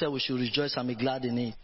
[0.00, 1.54] Said we should rejoice and be glad in it.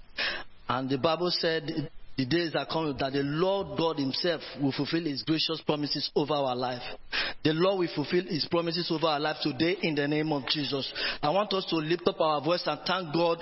[0.69, 5.05] And the Bible said the days are coming that the Lord God Himself will fulfill
[5.05, 6.83] His gracious promises over our life.
[7.43, 10.93] The Lord will fulfill His promises over our life today in the name of Jesus.
[11.23, 13.39] I want us to lift up our voice and thank God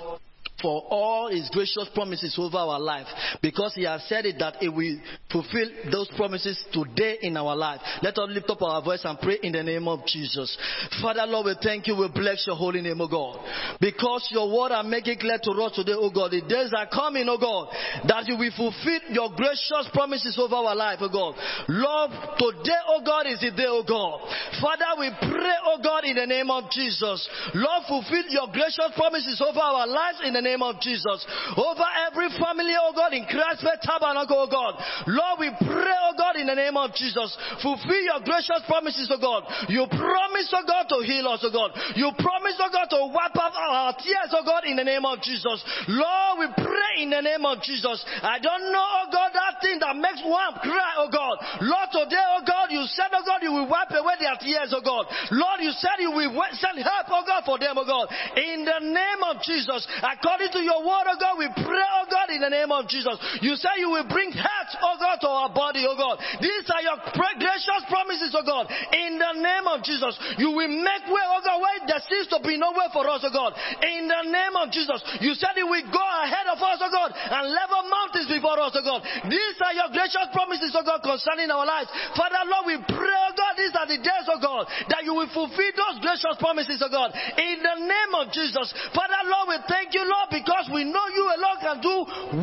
[0.65, 3.05] for all his gracious promises over our life
[3.39, 4.97] because he has said it that he will
[5.31, 7.79] fulfill those promises today in our life.
[8.01, 10.57] Let us lift up our voice and pray in the name of Jesus.
[11.03, 13.45] Father Lord, we thank you, we bless your holy name, O God.
[13.79, 16.31] Because your word are making clear to us today, O God.
[16.31, 17.69] The days are coming, O God,
[18.09, 21.37] that you will fulfill your gracious promises over our life, O God.
[21.69, 22.09] Lord,
[22.41, 24.17] today, O God, is the day, O God.
[24.57, 27.21] Father, we pray, O God, in the name of Jesus.
[27.53, 31.25] Lord, fulfill your gracious promises over our lives in the name of Jesus.
[31.57, 34.79] Over every family, oh God, in Christ's tabernacle, oh God.
[35.07, 37.35] Lord, we pray, oh God, in the name of Jesus.
[37.61, 39.43] Fulfill your gracious promises, oh God.
[39.69, 41.71] You promise, oh God, to heal us, oh God.
[41.95, 45.21] You promise, oh God, to wipe off our tears, oh God, in the name of
[45.21, 45.63] Jesus.
[45.87, 48.03] Lord, we pray in the name of Jesus.
[48.21, 51.35] I don't know, oh God, that thing that makes one cry, oh God.
[51.61, 54.83] Lord, today, oh God, you said, oh God, you will wipe away their tears, oh
[54.83, 55.07] God.
[55.31, 58.07] Lord, you said you will send help, oh God, for them, oh God.
[58.37, 62.29] In the name of Jesus, according to your word, oh God, we pray, oh God,
[62.29, 63.17] in the name of Jesus.
[63.41, 66.19] You say you will bring health, oh God, to our body, oh God.
[66.41, 68.67] These are your gracious promises, oh God.
[68.93, 72.39] In the name of Jesus, you will make way, oh God, where there seems to
[72.43, 73.53] be no way for us, oh God.
[73.83, 77.11] In the name of Jesus, you said you will go ahead of us, oh God,
[77.15, 79.01] and level mountains before us, oh God.
[79.29, 81.89] These are your gracious promises, oh God, concerning our lives.
[82.13, 85.29] Father, Lord, we pray, oh God, these are the days, oh God, that you will
[85.31, 87.11] fulfill those gracious promises, oh God.
[87.13, 91.25] In the name of Jesus, Father, Lord, we thank you, Lord, because we know you
[91.25, 91.95] alone can do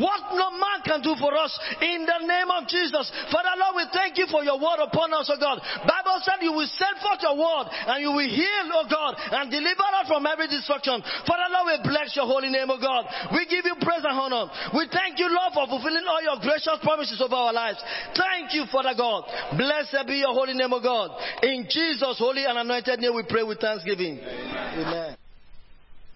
[0.03, 1.53] what no man can do for us.
[1.81, 5.31] In the name of Jesus, Father, Lord, we thank you for your word upon us,
[5.32, 5.60] oh God.
[5.87, 9.50] Bible said you will send forth your word and you will heal, oh God, and
[9.50, 11.03] deliver us from every destruction.
[11.26, 13.06] Father, Lord, we bless your holy name, oh God.
[13.32, 14.50] We give you praise and honor.
[14.75, 17.78] We thank you, Lord, for fulfilling all your gracious promises of our lives.
[18.14, 19.25] Thank you, Father God.
[19.56, 21.10] Blessed be your holy name, O God.
[21.43, 24.19] In Jesus' holy and anointed name we pray with thanksgiving.
[24.20, 25.16] Amen.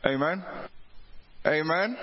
[0.05, 0.45] Amen.
[1.47, 1.97] Amen.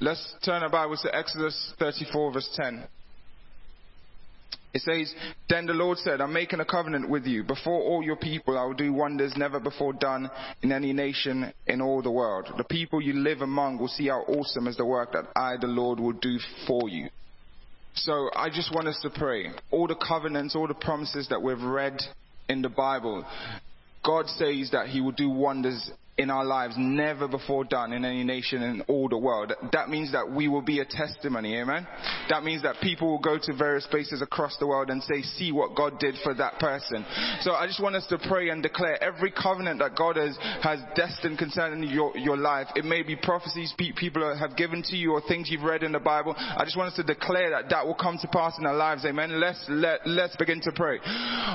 [0.00, 2.84] Let's turn our Bibles to Exodus 34, verse 10.
[4.72, 5.14] It says,
[5.48, 7.44] Then the Lord said, I'm making a covenant with you.
[7.44, 10.28] Before all your people, I will do wonders never before done
[10.62, 12.48] in any nation in all the world.
[12.56, 15.68] The people you live among will see how awesome is the work that I, the
[15.68, 17.08] Lord, will do for you.
[17.94, 19.52] So I just want us to pray.
[19.70, 22.00] All the covenants, all the promises that we've read
[22.48, 23.24] in the Bible,
[24.04, 28.22] God says that He will do wonders in our lives never before done in any
[28.22, 29.52] nation in all the world.
[29.72, 31.86] That means that we will be a testimony, amen?
[32.28, 35.50] That means that people will go to various places across the world and say, see
[35.50, 37.04] what God did for that person.
[37.40, 40.78] So I just want us to pray and declare every covenant that God has, has
[40.94, 42.68] destined concerning your, your life.
[42.76, 45.98] It may be prophecies people have given to you or things you've read in the
[45.98, 46.36] Bible.
[46.38, 49.04] I just want us to declare that that will come to pass in our lives,
[49.04, 49.40] amen?
[49.40, 51.00] Let's, let, let's begin to pray.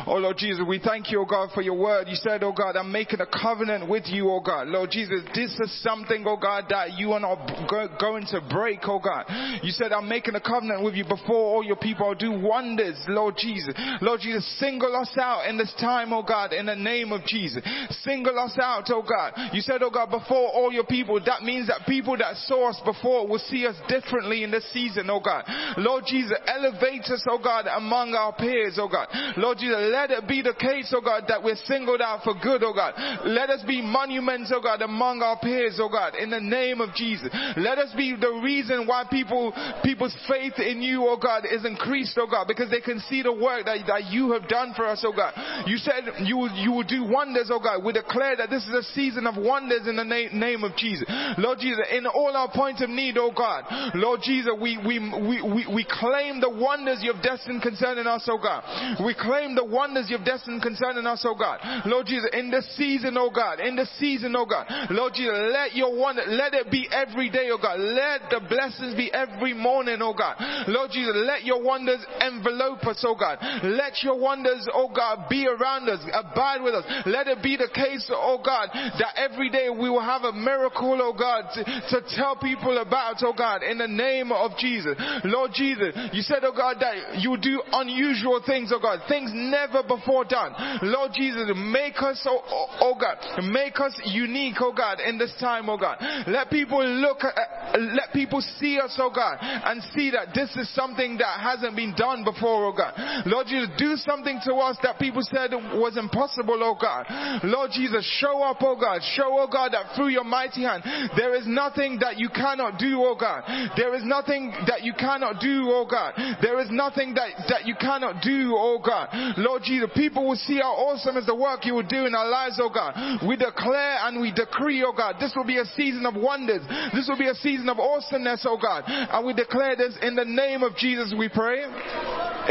[0.06, 2.10] Oh Lord Jesus, we thank you, oh God, for your word.
[2.10, 4.49] You said, oh God, I'm making a covenant with you, oh God.
[4.50, 4.68] God.
[4.68, 7.38] Lord Jesus, this is something, oh God, that you are not
[7.70, 9.26] go, going to break, oh God.
[9.62, 12.08] You said, I'm making a covenant with you before all your people.
[12.08, 13.76] I'll do wonders, Lord Jesus.
[14.02, 17.64] Lord Jesus, single us out in this time, oh God, in the name of Jesus.
[18.02, 19.54] Single us out, oh God.
[19.54, 21.20] You said, oh God, before all your people.
[21.24, 25.12] That means that people that saw us before will see us differently in this season,
[25.12, 25.46] oh God.
[25.78, 29.10] Lord Jesus, elevate us, oh God, among our peers, oh God.
[29.38, 32.64] Lord Jesus, let it be the case, oh God, that we're singled out for good,
[32.64, 32.96] oh God.
[33.26, 36.82] Let us be monuments friends, oh God, among our peers, oh God, in the name
[36.82, 37.30] of Jesus.
[37.58, 39.54] Let us be the reason why people,
[39.84, 43.34] people's faith in you, oh God, is increased, oh God, because they can see the
[43.34, 45.34] work that, that you have done for us, oh God.
[45.68, 47.84] You said you will, you will do wonders, oh God.
[47.84, 51.06] We declare that this is a season of wonders in the na- name of Jesus.
[51.38, 53.66] Lord Jesus, in all our points of need, oh God,
[53.96, 58.28] Lord Jesus, we, we, we, we, we claim the wonders you have destined concerning us,
[58.30, 58.64] oh God.
[59.04, 61.60] We claim the wonders you have destined concerning us, oh God.
[61.86, 64.66] Lord Jesus, in this season, oh God, in this season, oh God.
[64.90, 67.80] Lord Jesus, let your wonder, let it be every day, oh God.
[67.80, 70.36] Let the blessings be every morning, oh God.
[70.68, 73.38] Lord Jesus, let your wonders envelope us, oh God.
[73.64, 76.86] Let your wonders, oh God, be around us, abide with us.
[77.06, 80.98] Let it be the case, oh God, that every day we will have a miracle,
[81.02, 84.96] oh God, to, to tell people about, oh God, in the name of Jesus.
[85.24, 89.84] Lord Jesus, you said, oh God, that you do unusual things, oh God, things never
[89.84, 90.54] before done.
[90.84, 93.18] Lord Jesus, make us, oh, oh, oh God,
[93.52, 95.98] make us unique, oh God, in this time, oh God.
[96.28, 100.68] Let people look at, let people see us, oh God, and see that this is
[100.76, 102.94] something that hasn't been done before, oh God.
[103.26, 107.06] Lord Jesus, do something to us that people said was impossible, oh God.
[107.44, 109.02] Lord Jesus, show up, oh God.
[109.16, 110.84] Show, oh God, that through your mighty hand,
[111.16, 113.44] there is nothing that you cannot do, oh God.
[113.78, 116.14] There is nothing that you cannot do, oh God.
[116.42, 119.10] There is nothing that, that you cannot do, oh God.
[119.38, 122.28] Lord Jesus, people will see how awesome is the work you will do in our
[122.28, 123.28] lives, oh God.
[123.28, 126.62] We declare and we decree, oh God, this will be a season of wonders.
[126.94, 128.84] This will be a season of awesomeness, oh God.
[128.88, 131.64] And we declare this in the name of Jesus, we pray.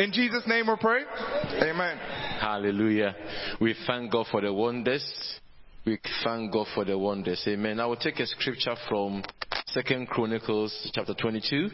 [0.03, 1.03] In Jesus' name we pray.
[1.63, 1.99] Amen.
[2.41, 3.15] Hallelujah.
[3.61, 5.05] We thank God for the wonders.
[5.85, 7.43] We thank God for the wonders.
[7.47, 7.81] Amen.
[7.81, 9.23] I will take a scripture from
[9.67, 11.71] Second Chronicles chapter 22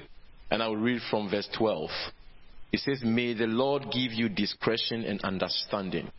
[0.50, 1.90] and I will read from verse 12.
[2.72, 6.10] It says, May the Lord give you discretion and understanding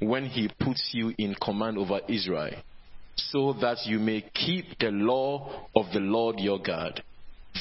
[0.00, 2.54] when he puts you in command over Israel,
[3.16, 7.02] so that you may keep the law of the Lord your God.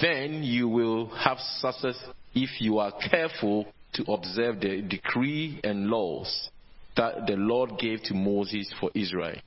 [0.01, 1.97] Then you will have success
[2.33, 6.49] if you are careful to observe the decree and laws
[6.97, 9.37] that the Lord gave to Moses for Israel.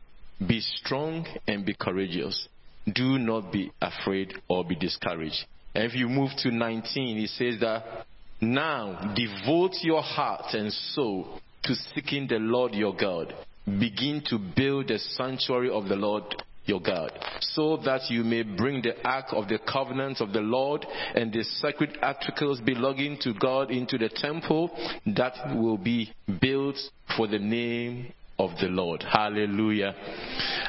[0.47, 2.49] Be strong and be courageous.
[2.93, 5.45] Do not be afraid or be discouraged.
[5.75, 8.07] And if you move to 19, it says that
[8.41, 13.35] now devote your heart and soul to seeking the Lord your God.
[13.67, 16.23] Begin to build the sanctuary of the Lord
[16.67, 20.85] your God, so that you may bring the ark of the covenant of the Lord
[21.15, 24.71] and the sacred articles belonging to God into the temple
[25.17, 26.77] that will be built
[27.17, 29.03] for the name of the Lord.
[29.03, 29.95] Hallelujah.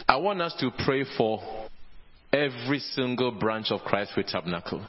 [0.08, 1.42] I want us to pray for
[2.32, 4.86] every single branch of Christ Faith Tabernacle.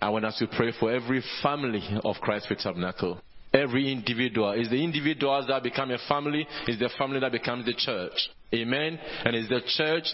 [0.00, 3.20] I want us to pray for every family of Christ Faith Tabernacle.
[3.56, 4.52] Every individual.
[4.52, 8.28] Is the individuals that become a family, is the family that becomes the church.
[8.54, 8.98] Amen.
[9.24, 10.04] And is the church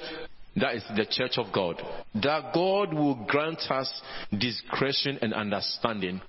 [0.56, 1.82] that is the church of God.
[2.14, 4.02] That God will grant us
[4.38, 6.20] discretion and understanding.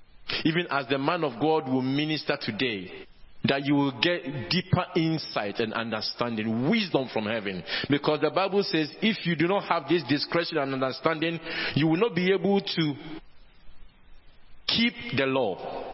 [0.45, 2.89] Even as the man of God will minister today,
[3.43, 7.61] that you will get deeper insight and understanding, wisdom from heaven.
[7.89, 11.39] Because the Bible says if you do not have this discretion and understanding,
[11.75, 12.93] you will not be able to
[14.67, 15.92] keep the law.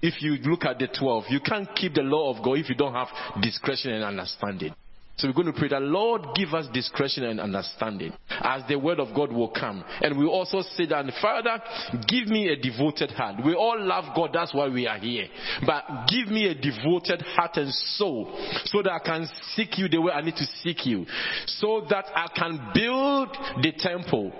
[0.00, 2.74] If you look at the 12, you can't keep the law of God if you
[2.74, 3.08] don't have
[3.42, 4.74] discretion and understanding.
[5.18, 9.00] So we're going to pray that Lord give us discretion and understanding as the word
[9.00, 9.82] of God will come.
[10.00, 11.60] And we also say that Father,
[12.06, 13.44] give me a devoted heart.
[13.44, 15.26] We all love God, that's why we are here.
[15.66, 18.32] But give me a devoted heart and soul
[18.66, 21.04] so that I can seek you the way I need to seek you.
[21.46, 24.32] So that I can build the temple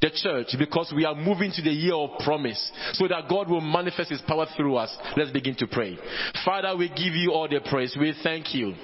[0.00, 3.60] the church because we are moving to the year of promise so that God will
[3.60, 4.96] manifest his power through us.
[5.16, 5.98] Let's begin to pray.
[6.44, 7.96] Father, we give you all the praise.
[7.98, 8.74] We thank you.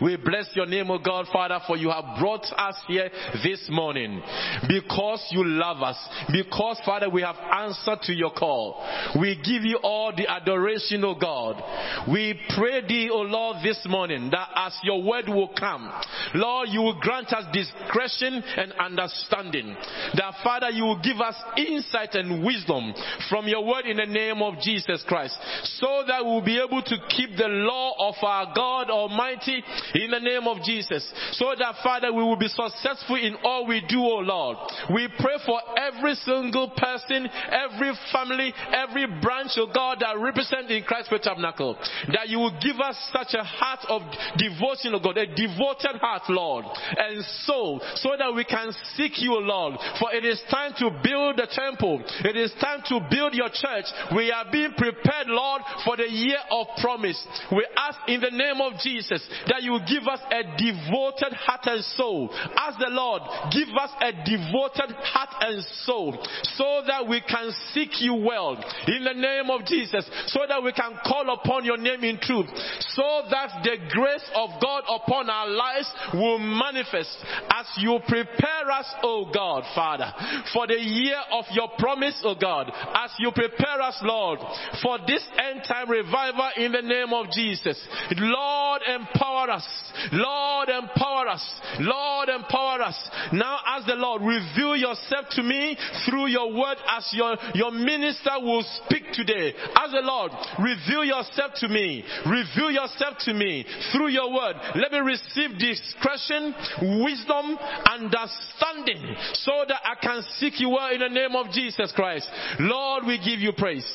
[0.00, 3.10] We bless your name, O God, Father, for you have brought us here
[3.42, 4.22] this morning
[4.68, 5.96] because you love us.
[6.30, 8.84] Because, Father, we have answered to your call.
[9.18, 11.62] We give you all the adoration, O God.
[12.10, 15.90] We pray thee, O Lord, this morning that as your word will come,
[16.34, 19.76] Lord, you will grant us discretion and understanding.
[20.14, 22.94] That, Father, you will give us insight and wisdom
[23.28, 25.36] from your word in the name of Jesus Christ
[25.80, 29.62] so that we will be able to keep the law of our God Almighty
[29.94, 31.06] in the name of Jesus.
[31.32, 34.56] So that, Father, we will be successful in all we do, O Lord.
[34.92, 40.84] We pray for every single person, every family, every branch, O God, that represent in
[40.84, 41.76] Christ Faith Tabernacle.
[42.12, 44.02] That you will give us such a heart of
[44.36, 46.64] devotion, O God, a devoted heart, Lord.
[46.96, 49.74] And so, so that we can seek you, O Lord.
[49.98, 52.02] For it is time to build the temple.
[52.24, 53.86] It is time to build your church.
[54.14, 57.18] We are being prepared, Lord, for the year of promise.
[57.52, 61.84] We ask in the name of Jesus that you give us a devoted heart and
[61.96, 62.30] soul.
[62.56, 63.22] Ask the Lord,
[63.52, 66.18] give us a devoted heart and soul
[66.56, 70.72] so that we can seek you well in the name of Jesus, so that we
[70.72, 72.46] can call upon your name in truth,
[72.94, 77.16] so that the grace of God upon our lives will manifest
[77.50, 80.12] as you prepare us, O God, Father,
[80.52, 84.38] for the year of your promise, O God, as you prepare us, Lord,
[84.82, 87.80] for this end time revival in the name of Jesus.
[88.16, 89.66] Lord, empower us.
[90.12, 91.44] Lord, empower us.
[91.80, 92.96] Lord, empower us.
[93.32, 95.76] Now ask the Lord, reveal yourself to me
[96.08, 99.52] through your word as your, your minister will speak today.
[99.74, 102.04] Ask the Lord, reveal yourself to me.
[102.26, 104.56] Reveal yourself to me through your word.
[104.74, 106.54] Let me receive discretion,
[107.02, 107.58] wisdom,
[107.90, 112.28] understanding so that I can seek you well in the name of Jesus Christ.
[112.60, 113.86] Lord, we give you praise.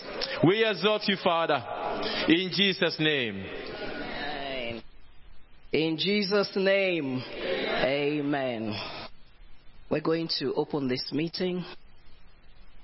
[0.44, 1.62] We exalt you, Father.
[2.28, 3.44] In Jesus' name.
[5.74, 8.76] In Jesus' name, amen.
[9.90, 11.64] We're going to open this meeting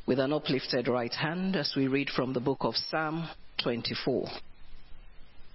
[0.06, 3.28] with an uplifted right hand as we read from the book of Psalm
[3.62, 4.30] 24.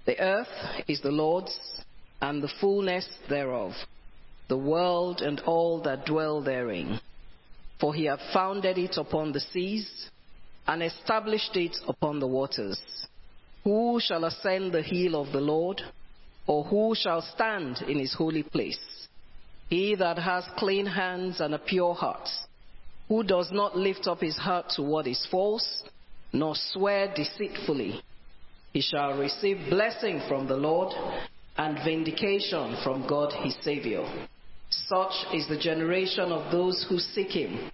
[0.05, 1.57] The earth is the Lord's
[2.21, 3.71] and the fullness thereof,
[4.47, 6.99] the world and all that dwell therein.
[7.81, 9.89] For he hath founded it upon the seas
[10.67, 12.79] and established it upon the waters.
[13.63, 15.81] Who shall ascend the hill of the Lord,
[16.47, 18.79] or who shall stand in his holy place?
[19.69, 22.27] He that has clean hands and a pure heart,
[23.07, 25.83] who does not lift up his heart to what is false,
[26.31, 28.01] nor swear deceitfully,
[28.73, 30.93] he shall receive blessing from the Lord
[31.57, 34.03] and vindication from God his Savior.
[34.69, 37.69] Such is the generation of those who seek him,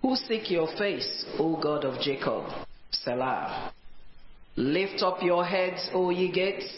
[0.00, 2.44] who seek your face, O God of Jacob.
[2.92, 3.72] Selah.
[4.54, 6.72] Lift up your heads, O ye gates,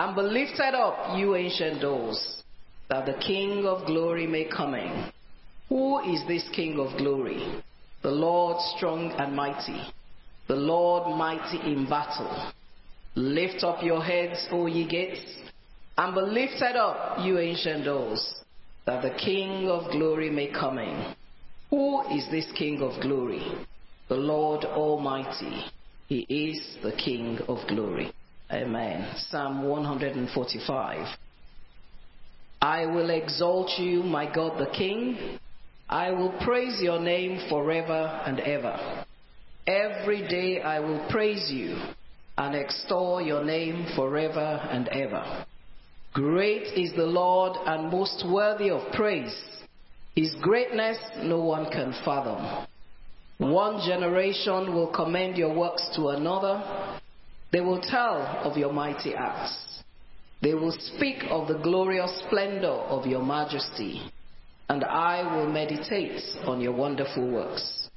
[0.00, 2.42] and be lifted up, you ancient doors,
[2.88, 5.12] that the King of glory may come in.
[5.68, 7.62] Who is this King of glory?
[8.00, 9.78] The Lord strong and mighty,
[10.48, 12.50] the Lord mighty in battle.
[13.14, 15.20] Lift up your heads, O ye gates,
[15.98, 18.24] and be lifted up, you ancient doors,
[18.86, 21.14] that the King of glory may come in.
[21.68, 23.44] Who is this King of glory?
[24.08, 25.62] The Lord Almighty.
[26.08, 28.14] He is the King of glory.
[28.52, 29.14] Amen.
[29.30, 31.18] Psalm 145.
[32.60, 35.38] I will exalt you, my God the King.
[35.88, 39.04] I will praise your name forever and ever.
[39.66, 41.80] Every day I will praise you
[42.36, 45.46] and extol your name forever and ever.
[46.12, 49.34] Great is the Lord and most worthy of praise.
[50.16, 52.66] His greatness no one can fathom.
[53.38, 56.89] One generation will commend your works to another.
[57.52, 59.82] They will tell of your mighty acts.
[60.42, 64.10] They will speak of the glorious splendor of your majesty,
[64.68, 67.88] and I will meditate on your wonderful works.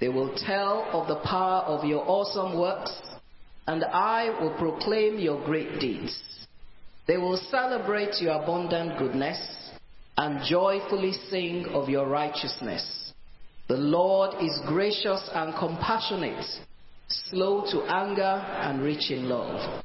[0.00, 2.92] They will tell of the power of your awesome works,
[3.66, 6.20] and I will proclaim your great deeds.
[7.06, 9.38] They will celebrate your abundant goodness
[10.16, 13.12] and joyfully sing of your righteousness.
[13.68, 16.44] The Lord is gracious and compassionate,
[17.08, 19.82] slow to anger and rich in love.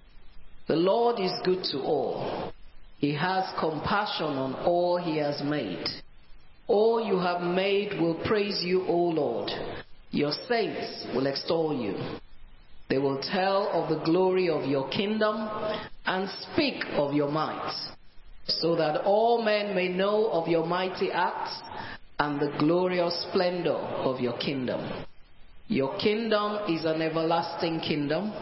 [0.68, 2.54] The Lord is good to all.
[2.98, 5.86] He has compassion on all he has made.
[6.68, 9.52] All you have made will praise you, O Lord.
[10.12, 12.18] Your saints will extol you.
[12.90, 15.50] They will tell of the glory of your kingdom
[16.06, 17.74] and speak of your might,
[18.48, 21.60] so that all men may know of your mighty acts
[22.20, 25.06] and the glorious splendor of your kingdom.
[25.68, 28.34] Your kingdom is an everlasting kingdom,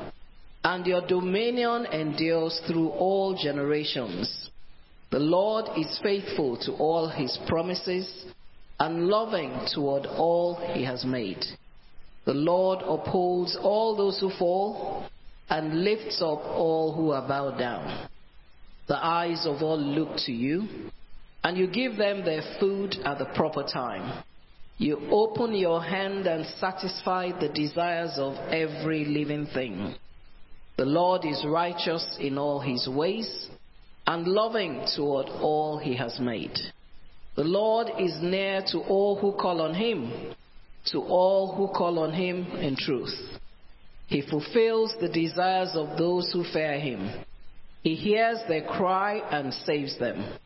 [0.63, 4.49] and your dominion endures through all generations.
[5.11, 8.25] The Lord is faithful to all his promises
[8.79, 11.43] and loving toward all he has made.
[12.25, 15.05] The Lord upholds all those who fall
[15.49, 18.09] and lifts up all who are bowed down.
[18.87, 20.67] The eyes of all look to you,
[21.43, 24.23] and you give them their food at the proper time.
[24.81, 29.93] You open your hand and satisfy the desires of every living thing.
[30.75, 33.47] The Lord is righteous in all his ways
[34.07, 36.57] and loving toward all he has made.
[37.35, 40.33] The Lord is near to all who call on him,
[40.87, 43.13] to all who call on him in truth.
[44.07, 47.23] He fulfills the desires of those who fear him.
[47.83, 50.39] He hears their cry and saves them.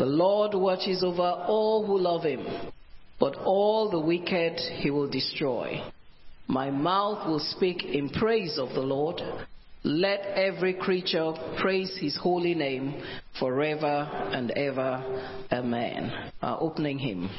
[0.00, 2.44] The Lord watches over all who love him,
[3.20, 5.80] but all the wicked he will destroy.
[6.48, 9.20] My mouth will speak in praise of the Lord.
[9.84, 13.02] Let every creature praise his holy name
[13.38, 13.86] forever
[14.32, 15.46] and ever.
[15.52, 16.32] Amen.
[16.42, 17.30] Opening hymn.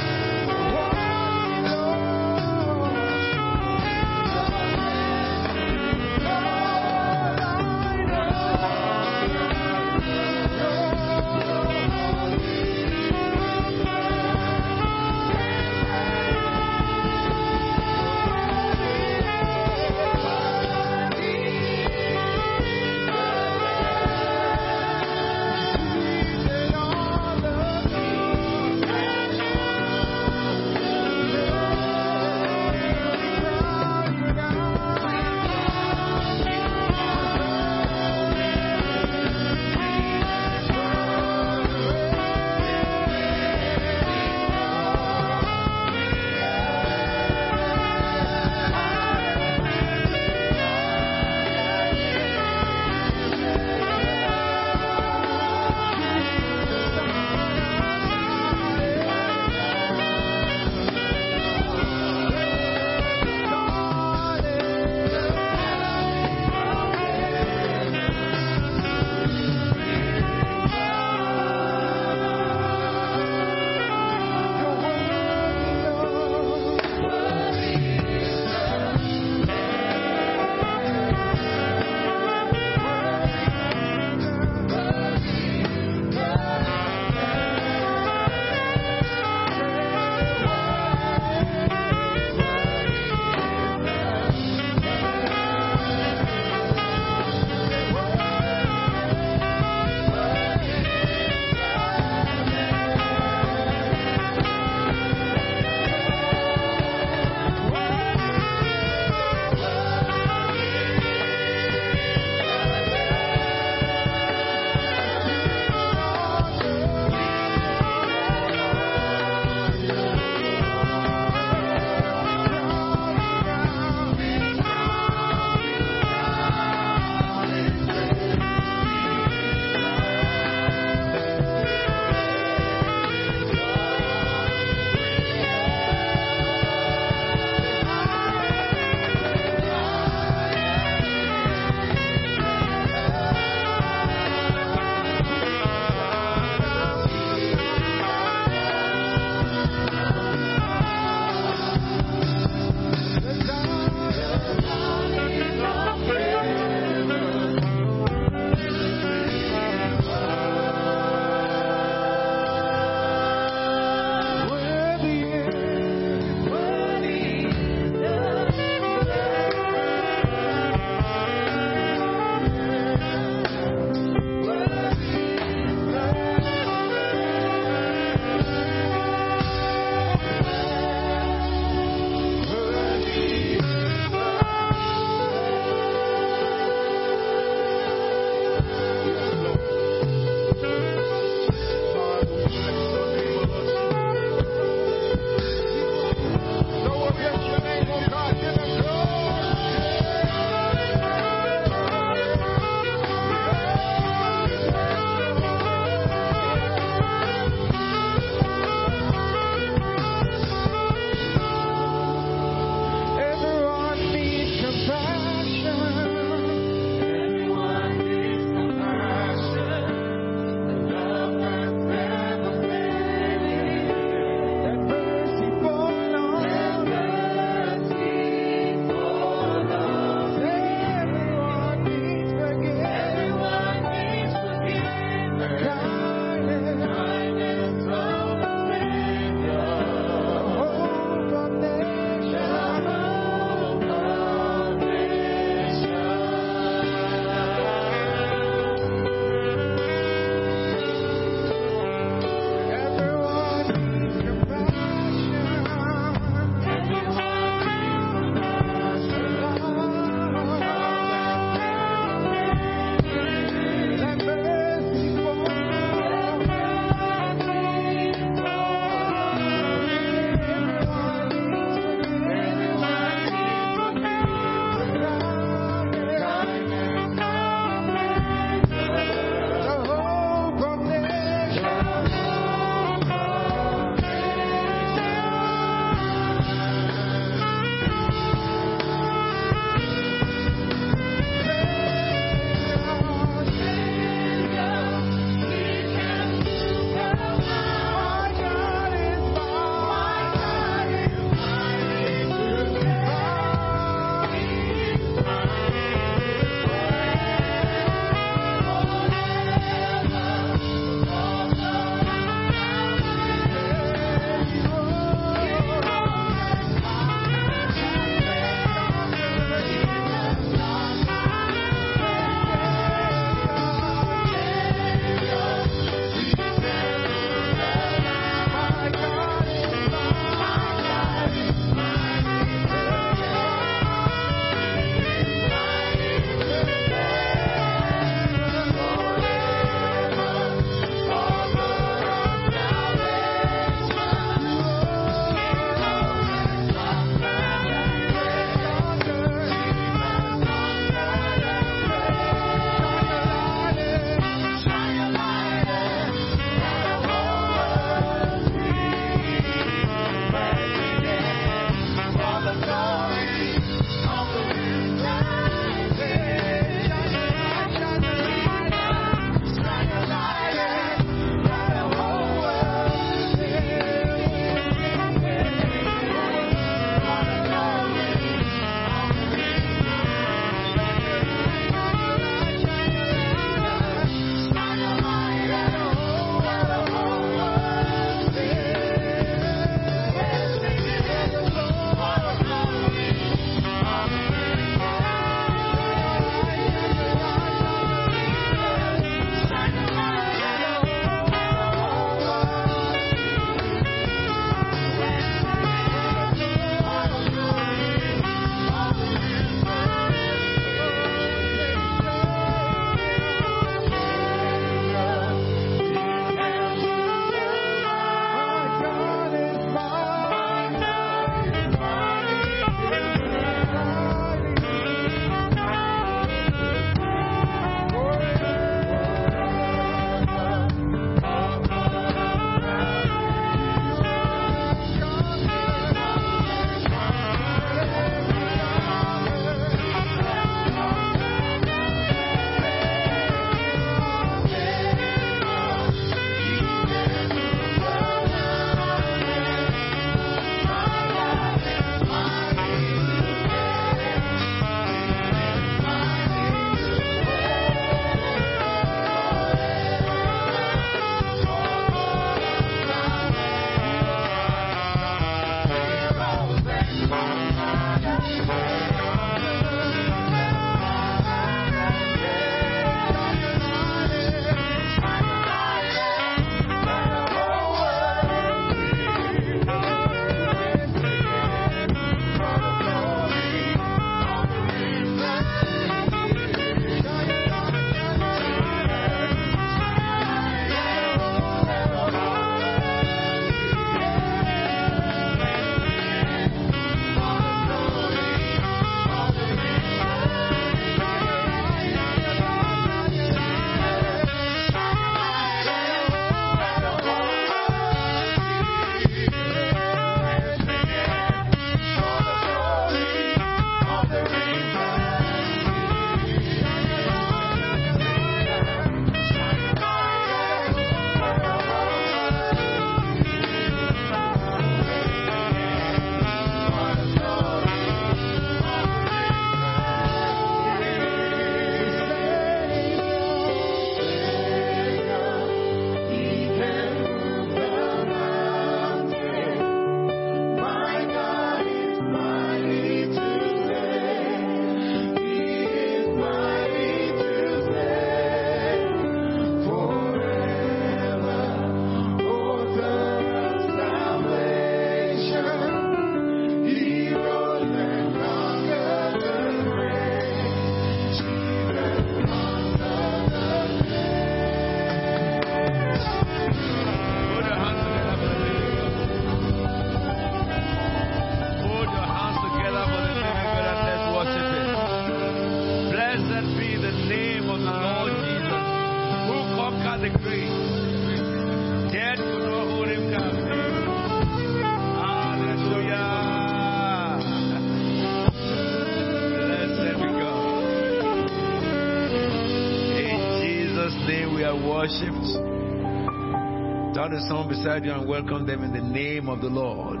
[597.64, 600.00] Beside you and welcome them in the name of the Lord.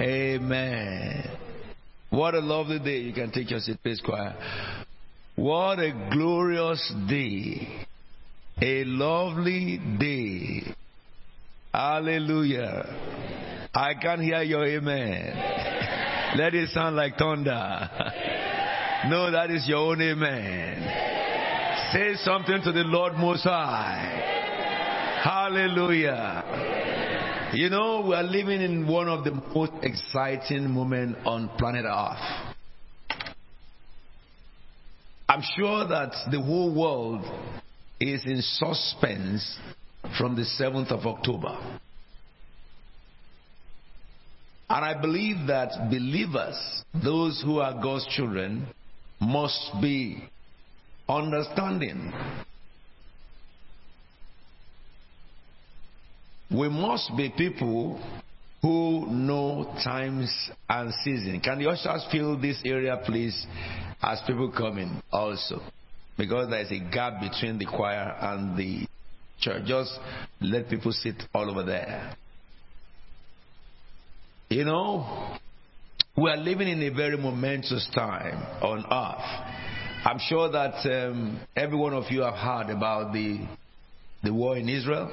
[0.00, 1.30] Amen.
[2.08, 3.00] What a lovely day.
[3.00, 4.34] You can take your seat, please, choir.
[5.36, 7.86] What a glorious day.
[8.62, 10.74] A lovely day.
[11.70, 13.68] Hallelujah.
[13.74, 16.38] I can hear your amen.
[16.38, 17.90] Let it sound like thunder.
[19.08, 20.80] No, that is your own amen.
[21.92, 25.20] Say something to the Lord Most High.
[25.22, 27.50] Hallelujah.
[27.52, 32.54] You know, we are living in one of the most exciting moments on planet Earth.
[35.28, 37.26] I'm sure that the whole world
[38.00, 39.58] is in suspense
[40.18, 41.58] from the 7th of October.
[44.70, 46.56] And I believe that believers,
[47.02, 48.66] those who are God's children,
[49.20, 50.24] must be
[51.08, 52.12] understanding.
[56.50, 58.00] We must be people
[58.62, 60.30] who know times
[60.68, 61.40] and season.
[61.40, 63.46] Can the ushers fill this area, please,
[64.02, 65.60] as people come in also?
[66.16, 68.86] Because there is a gap between the choir and the
[69.40, 69.64] church.
[69.66, 69.98] Just
[70.40, 72.16] let people sit all over there.
[74.48, 75.36] You know,
[76.16, 80.06] we are living in a very momentous time on earth.
[80.06, 83.46] I'm sure that um, every one of you have heard about the
[84.22, 85.10] the war in Israel.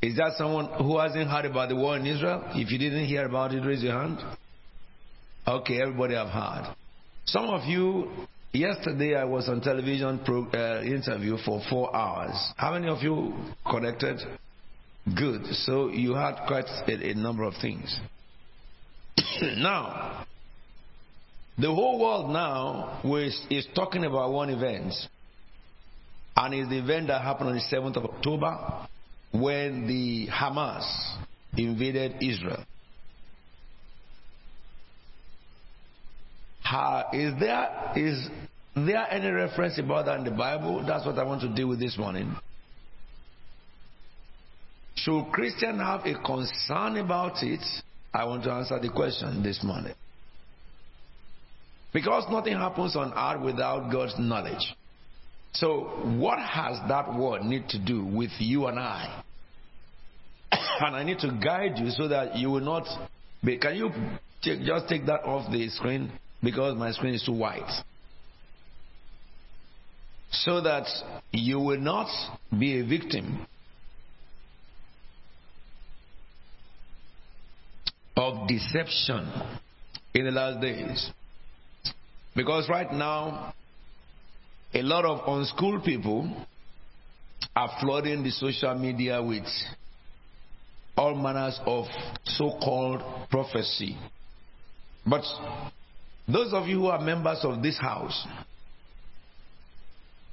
[0.00, 2.44] Is that someone who hasn't heard about the war in Israel?
[2.54, 4.18] If you didn't hear about it, raise your hand.
[5.46, 6.74] Okay, everybody have heard.
[7.24, 8.10] Some of you,
[8.52, 12.36] yesterday I was on television pro, uh, interview for four hours.
[12.56, 13.34] How many of you
[13.68, 14.18] connected?
[15.16, 15.46] Good.
[15.66, 17.98] So you had quite a, a number of things.
[19.58, 20.26] now,
[21.58, 24.92] the whole world now is, is talking about one event,
[26.36, 28.86] and it's the event that happened on the 7th of October
[29.32, 31.16] when the Hamas
[31.56, 32.64] invaded Israel.
[37.12, 38.28] Is there is
[38.76, 40.84] there any reference about that in the Bible?
[40.86, 42.36] That's what I want to deal with this morning.
[44.96, 47.64] Should Christians have a concern about it?
[48.12, 49.94] I want to answer the question this morning.
[51.92, 54.74] Because nothing happens on earth without God's knowledge.
[55.52, 55.84] So,
[56.18, 59.22] what has that word need to do with you and I?
[60.52, 62.86] and I need to guide you so that you will not
[63.44, 63.58] be.
[63.58, 63.90] Can you
[64.42, 66.12] just take that off the screen?
[66.42, 67.68] Because my screen is too white.
[70.30, 70.86] So that
[71.32, 72.08] you will not
[72.56, 73.46] be a victim
[78.18, 79.30] of deception
[80.12, 81.10] in the last days.
[82.34, 83.54] Because right now,
[84.74, 86.46] a lot of unschooled people
[87.54, 89.46] are flooding the social media with
[90.96, 91.86] all manners of
[92.24, 93.96] so called prophecy.
[95.06, 95.22] But
[96.26, 98.26] those of you who are members of this house,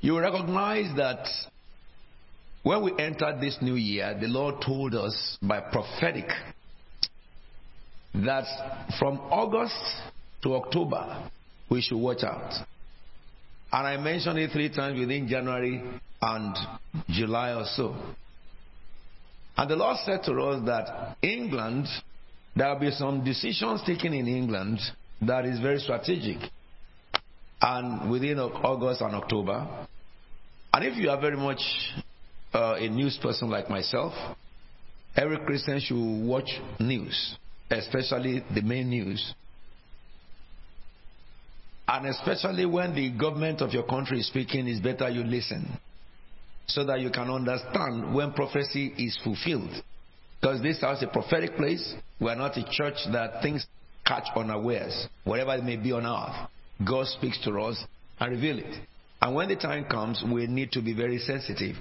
[0.01, 1.27] you recognize that
[2.63, 6.25] when we entered this new year, the Lord told us by prophetic
[8.23, 8.45] that
[8.99, 9.75] from August
[10.43, 11.29] to October,
[11.69, 12.53] we should watch out.
[13.71, 15.83] And I mentioned it three times within January
[16.21, 16.55] and
[17.09, 17.95] July or so.
[19.57, 21.87] And the Lord said to us that England,
[22.55, 24.79] there will be some decisions taken in England
[25.21, 26.37] that is very strategic.
[27.61, 29.87] And within August and October.
[30.73, 31.61] And if you are very much
[32.53, 34.13] uh, a news person like myself,
[35.15, 36.49] every Christian should watch
[36.79, 37.37] news,
[37.69, 39.33] especially the main news.
[41.87, 45.77] And especially when the government of your country is speaking, it's better you listen
[46.67, 49.69] so that you can understand when prophecy is fulfilled.
[50.41, 51.93] Because this house is a prophetic place.
[52.19, 53.65] We are not a church that things
[54.05, 55.07] catch unawares.
[55.23, 56.49] Whatever it may be on earth,
[56.87, 57.83] God speaks to us
[58.19, 58.79] and reveal it.
[59.21, 61.75] And when the time comes, we need to be very sensitive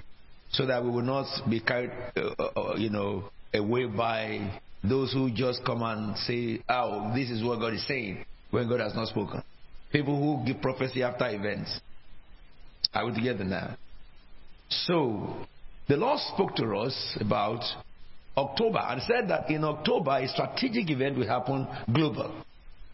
[0.51, 5.31] so that we will not be carried, uh, uh, you know, away by those who
[5.31, 9.07] just come and say, oh, this is what God is saying when God has not
[9.07, 9.43] spoken.
[9.91, 11.79] People who give prophecy after events.
[12.93, 13.77] Are we together now?
[14.69, 15.45] So,
[15.87, 17.63] the Lord spoke to us about
[18.37, 22.43] October and said that in October a strategic event will happen global.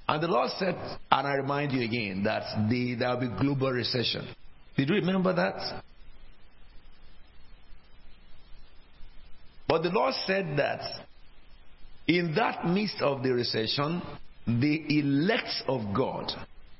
[0.07, 0.75] And the Lord said,
[1.11, 4.27] and I remind you again, that the, there will be global recession.
[4.75, 5.83] Did you remember that?
[9.67, 10.81] But the Lord said that
[12.07, 14.01] in that midst of the recession,
[14.47, 16.31] the elect of God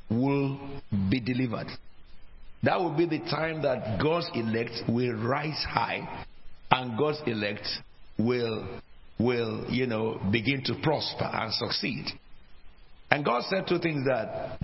[0.09, 0.59] will
[1.09, 1.67] be delivered.
[2.63, 6.25] That will be the time that God's elect will rise high
[6.69, 7.67] and God's elect
[8.17, 8.67] will
[9.19, 12.05] will you know begin to prosper and succeed.
[13.09, 14.59] And God said two things that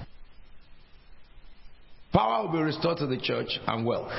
[2.14, 4.12] power will be restored to the church and wealth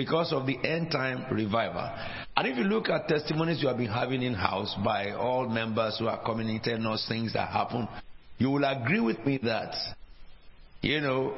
[0.00, 1.86] because of the end time revival.
[2.34, 5.98] And if you look at testimonies you have been having in house by all members
[5.98, 7.86] who are coming in telling us things that happen,
[8.38, 9.74] you will agree with me that,
[10.80, 11.34] you know,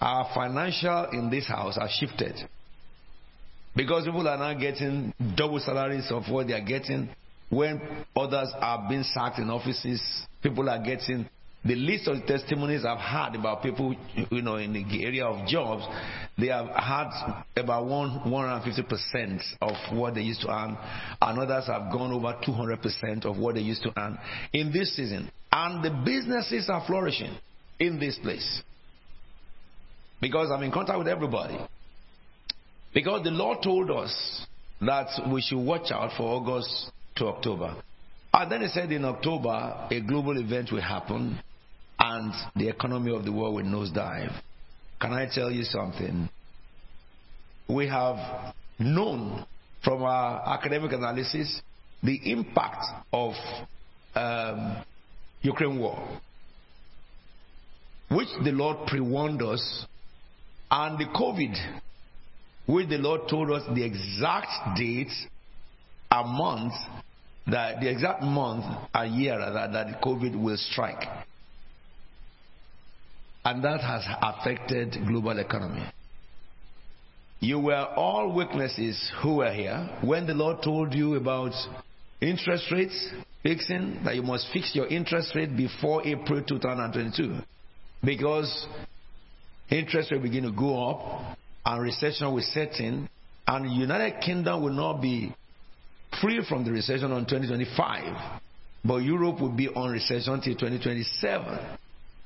[0.00, 2.34] our financial in this house has shifted.
[3.76, 7.10] Because people are now getting double salaries of what they are getting.
[7.50, 7.82] When
[8.16, 10.00] others are being sacked in offices,
[10.42, 11.28] people are getting
[11.62, 13.94] the list of testimonies I've had about people,
[14.30, 15.84] you know, in the area of jobs,
[16.38, 17.10] they have had
[17.56, 20.78] about one 150% of what they used to earn,
[21.20, 24.18] and others have gone over 200% of what they used to earn
[24.54, 25.30] in this season.
[25.52, 27.36] And the businesses are flourishing
[27.78, 28.62] in this place
[30.20, 31.58] because I'm in contact with everybody.
[32.94, 34.46] Because the Lord told us
[34.80, 37.76] that we should watch out for August to October.
[38.32, 41.38] And then he said in October, a global event will happen
[42.00, 44.32] and the economy of the world will nosedive.
[45.00, 46.28] Can I tell you something?
[47.68, 49.44] We have known
[49.84, 51.60] from our academic analysis
[52.02, 53.34] the impact of
[54.14, 54.82] um,
[55.42, 56.20] Ukraine war,
[58.10, 59.86] which the Lord pre-warned us,
[60.70, 61.80] and the COVID,
[62.66, 65.12] which the Lord told us the exact date,
[66.10, 66.72] a month,
[67.46, 71.04] that the exact month, a year that, that COVID will strike.
[73.44, 75.84] And that has affected global economy.
[77.40, 81.52] You were all witnesses who were here when the Lord told you about
[82.20, 83.12] interest rates
[83.42, 87.38] fixing, that you must fix your interest rate before April 2022.
[88.04, 88.66] Because
[89.70, 93.08] interest rate begin to go up and recession will set in
[93.46, 95.34] and the United Kingdom will not be
[96.20, 98.40] free from the recession on 2025.
[98.84, 101.58] But Europe will be on recession until 2027.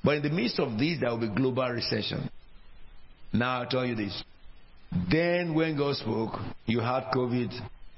[0.05, 2.29] But in the midst of this, there will be global recession.
[3.33, 4.23] Now I'll tell you this.
[5.11, 7.53] Then when God spoke, you had COVID,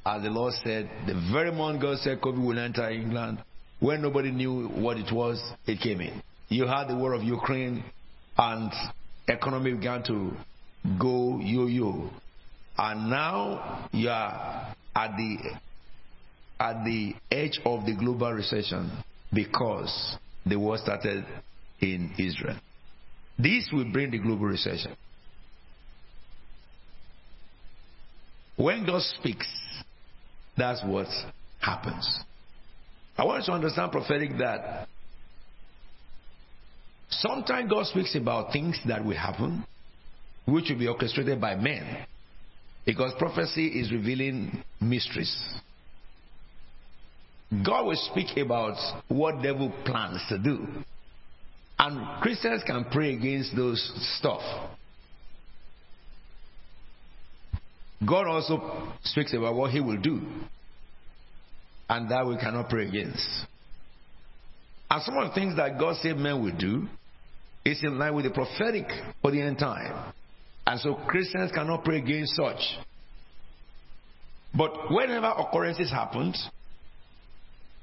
[0.06, 3.42] as the Lord said, the very moment God said COVID will enter England,
[3.80, 6.22] when nobody knew what it was, it came in.
[6.48, 7.84] You had the war of Ukraine,
[8.38, 8.72] and
[9.28, 10.30] economy began to
[10.98, 12.08] go yo-yo.
[12.78, 15.36] And now you are at the
[16.58, 18.90] at the edge of the global recession
[19.32, 21.26] because the war started
[21.80, 22.56] in Israel.
[23.38, 24.96] This will bring the global recession.
[28.56, 29.46] When God speaks,
[30.56, 31.08] that's what
[31.60, 32.20] happens.
[33.18, 34.88] I want you to understand prophetic that
[37.10, 39.64] sometimes God speaks about things that will happen,
[40.46, 42.06] which will be orchestrated by men.
[42.86, 45.34] Because prophecy is revealing mysteries.
[47.64, 48.76] God will speak about
[49.08, 50.66] what devil plans to do.
[51.86, 53.80] And Christians can pray against those
[54.18, 54.42] stuff.
[58.04, 60.20] God also speaks about what he will do.
[61.88, 63.28] And that we cannot pray against.
[64.90, 66.88] And some of the things that God said men will do
[67.64, 68.86] is in line with the prophetic
[69.22, 70.12] for the end time.
[70.66, 72.78] And so Christians cannot pray against such.
[74.56, 76.34] But whenever occurrences happen,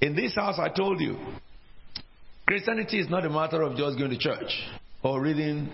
[0.01, 1.17] in this house I told you,
[2.45, 4.51] Christianity is not a matter of just going to church
[5.01, 5.69] or reading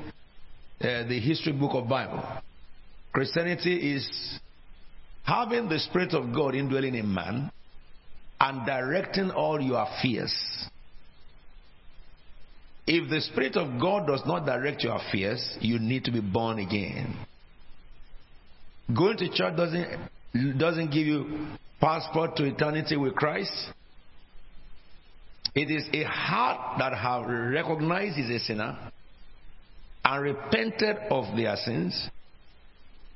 [0.81, 2.23] uh, the history book of Bible.
[3.11, 4.39] Christianity is
[5.23, 7.51] having the Spirit of God indwelling in man
[8.39, 10.33] and directing all your fears.
[12.85, 16.59] If the Spirit of God does not direct your affairs, you need to be born
[16.59, 17.15] again.
[18.95, 21.47] Going to church doesn't, doesn't give you
[21.79, 23.71] passport to eternity with Christ.
[25.55, 28.77] It is a heart that have recognized is a sinner
[30.05, 32.09] and repented of their sins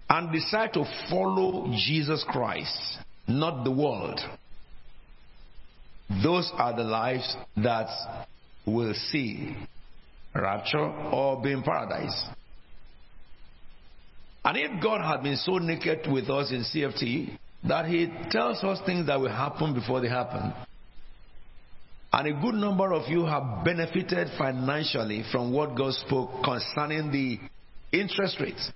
[0.10, 4.20] and decide to follow Jesus Christ, not the world.
[6.24, 7.88] Those are the lives that
[8.66, 9.56] will see
[10.36, 12.26] rapture or be in paradise.
[14.46, 18.80] And if God had been so naked with us in CFT that He tells us
[18.86, 20.54] things that will happen before they happen,
[22.14, 27.40] and a good number of you have benefited financially from what God spoke concerning the
[27.98, 28.72] interest rates.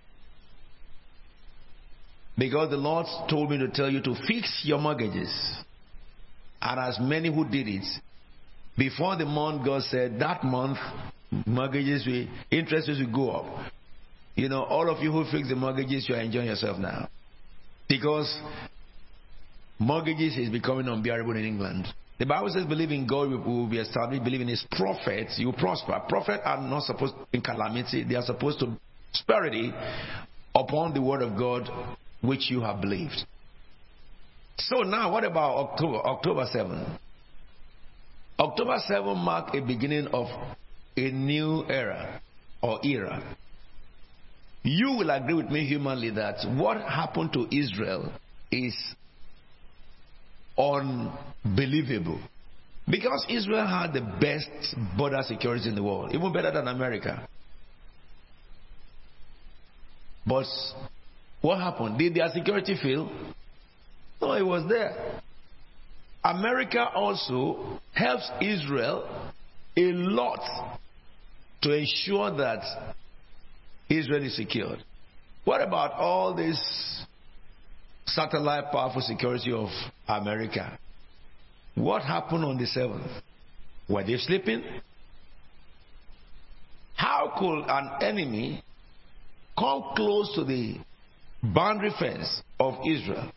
[2.35, 5.29] Because the Lord told me to tell you to fix your mortgages.
[6.59, 7.85] And as many who did it,
[8.75, 10.79] before the month, God said that month
[11.45, 13.71] mortgages will interest rates will go up.
[14.35, 17.07] You know, all of you who fix the mortgages, you are enjoying yourself now.
[17.87, 18.39] Because
[19.77, 21.87] mortgages is becoming unbearable in England.
[22.19, 24.23] The Bible says, believe in God, we will be established.
[24.23, 26.01] Believe in His prophets, you will prosper.
[26.09, 28.75] Prophets are not supposed to be in calamity; they are supposed to
[29.11, 29.71] prosperity
[30.55, 31.69] upon the word of God
[32.21, 33.25] which you have believed.
[34.57, 35.97] So now, what about October?
[35.97, 36.97] October 7.
[38.39, 40.27] October 7 marked a beginning of
[40.95, 42.21] a new era
[42.61, 43.35] or era.
[44.63, 48.11] You will agree with me humanly that what happened to Israel
[48.51, 48.75] is
[50.57, 52.19] unbelievable.
[52.89, 54.49] Because Israel had the best
[54.97, 57.27] border security in the world, even better than America.
[60.25, 60.45] But
[61.41, 61.97] what happened?
[61.97, 63.11] Did their security fail?
[64.21, 65.21] No, it was there.
[66.23, 69.31] America also helps Israel
[69.77, 70.69] a lot
[71.61, 72.93] to ensure that
[73.89, 74.83] Israel is secured.
[75.45, 77.05] What about all this
[78.07, 79.69] satellite powerful security of
[80.07, 80.77] America?
[81.75, 83.21] What happened on the 7th?
[83.87, 84.63] Were they sleeping?
[86.95, 88.63] How could an enemy
[89.57, 90.77] come close to the
[91.43, 93.31] boundary fence of Israel?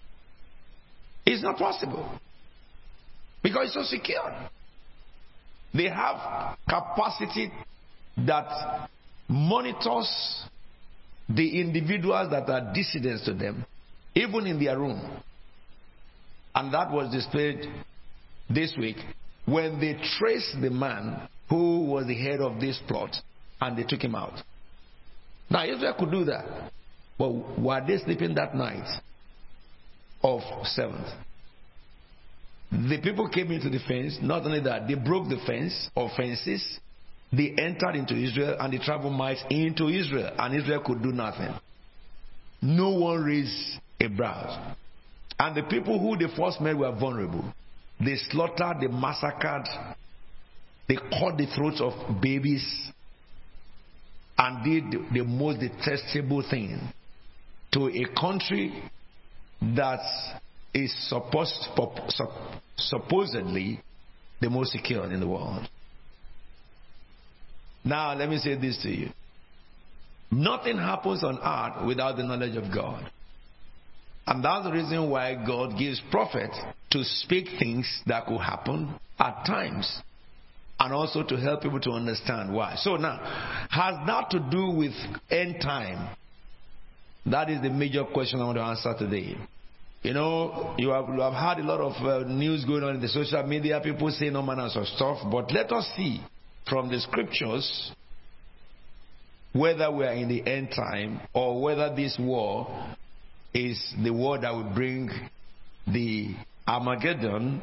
[1.27, 2.19] It's not possible.
[3.43, 4.49] Because it's so secure.
[5.75, 7.53] They have capacity
[8.27, 8.89] that
[9.29, 10.45] monitors
[11.29, 13.65] the individuals that are dissidents to them,
[14.15, 15.01] even in their room.
[16.55, 17.67] And that was displayed
[18.49, 18.97] this week
[19.47, 23.15] when they traced the man who was the head of this plot
[23.61, 24.41] and they took him out.
[25.49, 26.71] Now, Israel could do that.
[27.19, 28.89] But were they sleeping that night
[30.23, 30.41] of
[30.77, 31.13] 7th?
[32.71, 34.19] The people came into the fence.
[34.23, 36.79] Not only that, they broke the fence or fences.
[37.33, 41.53] They entered into Israel and they traveled miles into Israel, and Israel could do nothing.
[42.63, 44.75] No one raised a brow.
[45.39, 47.45] And the people who they first met were vulnerable.
[47.99, 49.67] They slaughtered, they massacred,
[50.89, 52.65] they cut the throats of babies,
[54.39, 56.81] and did the most detestable thing
[57.73, 58.83] to a country
[59.63, 60.01] that
[60.73, 61.69] is supposed,
[62.77, 63.81] supposedly
[64.41, 65.69] the most secure in the world.
[67.85, 69.11] Now, let me say this to you.
[70.31, 73.11] Nothing happens on earth without the knowledge of God.
[74.31, 76.57] And that's the reason why God gives prophets
[76.91, 80.01] to speak things that could happen at times
[80.79, 82.77] and also to help people to understand why.
[82.77, 83.19] So now,
[83.71, 84.93] has that to do with
[85.31, 86.17] end time?
[87.27, 89.37] That is the major question I want to answer today.
[90.03, 93.01] You know, you have, you have had a lot of uh, news going on in
[93.01, 96.21] the social media, people saying no manners of stuff, but let us see
[96.69, 97.93] from the scriptures
[99.53, 102.95] whether we are in the end time or whether this war
[103.53, 105.11] is the war that will bring
[105.87, 106.35] the
[106.67, 107.61] Armageddon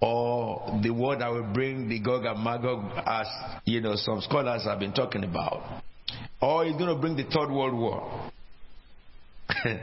[0.00, 3.26] or the war that will bring the Gog and Magog, as
[3.64, 5.82] you know, some scholars have been talking about,
[6.42, 8.30] or it's going to bring the Third World War.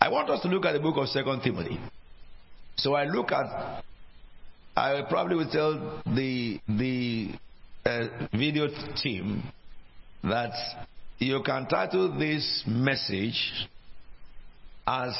[0.00, 1.78] I want us to look at the book of Second Timothy.
[2.76, 3.82] So I look at,
[4.76, 7.32] I probably will tell the the
[7.84, 8.68] uh, video
[9.02, 9.42] team
[10.22, 10.52] that
[11.18, 13.68] you can title this message
[14.86, 15.14] as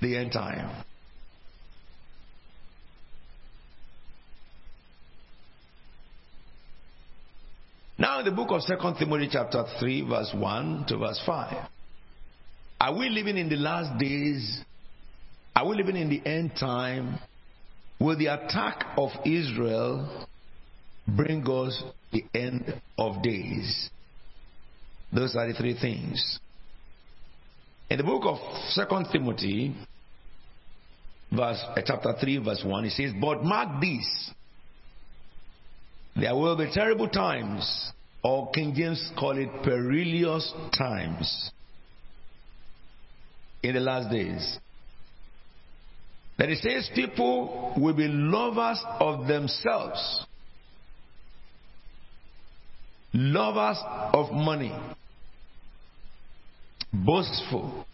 [0.00, 0.84] the end time.
[7.96, 11.68] Now, in the book of Second Timothy, chapter 3, verse 1 to verse 5.
[12.80, 14.60] Are we living in the last days?
[15.56, 17.18] Are we living in the end time?
[17.98, 20.28] Will the attack of Israel
[21.08, 23.90] bring us the end of days?
[25.12, 26.38] Those are the three things.
[27.90, 28.38] In the book of
[28.70, 29.74] Second Timothy,
[31.32, 34.30] verse uh, chapter 3, verse 1, it says, But mark this.
[36.14, 37.92] There will be terrible times,
[38.22, 41.50] or King James call it perilous times
[43.62, 44.58] in the last days.
[46.38, 50.26] That it says people will be lovers of themselves,
[53.12, 53.78] lovers
[54.12, 54.72] of money,
[56.92, 57.84] boastful.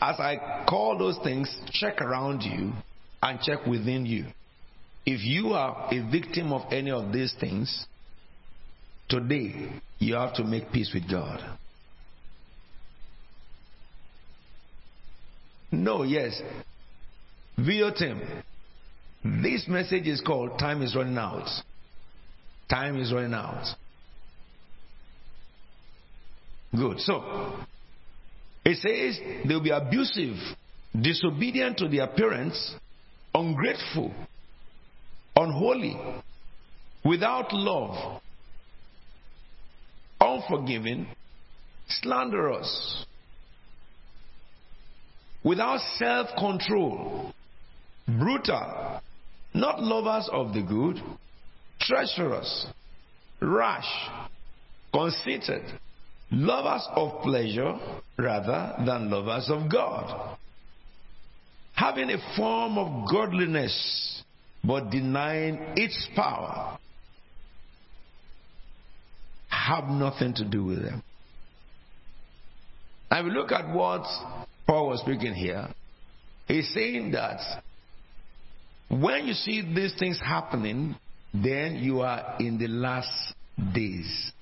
[0.00, 2.72] As I call those things, check around you
[3.22, 4.26] and check within you.
[5.04, 7.86] If you are a victim of any of these things,
[9.08, 11.58] today you have to make peace with God.
[15.72, 16.40] No, yes.
[17.56, 18.20] Video team.
[19.22, 21.48] This message is called Time is Running Out.
[22.68, 23.66] Time is running out.
[26.74, 27.00] Good.
[27.00, 27.54] So,
[28.64, 30.36] it says they'll be abusive,
[30.98, 32.74] disobedient to their parents,
[33.34, 34.12] ungrateful,
[35.34, 35.96] unholy,
[37.04, 38.20] without love,
[40.20, 41.06] unforgiving,
[41.88, 43.04] slanderous,
[45.42, 47.32] without self control,
[48.06, 49.00] brutal,
[49.54, 51.02] not lovers of the good,
[51.80, 52.66] treacherous,
[53.40, 54.08] rash,
[54.92, 55.62] conceited,
[56.30, 57.78] lovers of pleasure
[58.18, 60.36] rather than lovers of God,
[61.74, 64.22] having a form of godliness
[64.62, 66.78] but denying its power,
[69.48, 71.02] have nothing to do with them.
[73.10, 74.04] And we look at what
[74.66, 75.68] Paul was speaking here.
[76.46, 77.40] He's saying that
[78.88, 80.96] when you see these things happening,
[81.32, 83.34] then you are in the last
[83.72, 84.32] days.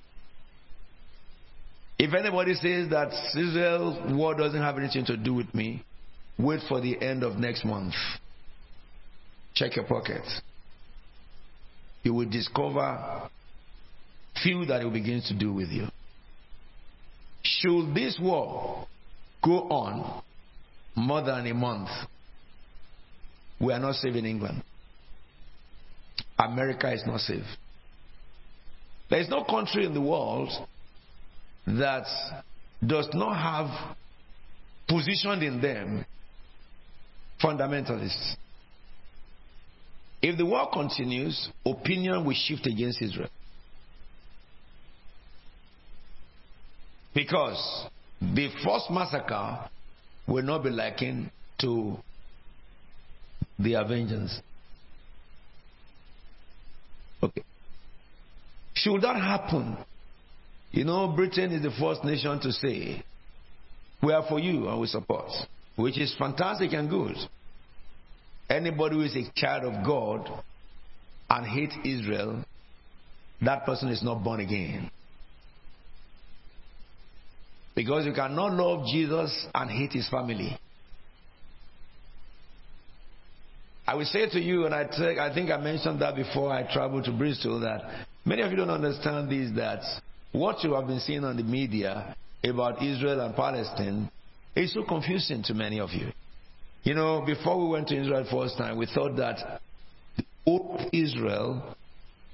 [1.98, 5.84] If anybody says that Israel war doesn't have anything to do with me,
[6.38, 7.94] wait for the end of next month.
[9.54, 10.40] Check your pockets.
[12.04, 13.28] You will discover
[14.42, 15.86] few that it will begin to do with you.
[17.42, 18.86] Should this war
[19.42, 20.22] go on
[20.94, 21.88] more than a month,
[23.60, 24.62] we are not safe in England.
[26.38, 27.44] America is not safe.
[29.10, 30.50] There is no country in the world
[31.76, 32.06] that
[32.86, 33.96] does not have
[34.88, 36.04] positioned in them
[37.42, 38.36] fundamentalists.
[40.22, 43.28] If the war continues, opinion will shift against Israel.
[47.14, 47.86] Because
[48.20, 49.68] the first massacre
[50.26, 51.96] will not be likened to
[53.58, 54.40] the Avengers.
[57.22, 57.42] Okay.
[58.74, 59.76] Should that happen,
[60.70, 63.02] you know, Britain is the first nation to say,
[64.02, 65.30] we are for you and we support,
[65.76, 67.16] which is fantastic and good.
[68.48, 70.28] Anybody who is a child of God
[71.30, 72.44] and hates Israel,
[73.42, 74.90] that person is not born again.
[77.74, 80.58] Because you cannot love Jesus and hate his family.
[83.86, 84.84] I will say to you, and I,
[85.32, 89.30] think I mentioned that before I traveled to Bristol, that many of you don't understand
[89.30, 89.80] this that
[90.32, 94.10] what you have been seeing on the media about Israel and Palestine
[94.54, 96.08] is so confusing to many of you.
[96.82, 99.60] You know, before we went to Israel the first time, we thought that
[100.46, 101.76] old Israel,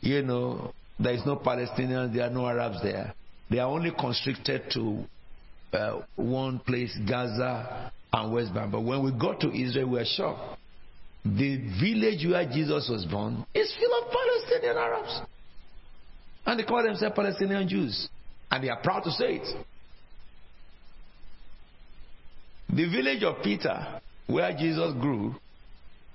[0.01, 3.15] you know, there is no Palestinians, there are no Arabs there.
[3.51, 5.05] They are only constricted to
[5.73, 8.73] uh, one place, Gaza and West Bank.
[8.73, 10.59] But when we got to Israel, we were shocked
[11.25, 15.21] the village where Jesus was born is full of Palestinian Arabs.
[16.47, 18.09] And they call themselves Palestinian Jews.
[18.51, 19.65] And they are proud to say it.
[22.69, 25.35] The village of Peter, where Jesus grew,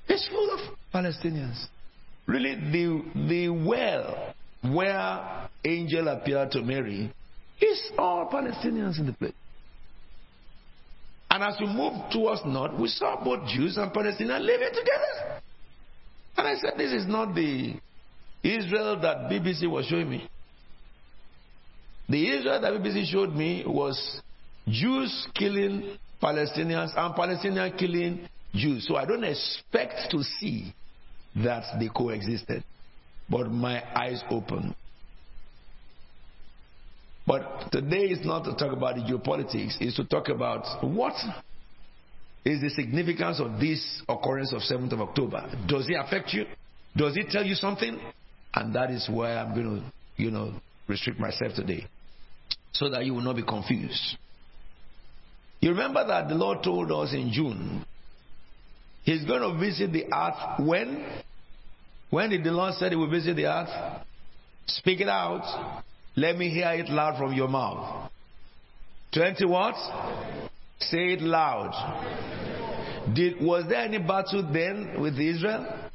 [0.08, 0.60] is full of
[0.94, 1.66] Palestinians.
[2.28, 7.12] Really, the, the well where angel appeared to Mary
[7.62, 9.34] is all Palestinians in the place.
[11.32, 15.42] And as we moved towards north, we saw both Jews and Palestinians living together.
[16.38, 17.76] And I said, This is not the
[18.44, 20.30] Israel that BBC was showing me.
[22.08, 24.22] The Israel that BBC showed me was
[24.68, 28.88] Jews killing Palestinians and Palestinians killing Jews.
[28.88, 30.74] So I don't expect to see
[31.36, 32.64] that they coexisted.
[33.30, 34.76] But my eyes open.
[37.28, 41.14] But today is not to talk about the geopolitics, it's to talk about what
[42.44, 45.48] is the significance of this occurrence of 7th of October.
[45.68, 46.46] Does it affect you?
[46.98, 48.00] Does it tell you something?
[48.54, 50.54] And that is why I'm going to, you know,
[50.88, 51.86] restrict myself today.
[52.74, 54.18] So that you will not be confused.
[55.60, 57.86] You remember that the Lord told us in June,
[59.04, 61.06] He's going to visit the earth when?
[62.10, 64.04] When did the Lord say He will visit the earth?
[64.68, 65.84] Speak it out.
[66.16, 68.12] Let me hear it loud from your mouth.
[69.14, 69.76] 20 what?
[70.80, 71.74] Say it loud.
[73.14, 75.89] Did, was there any battle then with Israel?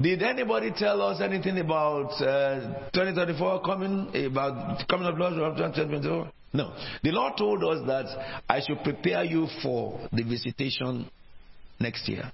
[0.00, 6.30] Did anybody tell us anything about uh, 2034 coming, about coming of Lord of 2024?
[6.54, 6.74] No.
[7.02, 11.08] The Lord told us that I should prepare you for the visitation
[11.78, 12.30] next year.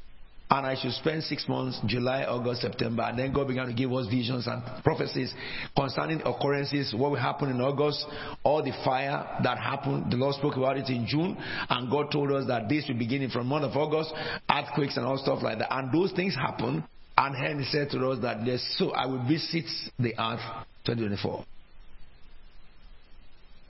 [0.51, 3.93] and I should spend six months, July, August, September, and then God began to give
[3.93, 5.33] us visions and prophecies
[5.77, 8.07] concerning occurrences, what will happen in August,
[8.43, 10.11] all the fire that happened.
[10.11, 11.37] The Lord spoke about it in June,
[11.69, 14.15] and God told us that this will begin from month of August,
[14.51, 15.73] earthquakes and all stuff like that.
[15.75, 16.83] And those things happen,
[17.19, 19.67] and then He said to us that yes, so I will visit
[19.99, 20.41] the earth
[20.87, 21.45] 2024.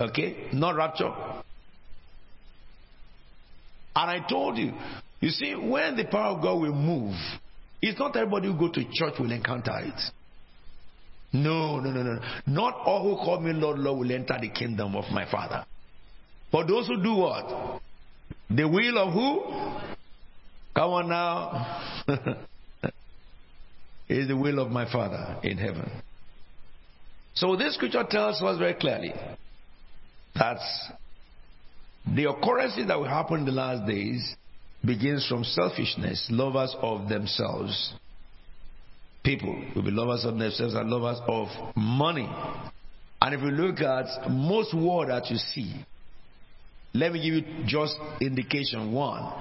[0.00, 1.10] Okay, not rapture.
[3.96, 4.72] And I told you,
[5.20, 7.16] you see, when the power of God will move,
[7.80, 10.00] it's not everybody who go to church will encounter it.
[11.32, 12.20] No, no, no, no.
[12.46, 15.64] Not all who call me Lord, Lord will enter the kingdom of my Father.
[16.52, 17.80] But those who do what?
[18.50, 19.42] The will of who?
[20.74, 22.04] Come on now.
[24.08, 25.90] is the will of my Father in heaven.
[27.34, 29.12] So this scripture tells us very clearly
[30.34, 30.58] that
[32.14, 34.34] the occurrences that will happen in the last days
[34.84, 37.92] begins from selfishness, lovers of themselves.
[39.24, 42.28] People will be lovers of themselves and lovers of money.
[43.20, 45.84] And if you look at most war that you see,
[46.94, 49.32] let me give you just indication one.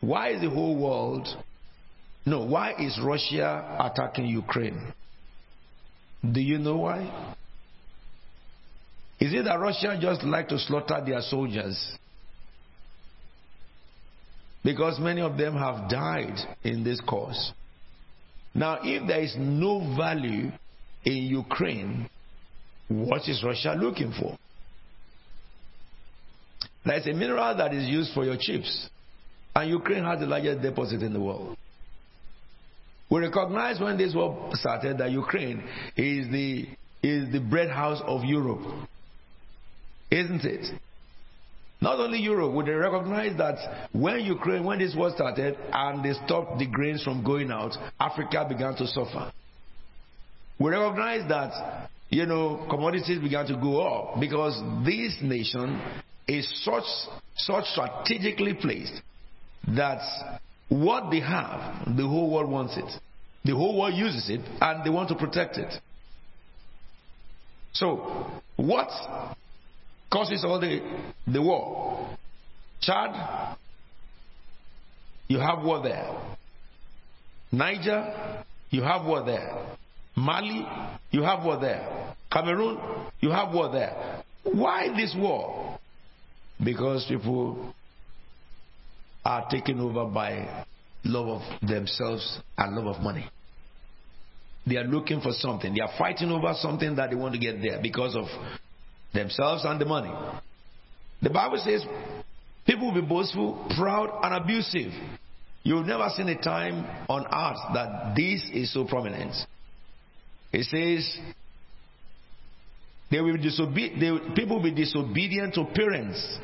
[0.00, 1.28] Why is the whole world
[2.26, 4.92] no, why is Russia attacking Ukraine?
[6.32, 7.34] Do you know why?
[9.20, 11.78] Is it that Russia just like to slaughter their soldiers?
[14.64, 17.52] Because many of them have died in this cause.
[18.52, 20.50] Now, if there is no value
[21.04, 22.10] in Ukraine,
[22.88, 24.36] what is Russia looking for?
[26.84, 28.88] There's a mineral that is used for your chips,
[29.54, 31.56] and Ukraine has the largest deposit in the world.
[33.08, 35.62] We recognize when this war started that Ukraine
[35.96, 36.66] is the,
[37.02, 38.62] is the bread house of Europe.
[40.10, 40.66] Isn't it?
[41.80, 46.14] Not only Europe, would they recognize that when Ukraine, when this war started and they
[46.24, 49.30] stopped the grains from going out, Africa began to suffer.
[50.58, 55.80] We recognize that, you know, commodities began to go up because this nation
[56.26, 56.84] is such,
[57.36, 59.02] such strategically placed
[59.68, 60.00] that
[60.68, 62.90] what they have, the whole world wants it.
[63.44, 65.72] The whole world uses it and they want to protect it.
[67.72, 68.88] So, what
[70.10, 70.80] causes all the,
[71.26, 72.16] the war.
[72.80, 73.56] Chad,
[75.28, 76.08] you have war there.
[77.52, 79.76] Niger, you have war there.
[80.14, 80.66] Mali,
[81.10, 82.14] you have war there.
[82.30, 82.78] Cameroon,
[83.20, 84.22] you have war there.
[84.44, 85.78] Why this war?
[86.62, 87.74] Because people
[89.26, 90.64] are taken over by
[91.04, 93.28] love of themselves and love of money.
[94.64, 95.74] They are looking for something.
[95.74, 98.26] They are fighting over something that they want to get there because of
[99.12, 100.12] themselves and the money.
[101.22, 101.84] The Bible says
[102.66, 104.92] people will be boastful, proud, and abusive.
[105.64, 109.34] You've never seen a time on earth that this is so prominent.
[110.52, 111.18] It says
[113.10, 116.38] they will disobe- they, people will be disobedient to parents.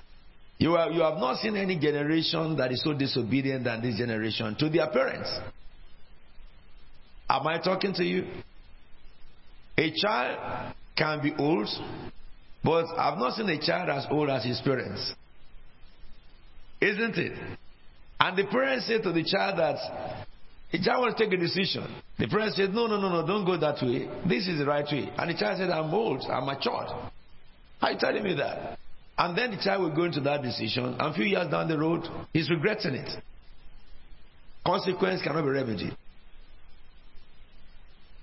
[0.63, 4.55] You, are, you have not seen any generation that is so disobedient than this generation
[4.61, 5.29] to their parents.
[7.29, 8.29] Am I talking to you?
[9.77, 11.69] A child can be old,
[12.63, 15.15] but I've not seen a child as old as his parents.
[16.81, 17.33] Isn't it?
[18.21, 20.27] And the parents say to the child that
[20.71, 21.93] the child wants to take a decision.
[22.21, 24.09] The parents said, No, no, no, no, don't go that way.
[24.29, 25.11] This is the right way.
[25.19, 26.89] And the child said, I'm old, I'm matured.
[27.83, 28.79] Are you telling me that?
[29.19, 31.79] And then the child will go into that decision, and a few years down the
[31.79, 33.11] road, he's regretting it.
[34.65, 35.97] Consequence cannot be remedied.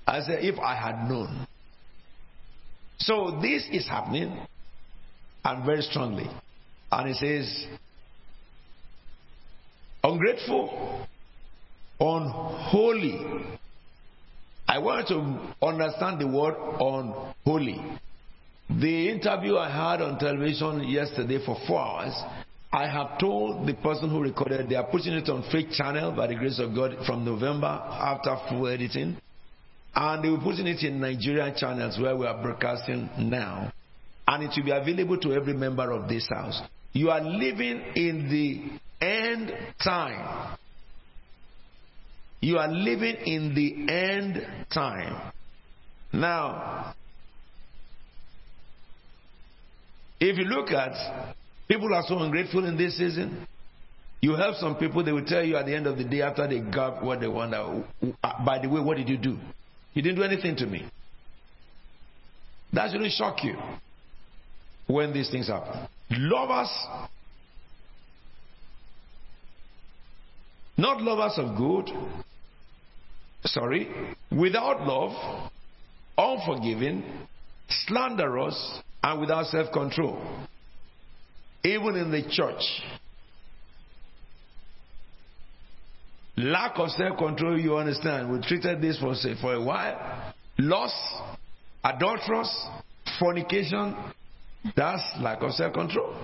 [0.07, 1.45] I said, if I had known.
[2.97, 4.35] So this is happening,
[5.45, 6.27] and very strongly.
[6.91, 7.67] And it says,
[10.03, 11.05] ungrateful,
[11.99, 13.55] unholy.
[14.67, 17.79] I want to understand the word unholy.
[18.69, 22.13] The interview I had on television yesterday for four hours,
[22.71, 26.27] I have told the person who recorded they are putting it on fake channel by
[26.27, 29.17] the grace of God from November after full editing.
[29.95, 33.73] And they were putting it in Nigerian channels where we are broadcasting now.
[34.27, 36.61] And it will be available to every member of this house.
[36.93, 39.51] You are living in the end
[39.83, 40.57] time.
[42.39, 45.31] You are living in the end time.
[46.13, 46.93] Now,
[50.19, 51.35] if you look at
[51.67, 53.47] people are so ungrateful in this season,
[54.21, 56.47] you help some people, they will tell you at the end of the day after
[56.47, 57.53] they got what they want.
[57.53, 59.37] Uh, by the way, what did you do?
[59.93, 60.85] You didn't do anything to me.
[62.73, 63.55] That shouldn't shock you
[64.87, 65.87] when these things happen.
[66.11, 66.69] Lovers,
[70.77, 71.89] not lovers of good,
[73.45, 73.89] sorry,
[74.31, 75.49] without love,
[76.17, 77.03] unforgiving,
[77.69, 80.21] slanderous, and without self control.
[81.63, 82.61] Even in the church,
[86.37, 88.31] lack of self control, you understand.
[88.31, 90.33] We treated this for, say, for a while.
[90.57, 90.93] Loss,
[91.83, 92.67] adulterous,
[93.19, 93.95] fornication,
[94.75, 96.15] that's lack of self control.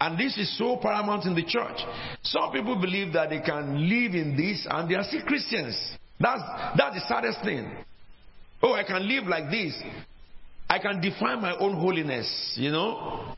[0.00, 1.78] And this is so paramount in the church.
[2.22, 5.76] Some people believe that they can live in this and they are still Christians.
[6.18, 6.42] That's,
[6.76, 7.70] that's the saddest thing.
[8.60, 9.80] Oh, I can live like this.
[10.72, 13.34] I can define my own holiness, you know.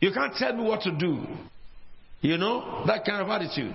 [0.00, 1.22] You can't tell me what to do.
[2.22, 3.74] You know, that kind of attitude.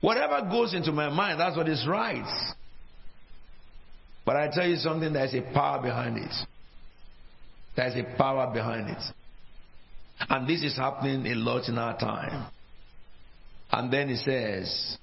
[0.00, 2.26] Whatever goes into my mind, that's what is right.
[4.26, 6.34] But I tell you something, there's a power behind it.
[7.76, 9.02] There's a power behind it.
[10.28, 12.50] And this is happening a lot in our time.
[13.70, 14.96] And then he says,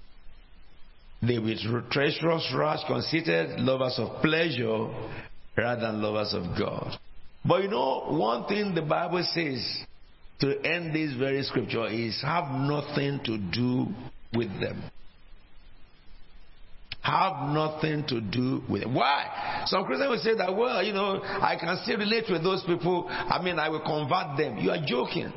[1.21, 1.59] they with
[1.89, 4.89] treacherous, rash, conceited, lovers of pleasure
[5.57, 6.97] rather than lovers of God.
[7.43, 9.85] But you know, one thing the Bible says
[10.41, 13.87] to end this very scripture is have nothing to do
[14.33, 14.83] with them.
[17.01, 18.89] Have nothing to do with it.
[18.89, 19.63] Why?
[19.67, 23.07] Some Christians will say that, well, you know, I can still relate with those people.
[23.09, 24.57] I mean, I will convert them.
[24.57, 25.31] You are joking.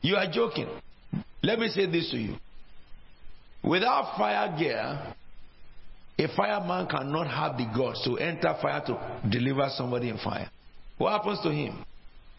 [0.00, 0.68] you are joking.
[1.42, 2.36] Let me say this to you.
[3.62, 5.14] Without fire gear,
[6.18, 10.50] a fireman cannot have the guts to enter fire to deliver somebody in fire.
[10.96, 11.84] What happens to him?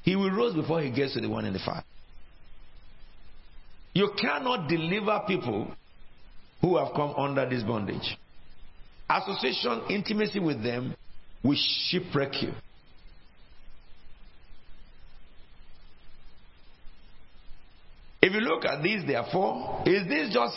[0.01, 1.83] He will rise before he gets to the one in the fire.
[3.93, 5.71] You cannot deliver people
[6.61, 8.17] who have come under this bondage.
[9.09, 10.95] Association, intimacy with them
[11.43, 12.51] will shipwreck you.
[18.21, 20.55] If you look at this, therefore, is this just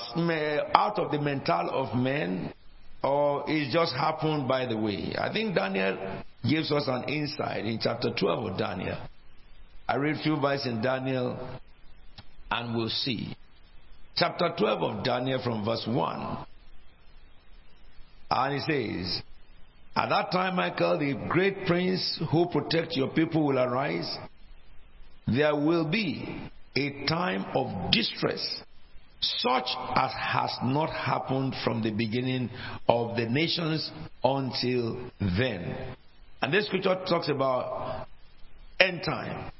[0.74, 2.52] out of the mental of men
[3.02, 5.14] or it just happened by the way?
[5.18, 8.98] I think Daniel gives us an insight in chapter 12 of Daniel.
[9.88, 11.38] I read a few verses in Daniel
[12.50, 13.36] and we'll see.
[14.16, 16.46] Chapter 12 of Daniel from verse 1.
[18.30, 19.22] And he says,
[19.96, 24.16] At that time, Michael, the great prince who protects your people, will arise.
[25.26, 26.40] There will be
[26.76, 28.62] a time of distress,
[29.20, 32.50] such as has not happened from the beginning
[32.88, 33.90] of the nations
[34.24, 35.94] until then.
[36.42, 38.06] And this scripture talks about
[38.78, 39.52] end time.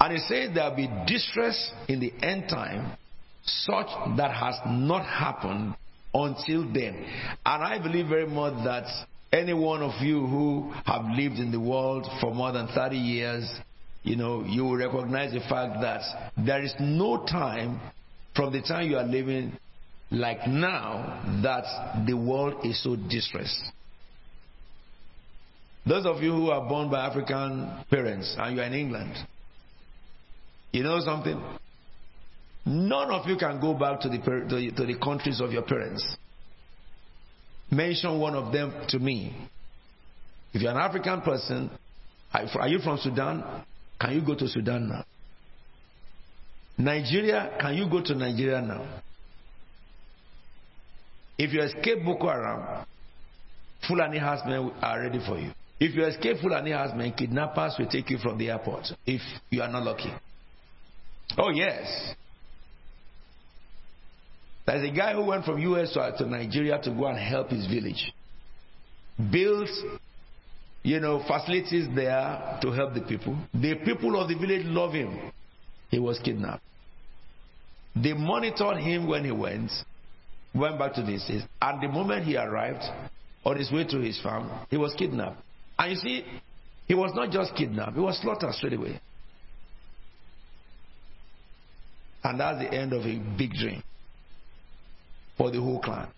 [0.00, 2.96] And it says there will be distress in the end time,
[3.44, 3.86] such
[4.16, 5.74] that has not happened
[6.14, 7.04] until then.
[7.44, 8.84] And I believe very much that
[9.32, 13.50] any one of you who have lived in the world for more than 30 years,
[14.02, 17.80] you know, you will recognize the fact that there is no time
[18.34, 19.52] from the time you are living
[20.10, 23.62] like now that the world is so distressed.
[25.86, 29.14] Those of you who are born by African parents and you are in England,
[30.70, 31.42] you know something?
[32.64, 35.62] None of you can go back to the, to the, to the countries of your
[35.62, 36.16] parents.
[37.70, 39.34] Mention one of them to me.
[40.52, 41.70] If you're an African person,
[42.32, 43.64] are you from Sudan?
[43.98, 45.04] Can you go to Sudan now?
[46.84, 48.84] Nigeria, can you go to Nigeria now?
[51.38, 52.86] If you escape Boko Haram,
[53.86, 55.50] Fulani herdsmen are ready for you.
[55.80, 59.68] If you escape Fulani herdsmen, kidnappers will take you from the airport if you are
[59.68, 60.12] not lucky.
[61.38, 62.14] Oh, yes.
[64.66, 68.12] There's a guy who went from US to, Nigeria to go and help his village.
[69.30, 69.68] Built,
[70.82, 73.36] you know, facilities there to help the people.
[73.54, 75.32] The people of the village love him.
[75.90, 76.62] He was kidnapped.
[77.94, 79.70] They monitored him when he went,
[80.54, 81.42] went back to the this.
[81.60, 82.82] And the moment he arrived
[83.44, 85.42] on his way to his farm, he was kidnapped.
[85.78, 86.24] And you see,
[86.86, 89.00] he was not just kidnapped, he was slaughtered straight away.
[92.24, 93.82] And that's the end of a big dream
[95.36, 96.08] for the whole clan.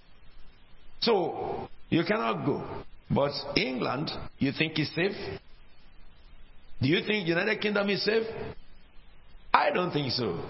[1.00, 2.62] So, you cannot go.
[3.10, 5.12] But England, you think is safe?
[6.80, 8.26] Do you think United Kingdom is safe?
[9.52, 10.42] I don't think so.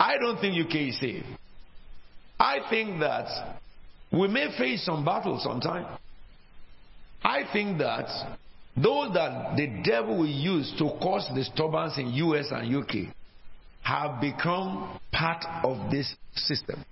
[0.00, 1.24] I don't think UK is safe.
[2.38, 3.58] I think that
[4.10, 5.86] we may face some battles sometime.
[7.22, 8.06] I think that
[8.74, 13.14] those that the devil will use to cause disturbance in US and UK
[13.82, 16.82] have become part of this system.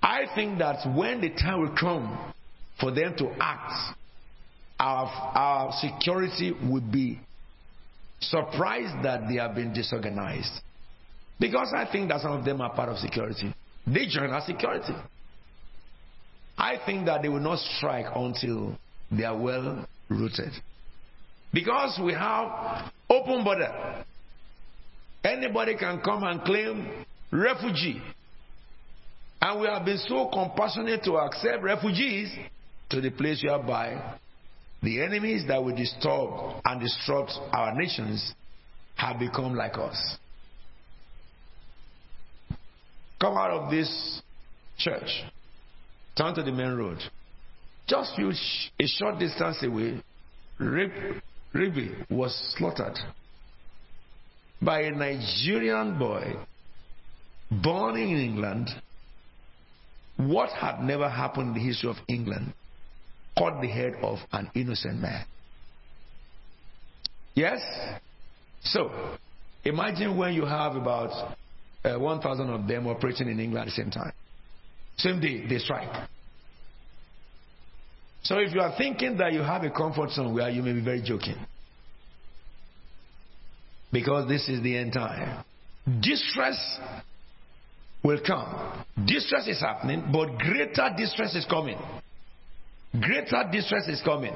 [0.00, 2.32] I think that when the time will come
[2.78, 3.96] for them to act,
[4.78, 7.18] our, our security will be
[8.20, 10.60] surprised that they have been disorganized.
[11.38, 13.54] Because I think that some of them are part of security.
[13.86, 14.94] They join our security.
[16.58, 18.76] I think that they will not strike until
[19.10, 20.52] they are well rooted.
[21.52, 24.04] Because we have open border.
[25.22, 28.00] Anybody can come and claim refugee.
[29.40, 32.34] And we have been so compassionate to accept refugees
[32.90, 34.18] to the place whereby
[34.82, 38.34] the enemies that will disturb and disrupt our nations
[38.94, 40.16] have become like us.
[43.20, 44.20] Come out of this
[44.78, 45.24] church,
[46.16, 46.98] turn to the main road.
[47.86, 50.02] Just few sh- a short distance away,
[50.58, 51.22] Rib-
[51.52, 52.98] Rigby was slaughtered
[54.60, 56.34] by a Nigerian boy
[57.50, 58.68] born in England.
[60.16, 62.52] What had never happened in the history of England
[63.38, 65.24] cut the head of an innocent man.
[67.34, 67.60] Yes?
[68.62, 68.90] So,
[69.64, 71.36] imagine when you have about
[71.84, 74.12] uh, 1,000 of them operating in England at the same time.
[74.96, 76.08] Same day, they strike.
[78.22, 81.00] So if you are thinking that you have a comfort somewhere, you may be very
[81.02, 81.36] joking.
[83.92, 85.44] Because this is the end time.
[86.00, 86.78] Distress
[88.02, 88.84] will come.
[89.06, 91.78] Distress is happening, but greater distress is coming.
[93.00, 94.34] Greater distress is coming.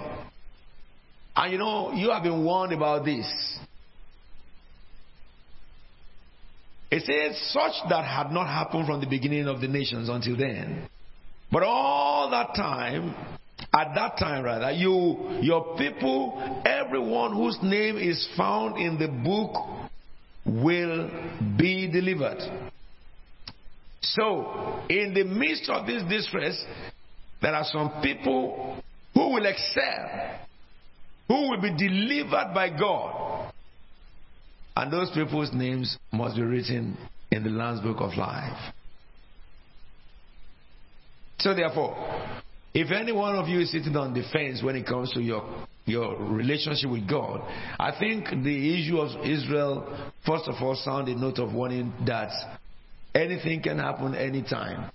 [1.35, 3.27] And you know, you have been warned about this.
[6.91, 10.89] It says, such that had not happened from the beginning of the nations until then.
[11.53, 13.15] But all that time,
[13.73, 19.55] at that time rather, you, your people, everyone whose name is found in the book
[20.45, 21.11] will
[21.57, 22.41] be delivered.
[24.01, 26.65] So, in the midst of this distress,
[27.43, 28.83] there are some people
[29.15, 30.41] who will excel,
[31.29, 33.53] who will be delivered by God.
[34.81, 36.97] And those people's names must be written
[37.31, 38.73] in the Lamb's Book of Life.
[41.39, 41.95] So, therefore,
[42.73, 45.67] if any one of you is sitting on the fence when it comes to your,
[45.85, 47.43] your relationship with God,
[47.79, 52.31] I think the issue of Israel, first of all, sound a note of warning that
[53.15, 54.91] anything can happen anytime.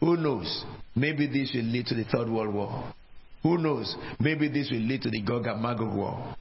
[0.00, 0.64] Who knows?
[0.96, 2.92] Maybe this will lead to the Third World War.
[3.44, 3.94] Who knows?
[4.18, 6.34] Maybe this will lead to the Gog and Magog War.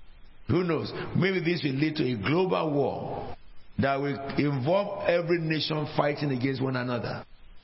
[0.50, 0.92] Who knows?
[1.16, 3.36] Maybe this will lead to a global war
[3.78, 7.24] that will involve every nation fighting against one another.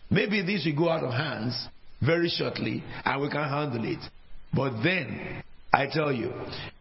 [0.09, 1.67] Maybe this will go out of hands
[2.01, 3.99] very shortly and we can handle it.
[4.53, 5.43] But then,
[5.73, 6.31] I tell you,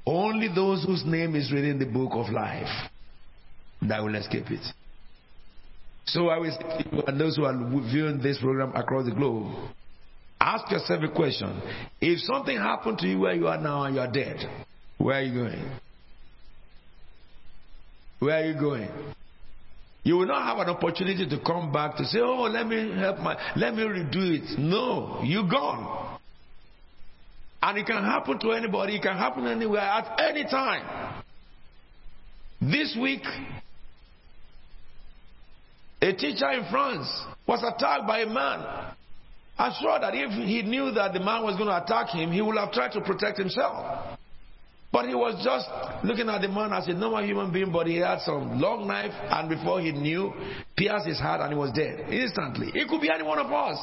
[0.06, 2.68] only those whose name is written in the book of life
[3.82, 4.64] that will escape it.
[6.06, 6.50] So I will
[6.92, 7.56] you and those who are
[7.90, 9.70] viewing this program across the globe,
[10.38, 11.60] ask yourself a question.
[12.00, 14.36] If something happened to you where you are now and you are dead,
[14.98, 15.80] where are you going?
[18.24, 18.88] Where are you going?
[20.02, 23.18] You will not have an opportunity to come back to say, "Oh, let me help
[23.18, 26.18] my, let me redo it." No, you're gone.
[27.62, 28.96] And it can happen to anybody.
[28.96, 31.22] It can happen anywhere at any time.
[32.62, 33.24] This week,
[36.00, 37.06] a teacher in France
[37.46, 38.94] was attacked by a man.
[39.58, 42.40] I'm sure that if he knew that the man was going to attack him, he
[42.40, 44.13] would have tried to protect himself.
[44.94, 45.66] But he was just
[46.04, 49.10] looking at the man as a normal human being, but he had some long knife,
[49.28, 50.32] and before he knew,
[50.76, 52.70] pierced his heart and he was dead instantly.
[52.72, 53.76] It could be any one of us.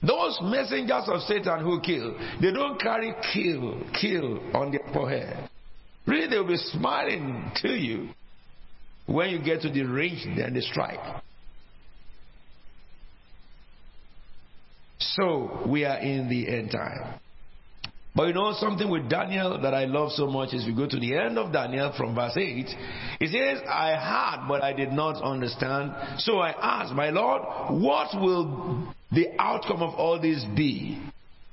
[0.00, 5.50] Those messengers of Satan who kill, they don't carry kill, kill on their forehead.
[6.06, 8.08] Really, they'll be smiling to you.
[9.04, 11.22] When you get to the range, and they strike.
[14.98, 17.20] So, we are in the end time.
[18.14, 20.98] But you know something with Daniel that I love so much is we go to
[20.98, 22.66] the end of Daniel from verse 8.
[23.20, 25.92] It says, I heard, but I did not understand.
[26.18, 27.42] So I asked, My Lord,
[27.80, 31.00] what will the outcome of all this be?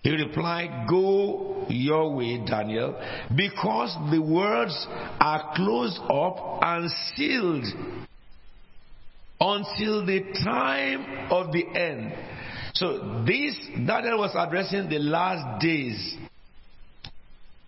[0.01, 2.99] He replied, Go your way, Daniel,
[3.35, 4.87] because the words
[5.19, 7.65] are closed up and sealed
[9.39, 12.13] until the time of the end.
[12.75, 13.55] So this
[13.87, 16.17] Daniel was addressing the last days.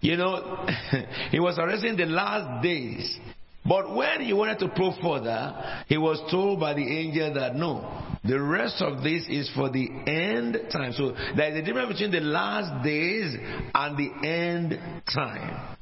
[0.07, 0.65] You know,
[1.31, 3.19] he was addressing the last days.
[3.65, 8.15] But when he wanted to probe further, he was told by the angel that no,
[8.23, 10.93] the rest of this is for the end time.
[10.93, 13.35] So there is a difference between the last days
[13.75, 14.79] and the end
[15.13, 15.75] time.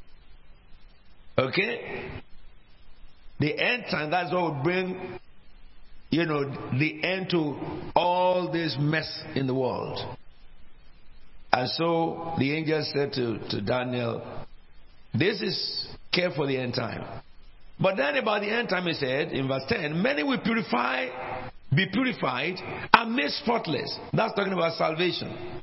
[1.38, 2.10] Okay?
[3.40, 5.20] The end time, that's what will bring,
[6.10, 6.46] you know,
[6.80, 7.60] the end to
[7.96, 10.18] all this mess in the world.
[11.56, 14.22] And so the angel said to, to Daniel,
[15.14, 17.22] This is care for the end time.
[17.80, 21.08] But then about the end time, he said in verse 10, many will purify,
[21.74, 22.56] be purified,
[22.92, 23.98] and made spotless.
[24.12, 25.62] That's talking about salvation.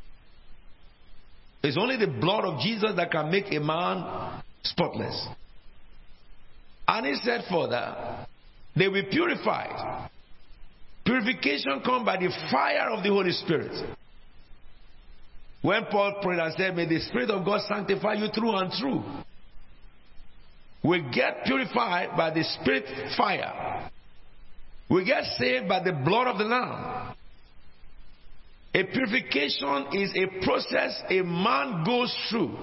[1.62, 5.28] It's only the blood of Jesus that can make a man spotless.
[6.88, 8.26] And he said further,
[8.74, 10.08] they will be purified.
[11.04, 13.98] Purification comes by the fire of the Holy Spirit.
[15.62, 19.02] When Paul prayed and said, May the Spirit of God sanctify you through and through.
[20.84, 22.84] We get purified by the Spirit
[23.16, 23.88] fire.
[24.90, 27.14] We get saved by the blood of the Lamb.
[28.74, 32.56] A purification is a process a man goes through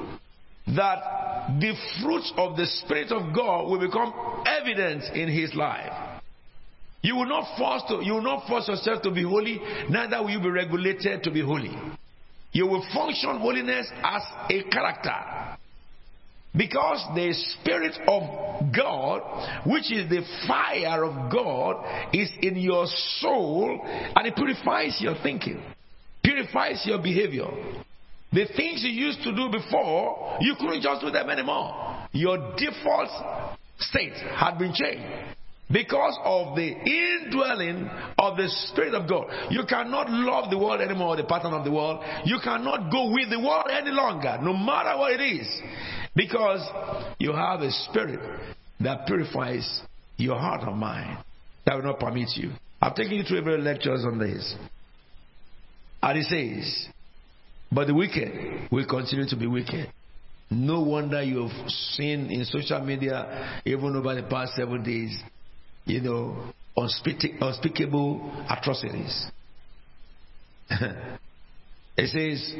[0.75, 4.13] that the fruits of the Spirit of God will become
[4.45, 6.21] evident in his life.
[7.01, 10.31] You will not force to, you will not force yourself to be holy, neither will
[10.31, 11.75] you be regulated to be holy.
[12.51, 15.57] You will function holiness as a character.
[16.55, 17.31] Because the
[17.61, 22.87] Spirit of God, which is the fire of God, is in your
[23.19, 25.61] soul and it purifies your thinking,
[26.23, 27.47] purifies your behavior.
[28.31, 32.07] The things you used to do before, you couldn't just do them anymore.
[32.13, 33.09] Your default
[33.79, 35.35] state had been changed
[35.71, 39.27] because of the indwelling of the Spirit of God.
[39.51, 42.03] You cannot love the world anymore, the pattern of the world.
[42.25, 45.47] You cannot go with the world any longer, no matter what it is,
[46.15, 46.67] because
[47.19, 48.19] you have a spirit
[48.79, 49.81] that purifies
[50.17, 51.23] your heart and mind
[51.65, 52.51] that will not permit you.
[52.81, 54.55] I've taken you through several lectures on this.
[56.01, 56.87] And it says,
[57.71, 59.91] but the wicked will continue to be wicked.
[60.49, 65.21] No wonder you have seen in social media, even over the past seven days,
[65.89, 69.27] you know, unspeakable atrocities.
[70.69, 72.55] it says,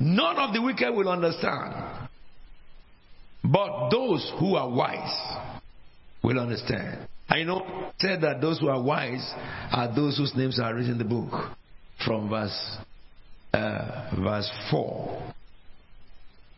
[0.00, 2.08] None of the wicked will understand,
[3.42, 5.36] but those who are wise
[6.22, 7.08] will understand.
[7.28, 9.32] I know said that those who are wise
[9.72, 11.32] are those whose names are written in the book
[12.04, 12.78] from verse
[13.52, 15.34] uh, verse 4.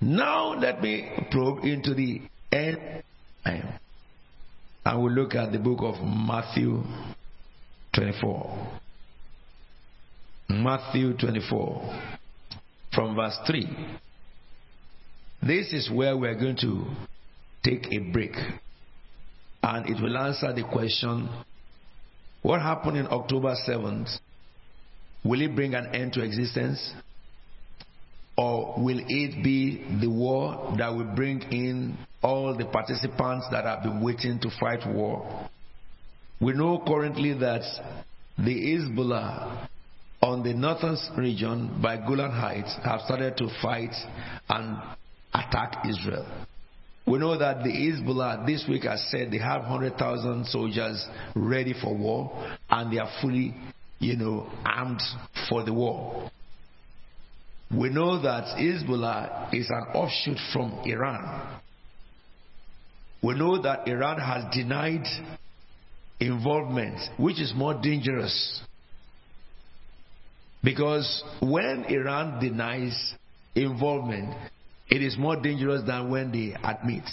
[0.03, 2.21] Now let me probe into the
[2.53, 3.03] end.
[4.85, 6.83] And we'll look at the book of Matthew
[7.95, 8.79] 24.
[10.49, 12.03] Matthew 24
[12.93, 13.69] from verse 3.
[15.43, 16.85] This is where we're going to
[17.63, 18.35] take a break.
[19.63, 21.29] And it will answer the question
[22.43, 24.19] what happened in October 7th?
[25.25, 26.93] Will it bring an end to existence?
[28.41, 33.83] Or will it be the war that will bring in all the participants that have
[33.83, 35.51] been waiting to fight war?
[36.41, 37.61] We know currently that
[38.39, 39.69] the Hezbollah
[40.23, 43.95] on the northern region by Golan Heights have started to fight
[44.49, 44.79] and
[45.35, 46.25] attack Israel.
[47.07, 51.95] We know that the Hezbollah this week has said they have 100,000 soldiers ready for
[51.95, 53.55] war and they are fully,
[53.99, 55.03] you know, armed
[55.51, 56.31] for the war.
[57.77, 61.61] We know that Hezbollah is an offshoot from Iran.
[63.23, 65.05] We know that Iran has denied
[66.19, 68.61] involvement, which is more dangerous.
[70.65, 73.15] Because when Iran denies
[73.55, 74.35] involvement,
[74.89, 77.05] it is more dangerous than when they admit.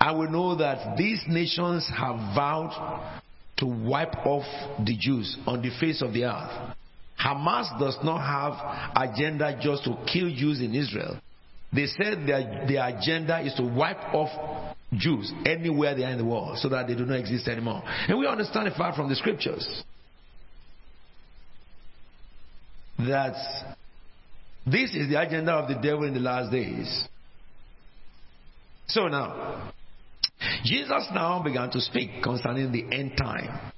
[0.00, 3.20] And we know that these nations have vowed
[3.58, 4.44] to wipe off
[4.84, 6.76] the Jews on the face of the earth.
[7.24, 11.18] Hamas does not have agenda just to kill Jews in Israel.
[11.72, 16.24] They said their, their agenda is to wipe off Jews anywhere they are in the
[16.24, 17.82] world so that they do not exist anymore.
[17.84, 19.82] And we understand it far from the scriptures
[22.98, 23.34] that
[24.66, 27.08] this is the agenda of the devil in the last days.
[28.86, 29.72] So now,
[30.64, 33.72] Jesus now began to speak concerning the end time.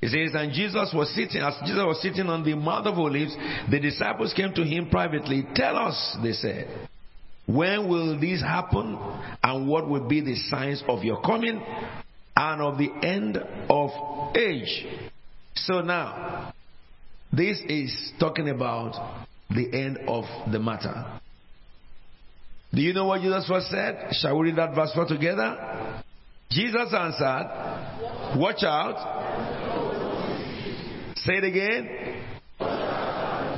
[0.00, 3.34] He says, and Jesus was sitting, as Jesus was sitting on the Mount of Olives,
[3.70, 5.46] the disciples came to him privately.
[5.54, 6.88] Tell us, they said,
[7.46, 8.98] when will this happen?
[9.42, 11.62] And what will be the signs of your coming
[12.36, 13.38] and of the end
[13.70, 14.86] of age?
[15.54, 16.52] So now,
[17.32, 21.20] this is talking about the end of the matter.
[22.74, 24.08] Do you know what Jesus was said?
[24.20, 26.02] Shall we read that verse 4 together?
[26.50, 29.25] Jesus answered, Watch out.
[31.26, 32.22] Say it again.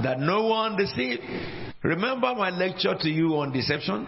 [0.02, 1.18] That no one deceive.
[1.82, 4.06] Remember my lecture to you on deception?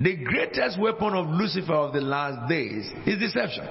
[0.00, 3.64] The greatest weapon of Lucifer of the last days is deception.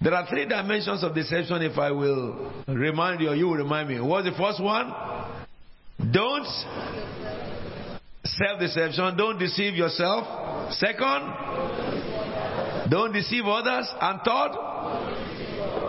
[0.00, 3.88] There are three dimensions of deception, if I will remind you, or you will remind
[3.88, 3.98] me.
[4.00, 4.92] What's the first one?
[6.12, 6.46] Don't
[8.24, 9.16] self deception.
[9.16, 10.72] Don't deceive yourself.
[10.74, 11.32] Second,
[12.90, 13.88] don't deceive others.
[14.00, 14.52] And third,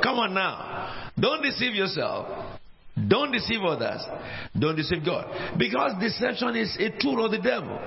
[0.01, 1.11] come on now.
[1.19, 2.59] Don't deceive yourself.
[3.07, 4.01] Don't deceive others.
[4.57, 5.57] Don't deceive God.
[5.57, 7.79] Because deception is a tool of the devil.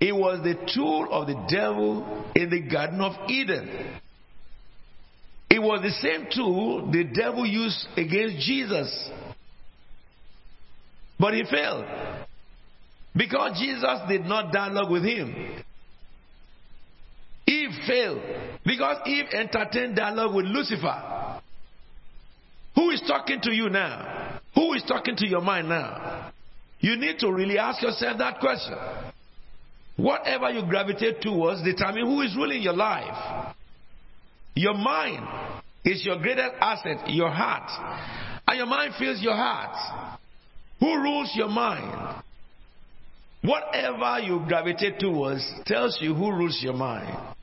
[0.00, 4.00] It was the tool of the devil in the Garden of Eden.
[5.50, 9.10] It was the same tool the devil used against Jesus.
[11.18, 11.84] But he failed.
[13.14, 15.62] Because Jesus did not dialogue with him.
[17.46, 18.22] Eve failed.
[18.64, 21.40] Because Eve entertained dialogue with Lucifer.
[22.74, 24.40] Who is talking to you now?
[24.54, 26.32] Who is talking to your mind now?
[26.80, 28.76] You need to really ask yourself that question.
[29.96, 33.54] Whatever you gravitate towards determine who is ruling your life.
[34.54, 35.26] Your mind
[35.84, 37.70] is your greatest asset, your heart.
[38.46, 40.18] And your mind fills your heart.
[40.80, 42.22] Who rules your mind?
[43.42, 47.35] Whatever you gravitate towards tells you who rules your mind.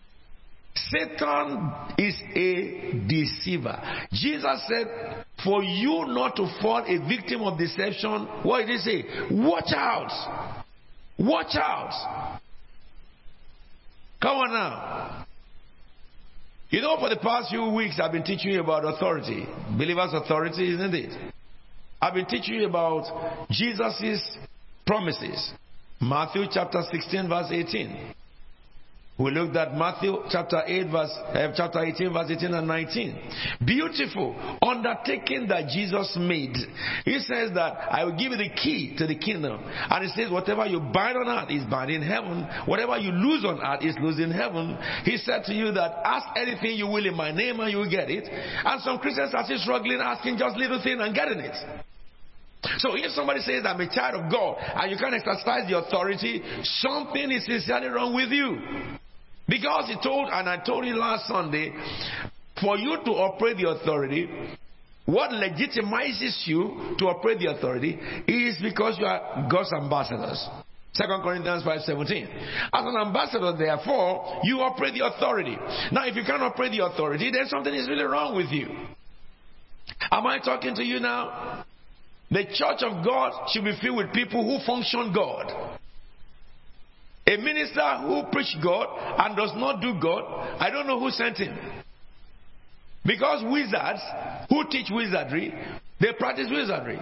[0.76, 3.80] Satan is a deceiver.
[4.12, 9.04] Jesus said, For you not to fall a victim of deception, what did he say?
[9.32, 10.12] Watch out.
[11.20, 12.40] Watch out.
[14.22, 15.26] Come on now.
[16.70, 19.46] You know, for the past few weeks, I've been teaching you about authority.
[19.78, 21.34] Believers' authority, isn't it?
[22.02, 24.38] I've been teaching you about Jesus'
[24.88, 25.52] promises.
[26.02, 28.14] Matthew chapter 16, verse 18.
[29.16, 33.22] We looked at Matthew chapter 8 verse uh, chapter 18 verse 18 and 19.
[33.64, 36.58] Beautiful undertaking that Jesus made.
[37.06, 39.62] He says that I will give you the key to the kingdom.
[39.64, 42.42] And he says whatever you bind on earth is bound in heaven.
[42.66, 44.80] Whatever you lose on earth is loose in heaven.
[45.06, 47.90] He said to you that ask anything you will in my name and you will
[47.90, 48.28] get it.
[48.28, 51.56] And some Christians are still struggling asking just little thing and getting it.
[52.80, 56.42] So if somebody says I'm a child of God and you can't exercise the authority,
[56.82, 58.98] something is sincerely wrong with you.
[59.48, 61.74] Because he told, and I told you last Sunday,
[62.62, 64.30] for you to operate the authority,
[65.06, 70.48] what legitimizes you to operate the authority is because you are God's ambassadors.
[70.96, 72.28] 2 Corinthians 5:17.
[72.72, 75.58] As an ambassador, therefore, you operate the authority.
[75.92, 78.70] Now, if you can't operate the authority, then something is really wrong with you.
[80.12, 81.66] Am I talking to you now?
[82.30, 85.80] The church of God should be filled with people who function God.
[87.26, 88.88] A minister who preach God
[89.20, 90.24] and does not do God,
[90.60, 91.58] I don't know who sent him.
[93.06, 94.02] Because wizards
[94.50, 95.54] who teach wizardry,
[96.00, 97.00] they practice wizardry.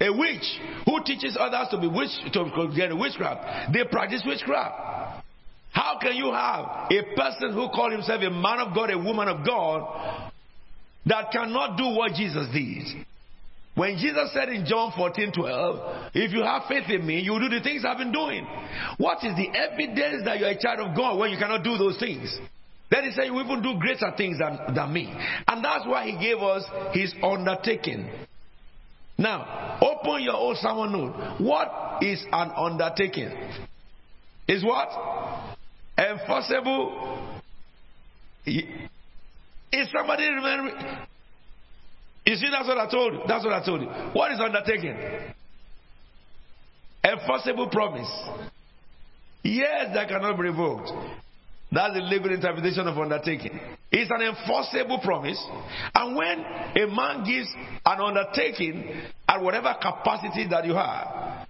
[0.00, 5.22] A witch who teaches others to be witch to get witchcraft, they practice witchcraft.
[5.72, 9.28] How can you have a person who calls himself a man of God, a woman
[9.28, 10.30] of God,
[11.06, 13.06] that cannot do what Jesus did?
[13.74, 17.40] When Jesus said in John 14 12, if you have faith in me, you will
[17.40, 18.46] do the things I've been doing.
[18.98, 21.98] What is the evidence that you're a child of God when you cannot do those
[21.98, 22.38] things?
[22.90, 25.10] Then he said, You even do greater things than, than me.
[25.48, 28.10] And that's why he gave us his undertaking.
[29.16, 31.40] Now, open your old sermon note.
[31.40, 33.30] What is an undertaking?
[34.46, 34.88] Is what?
[35.96, 37.40] Enforceable.
[38.44, 41.06] Is somebody remember?
[42.24, 43.20] You see, that's what I told you.
[43.26, 43.88] That's what I told you.
[43.88, 44.96] What is undertaking?
[47.04, 48.10] Enforceable promise.
[49.42, 50.90] Yes, that cannot be revoked.
[51.72, 53.58] That's the legal interpretation of undertaking.
[53.90, 55.42] It's an enforceable promise.
[55.94, 57.48] And when a man gives
[57.84, 61.46] an undertaking at whatever capacity that you have,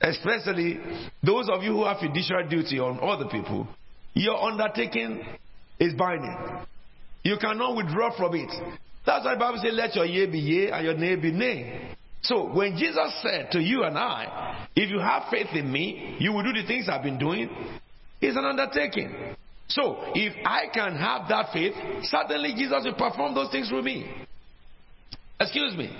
[0.00, 0.80] especially
[1.22, 3.66] those of you who have fiduciary duty on other people,
[4.12, 5.24] your undertaking
[5.78, 6.36] is binding.
[7.22, 8.50] You cannot withdraw from it.
[9.08, 11.96] That's why the Bible says, let your yea be yea and your nay be nay.
[12.20, 16.30] So when Jesus said to you and I, if you have faith in me, you
[16.30, 17.48] will do the things I've been doing,
[18.20, 19.34] it's an undertaking.
[19.68, 21.72] So if I can have that faith,
[22.02, 24.12] certainly Jesus will perform those things through me.
[25.40, 25.90] Excuse me.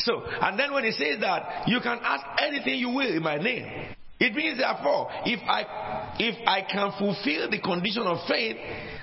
[0.00, 3.36] So, and then when he says that you can ask anything you will in my
[3.36, 8.56] name, it means therefore, if I if I can fulfill the condition of faith,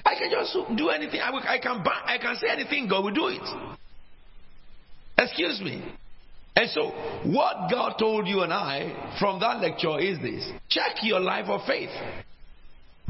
[0.06, 1.20] I can just do anything.
[1.20, 2.88] I, will, I can I can say anything.
[2.88, 3.42] God will do it.
[5.18, 5.84] Excuse me.
[6.56, 6.92] And so,
[7.26, 11.66] what God told you and I from that lecture is this: check your life of
[11.68, 11.90] faith.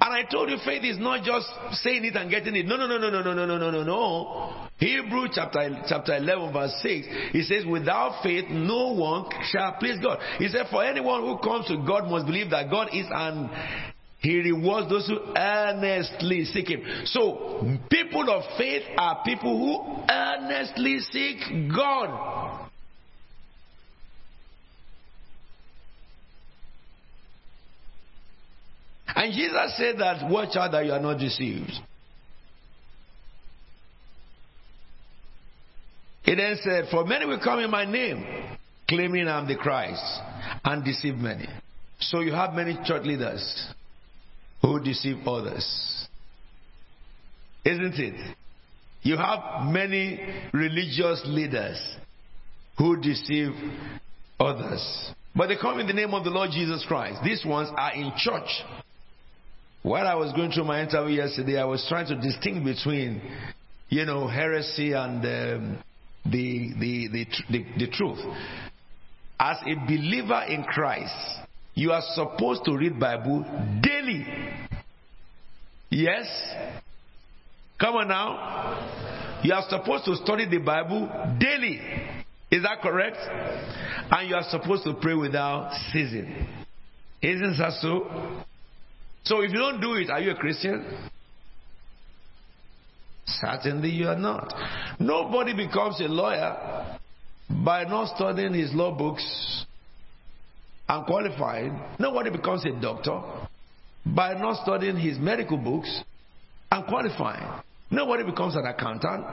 [0.02, 1.48] And I told you faith is not just
[1.82, 2.66] saying it and getting it.
[2.66, 4.68] No, no, no, no, no, no, no, no, no, no, no.
[4.78, 10.20] Hebrew chapter, chapter 11 verse 6, he says, without faith no one shall please God.
[10.38, 13.50] He said, for anyone who comes to God must believe that God is and
[14.26, 16.82] he rewards those who earnestly seek Him.
[17.06, 21.38] So, people of faith are people who earnestly seek
[21.72, 22.68] God.
[29.16, 31.74] And Jesus said that, watch out that you are not deceived.
[36.24, 38.26] He then said, For many will come in my name,
[38.90, 40.04] claiming I'm the Christ,
[40.64, 41.48] and deceive many.
[42.00, 43.68] So you have many church leaders
[44.66, 46.08] who deceive others.
[47.64, 48.36] Isn't it?
[49.04, 50.20] You have many
[50.54, 51.80] religious leaders
[52.78, 53.52] who deceive
[54.40, 55.12] others.
[55.36, 57.20] But they come in the name of the Lord Jesus Christ.
[57.24, 58.50] These ones are in church.
[59.84, 63.22] While I was going through my interview yesterday, I was trying to distinguish between,
[63.90, 65.78] you know, heresy and um,
[66.26, 68.20] the, the, the, the, the truth.
[69.40, 71.14] As a believer in Christ,
[71.76, 73.44] you are supposed to read Bible
[73.82, 74.26] daily.
[75.90, 76.26] Yes?
[77.80, 79.42] Come on now.
[79.44, 81.08] You are supposed to study the Bible
[81.38, 81.80] daily.
[82.50, 83.18] Is that correct?
[84.10, 86.48] And you are supposed to pray without ceasing.
[87.22, 88.10] Isn't that so?
[89.24, 91.10] So if you don't do it, are you a Christian?
[93.26, 94.54] Certainly you are not.
[95.00, 96.98] Nobody becomes a lawyer
[97.50, 99.66] by not studying his law books
[100.88, 101.80] and qualifying.
[102.00, 103.22] Nobody becomes a doctor
[104.06, 106.04] by not studying his medical books
[106.72, 107.62] and qualifying.
[107.90, 109.26] Nobody becomes an accountant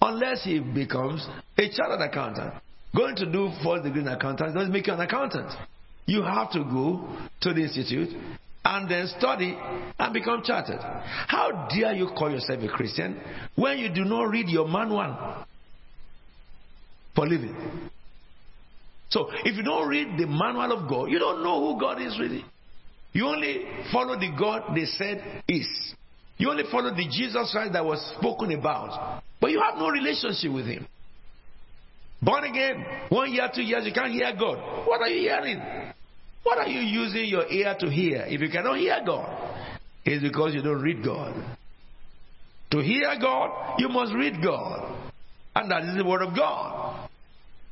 [0.00, 1.26] unless he becomes
[1.56, 2.54] a chartered accountant.
[2.96, 5.52] Going to do first degree in accounting doesn't make you an accountant.
[6.06, 7.08] You have to go
[7.42, 8.08] to the institute
[8.64, 9.56] and then study
[9.98, 10.80] and become chartered.
[10.80, 13.20] How dare you call yourself a Christian
[13.54, 15.44] when you do not read your manual
[17.14, 17.54] for living?
[19.10, 22.18] So, if you don't read the manual of God, you don't know who God is
[22.18, 22.44] really.
[23.12, 25.66] You only follow the God they said is.
[26.36, 29.22] You only follow the Jesus Christ that was spoken about.
[29.40, 30.86] But you have no relationship with Him.
[32.20, 34.86] Born again, one year, two years, you can't hear God.
[34.86, 35.60] What are you hearing?
[36.42, 38.24] What are you using your ear to hear?
[38.28, 39.70] If you cannot hear God,
[40.04, 41.34] it's because you don't read God.
[42.72, 45.10] To hear God, you must read God.
[45.54, 47.07] And that is the Word of God.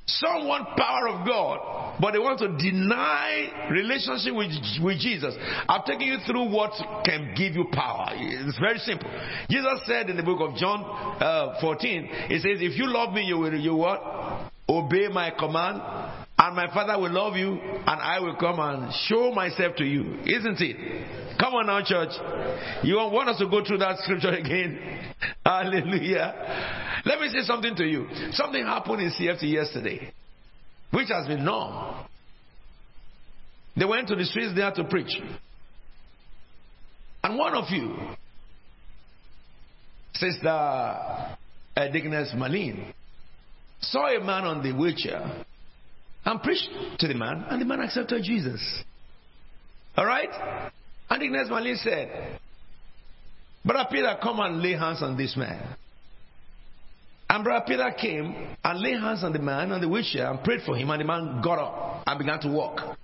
[0.09, 5.35] Some want power of God, but they want to deny relationship with, with Jesus.
[5.69, 6.71] I've taken you through what
[7.05, 8.11] can give you power.
[8.13, 9.11] It's very simple.
[9.51, 10.85] Jesus said in the book of John
[11.21, 14.53] uh, 14, He says, If you love me, you will you what?
[14.69, 19.33] Obey my command, and my Father will love you, and I will come and show
[19.33, 20.19] myself to you.
[20.25, 21.39] Isn't it?
[21.39, 22.13] Come on now, church.
[22.83, 25.15] You want us to go through that scripture again?
[25.45, 27.03] Hallelujah.
[27.07, 28.07] Let me say something to you.
[28.33, 30.13] Something happened in CFT yesterday,
[30.91, 32.05] which has been known.
[33.77, 35.19] They went to the streets there to preach.
[37.23, 37.97] And one of you,
[40.15, 41.27] Sister uh,
[41.77, 42.93] Dignes Malin,
[43.81, 45.45] saw a man on the wheelchair
[46.27, 48.61] and preached to the man, and the man accepted Jesus.
[49.97, 50.29] All right?
[51.09, 52.41] And Dignes Malin said,
[53.65, 55.77] Brother Peter, come and lay hands on this man.
[57.31, 60.61] And Brother Peter came and laid hands on the man on the wheelchair and prayed
[60.67, 62.97] for him, and the man got up and began to walk.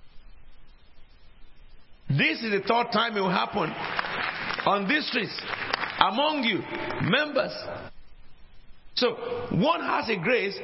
[2.09, 3.69] This is the third time it will happen
[4.65, 5.41] on these streets
[5.99, 6.59] among you,
[7.09, 7.53] members.
[8.95, 9.15] So
[9.51, 10.57] one has a grace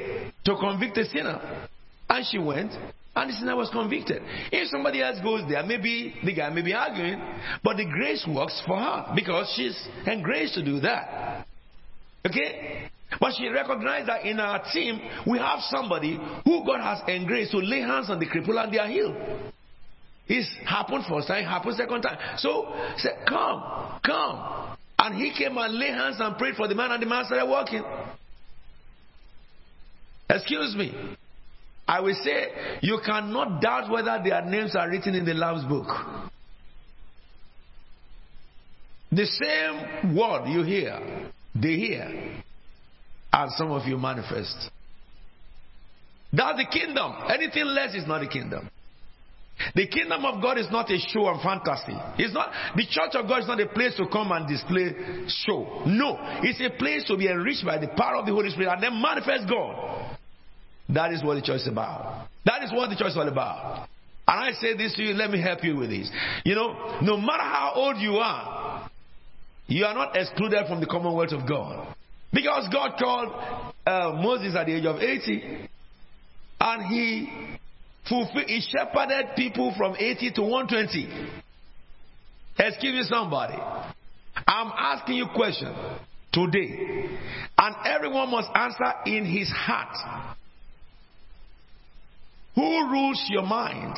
[0.45, 1.68] to convict a sinner.
[2.09, 2.71] And she went,
[3.15, 4.21] and the sinner was convicted.
[4.51, 7.21] If somebody else goes there, maybe the guy may be arguing,
[7.63, 11.45] but the grace works for her because she's engraced to do that.
[12.25, 12.89] Okay?
[13.19, 17.57] But she recognized that in our team, we have somebody who God has engraced to
[17.57, 19.15] lay hands on the cripple and they are healed.
[20.27, 22.17] It's happened first time, happened second time.
[22.37, 24.77] So, said, come, come.
[24.99, 27.49] And he came and lay hands and prayed for the man, and the man started
[27.49, 27.83] walking.
[30.29, 30.93] Excuse me.
[31.89, 32.49] I will say,
[32.81, 35.87] you cannot doubt whether their names are written in the Lamb's book.
[39.11, 42.43] The same word you hear, they hear
[43.33, 44.69] as some of you manifest.
[46.31, 47.11] That's the kingdom.
[47.27, 48.69] Anything less is not the kingdom.
[49.73, 51.97] The kingdom of God is not a show and fantasy.
[52.23, 54.93] It's not the church of God is not a place to come and display
[55.27, 55.81] show.
[55.87, 58.83] No, it's a place to be enriched by the power of the Holy Spirit and
[58.83, 60.18] then manifest God.
[60.93, 62.27] That is what the church is about.
[62.45, 63.87] That is what the church is all about.
[64.27, 66.09] And I say this to you, let me help you with this.
[66.43, 68.89] You know, no matter how old you are,
[69.67, 71.95] you are not excluded from the commonwealth of God.
[72.31, 73.29] Because God called
[73.85, 75.69] uh, Moses at the age of 80
[76.59, 77.57] and he
[78.07, 81.39] fulfilled, he shepherded people from 80 to 120.
[82.59, 83.57] Excuse me, somebody.
[84.47, 85.73] I'm asking you a question
[86.31, 87.09] today,
[87.57, 90.35] and everyone must answer in his heart.
[92.59, 93.95] Who rules your mind?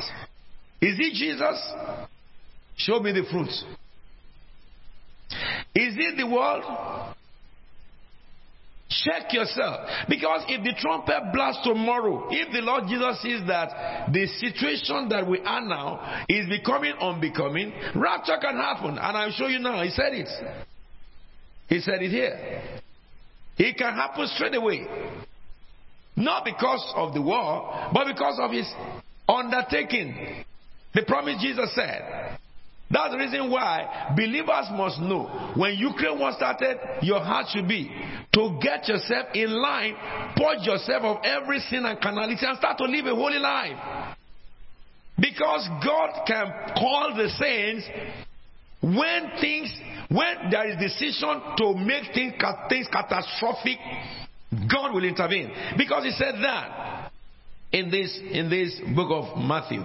[0.80, 1.72] Is it Jesus?
[2.76, 3.64] Show me the fruits.
[5.74, 6.62] Is it the world?
[8.88, 9.88] Check yourself.
[10.08, 15.26] Because if the trumpet blasts tomorrow, if the Lord Jesus sees that the situation that
[15.26, 18.90] we are now is becoming unbecoming, rapture can happen.
[18.90, 19.82] And I'll show you now.
[19.82, 20.28] He said it.
[21.68, 22.62] He said it here.
[23.58, 24.86] It can happen straight away.
[26.16, 28.70] Not because of the war, but because of his
[29.28, 30.44] undertaking.
[30.94, 32.38] The promise Jesus said.
[32.90, 37.90] That's the reason why believers must know when Ukraine war started, your heart should be
[38.34, 39.94] to get yourself in line,
[40.36, 44.16] purge yourself of every sin and carnality, and start to live a holy life.
[45.18, 47.88] Because God can call the saints
[48.82, 49.72] when things,
[50.10, 52.34] when there is decision to make things,
[52.68, 53.78] things catastrophic,
[54.70, 55.50] God will intervene.
[55.76, 57.10] Because He said that
[57.72, 59.82] in this in this book of Matthew.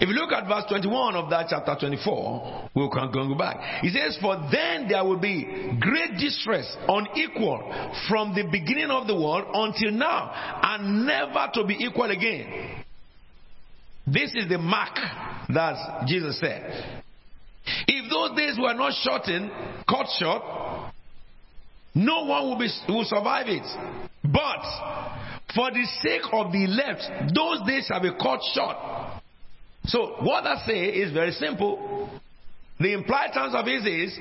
[0.00, 3.82] If you look at verse 21 of that chapter 24, we'll go back.
[3.82, 5.44] He says, For then there will be
[5.78, 10.32] great distress, unequal, from the beginning of the world until now,
[10.62, 12.82] and never to be equal again.
[14.06, 14.96] This is the mark
[15.50, 17.02] that Jesus said.
[17.86, 19.50] If those days were not shortened,
[19.88, 20.42] cut short,
[21.94, 23.66] no one will, be, will survive it.
[24.22, 24.62] But
[25.54, 28.76] for the sake of the elect, those days shall be cut short.
[29.84, 32.10] So what I say is very simple.
[32.78, 34.18] The implied terms of this is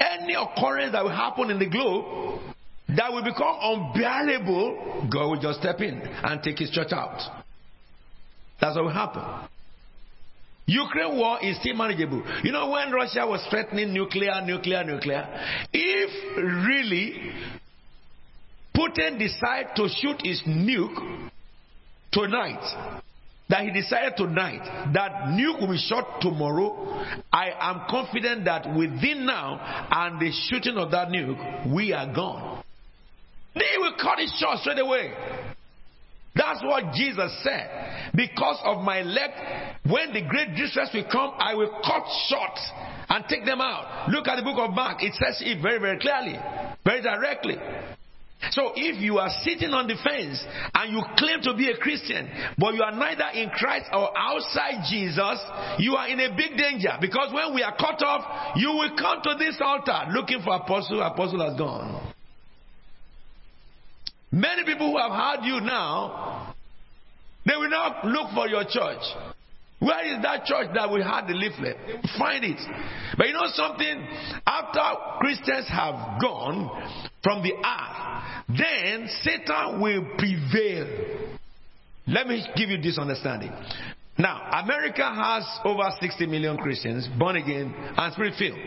[0.00, 2.40] any occurrence that will happen in the globe
[2.88, 7.20] that will become unbearable, God will just step in and take his church out.
[8.60, 9.48] That's what will happen.
[10.66, 12.22] Ukraine war is still manageable.
[12.42, 15.28] You know, when Russia was threatening nuclear, nuclear, nuclear,
[15.72, 17.32] if really
[18.74, 21.30] Putin decide to shoot his nuke
[22.10, 23.02] tonight,
[23.48, 27.00] that he decided tonight that nuke will be shot tomorrow,
[27.32, 32.64] I am confident that within now and the shooting of that nuke, we are gone.
[33.54, 35.12] They will cut it short straight away.
[36.36, 38.12] That's what Jesus said.
[38.14, 42.58] Because of my elect, when the great distress will come, I will cut short
[43.08, 44.10] and take them out.
[44.10, 45.02] Look at the book of Mark.
[45.02, 46.38] It says it very, very clearly,
[46.84, 47.56] very directly.
[48.50, 50.44] So if you are sitting on the fence
[50.74, 54.84] and you claim to be a Christian, but you are neither in Christ or outside
[54.90, 55.40] Jesus,
[55.78, 56.92] you are in a big danger.
[57.00, 61.00] Because when we are cut off, you will come to this altar looking for apostle.
[61.00, 62.05] Apostle has gone.
[64.36, 66.54] Many people who have heard you now,
[67.46, 69.00] they will now look for your church.
[69.78, 71.76] Where is that church that we had the leaflet?
[72.18, 72.60] Find it.
[73.16, 74.06] But you know something?
[74.46, 74.80] After
[75.20, 76.68] Christians have gone
[77.22, 81.38] from the earth, then Satan will prevail.
[82.06, 83.52] Let me give you this understanding.
[84.18, 88.58] Now, America has over 60 million Christians, born again and spirit filled.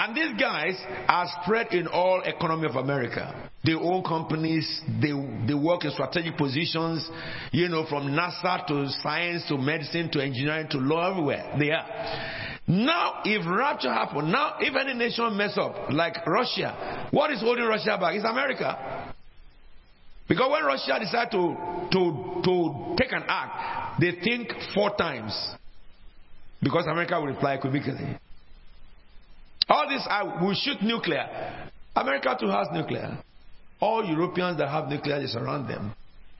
[0.00, 0.74] And these guys
[1.08, 3.50] are spread in all economy of America.
[3.64, 5.10] They own companies, they,
[5.46, 7.08] they work in strategic positions,
[7.50, 12.34] you know, from NASA to science to medicine to engineering to law, everywhere they are.
[12.68, 17.64] Now, if rapture happen, now if any nation mess up, like Russia, what is holding
[17.64, 18.14] Russia back?
[18.14, 19.14] It's America.
[20.28, 25.32] Because when Russia decide to, to, to take an act, they think four times.
[26.62, 28.18] Because America will reply quickly.
[29.68, 31.26] All this, I will shoot nuclear.
[31.94, 33.18] America too has nuclear.
[33.80, 35.92] All Europeans that have nuclear is around them.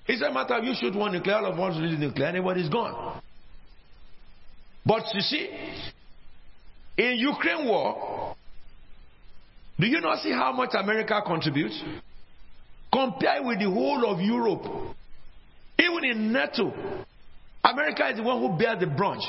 [0.07, 3.21] It's a matter of you shoot one nuclear, all of us release nuclear, everybody's gone.
[4.87, 5.51] But you see,
[6.97, 8.35] in Ukraine war,
[9.79, 11.81] do you not see how much America contributes?
[12.91, 14.65] Compared with the whole of Europe,
[15.79, 16.73] even in NATO,
[17.65, 19.23] America is the one who bears the brunt.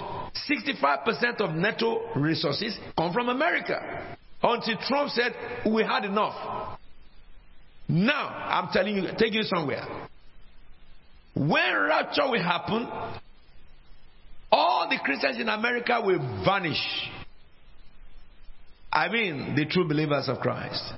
[0.49, 4.17] 65% of NATO resources come from America.
[4.41, 5.33] Until Trump said,
[5.65, 6.77] we had enough.
[7.87, 9.83] Now, I'm telling you, take you somewhere.
[11.33, 12.87] When rapture will happen,
[14.51, 16.81] all the Christians in America will vanish.
[18.91, 20.93] I mean, the true believers of Christ.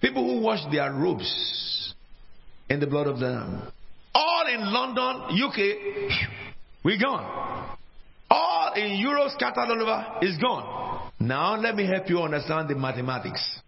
[0.00, 1.94] People who wash their robes
[2.68, 3.62] in the blood of the Lamb.
[4.14, 6.37] All in London, UK,
[6.88, 7.76] we gone.
[8.30, 11.10] All in Europe scattered all over is gone.
[11.20, 13.60] Now let me help you understand the mathematics.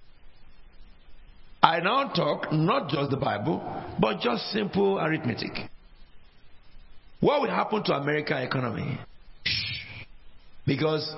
[1.62, 3.60] I now talk not just the Bible,
[4.00, 5.52] but just simple arithmetic.
[7.20, 8.98] What will happen to American economy?
[10.66, 11.14] Because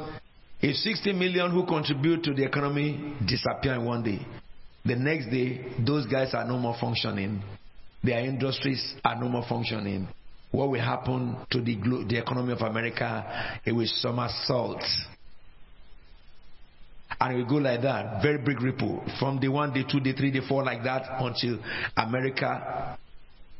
[0.61, 4.27] if 60 million who contribute to the economy disappear in one day,
[4.85, 7.41] the next day those guys are no more functioning.
[8.03, 10.09] Their industries are no more functioning.
[10.53, 11.77] What will happen to the,
[12.09, 13.61] the economy of America?
[13.65, 14.83] It will somersault.
[17.21, 19.03] And it will go like that, very big ripple.
[19.19, 21.59] From the one, day two, day three, day four, like that, until
[21.97, 22.99] America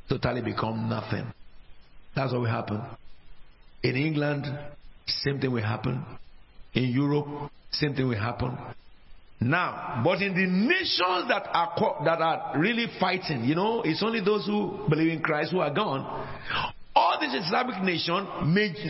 [0.09, 1.33] totally become nothing.
[2.15, 2.83] That's what will happen.
[3.83, 4.47] In England,
[5.07, 6.05] same thing will happen.
[6.75, 8.57] In Europe, same thing will happen.
[9.41, 14.21] Now, but in the nations that are that are really fighting, you know, it's only
[14.21, 16.29] those who believe in Christ who are gone.
[16.95, 18.29] All these Islamic nations,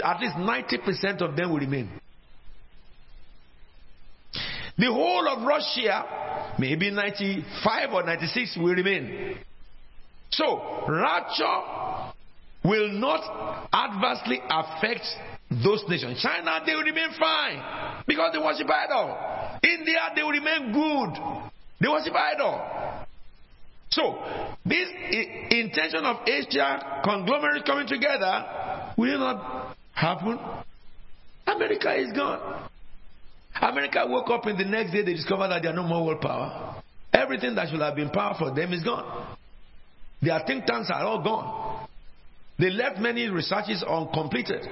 [0.05, 1.89] at least ninety percent of them will remain.
[4.77, 9.39] The whole of Russia, maybe ninety-five or ninety-six, will remain.
[10.31, 12.13] So, rapture
[12.65, 15.05] will not adversely affect
[15.63, 16.23] those nations.
[16.23, 19.17] China, they will remain fine because they worship idol.
[19.63, 21.23] India, they will remain good.
[21.81, 23.07] They worship idol.
[23.93, 24.19] So,
[24.65, 24.89] this
[25.51, 30.39] intention of Asia conglomerate coming together will not happen.
[31.47, 32.71] America is gone.
[33.61, 36.23] America woke up in the next day, they discovered that they are no more world
[36.23, 36.83] power.
[37.13, 39.37] Everything that should have been power for them is gone.
[40.23, 41.87] Their think tanks are all gone.
[42.59, 44.67] They left many researches uncompleted.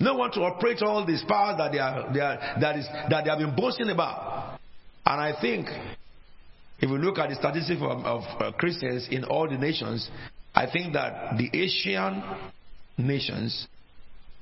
[0.00, 3.22] No one to operate all these powers that they are, they are that is that
[3.22, 4.58] they have been boasting about.
[5.06, 5.68] And I think
[6.82, 10.10] if we look at the statistics of, of uh, Christians in all the nations,
[10.52, 12.22] I think that the Asian
[12.98, 13.68] nations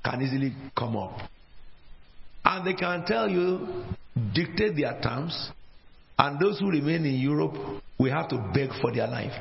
[0.03, 1.21] can easily come up.
[2.43, 3.85] And they can tell you,
[4.35, 5.51] dictate their terms,
[6.19, 9.33] and those who remain in Europe will have to beg for their life.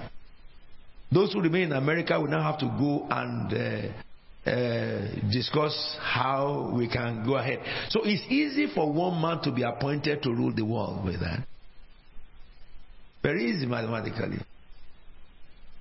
[1.10, 6.74] Those who remain in America will now have to go and uh, uh, discuss how
[6.76, 7.60] we can go ahead.
[7.90, 11.46] So it's easy for one man to be appointed to rule the world with that.
[13.22, 14.40] Very easy mathematically.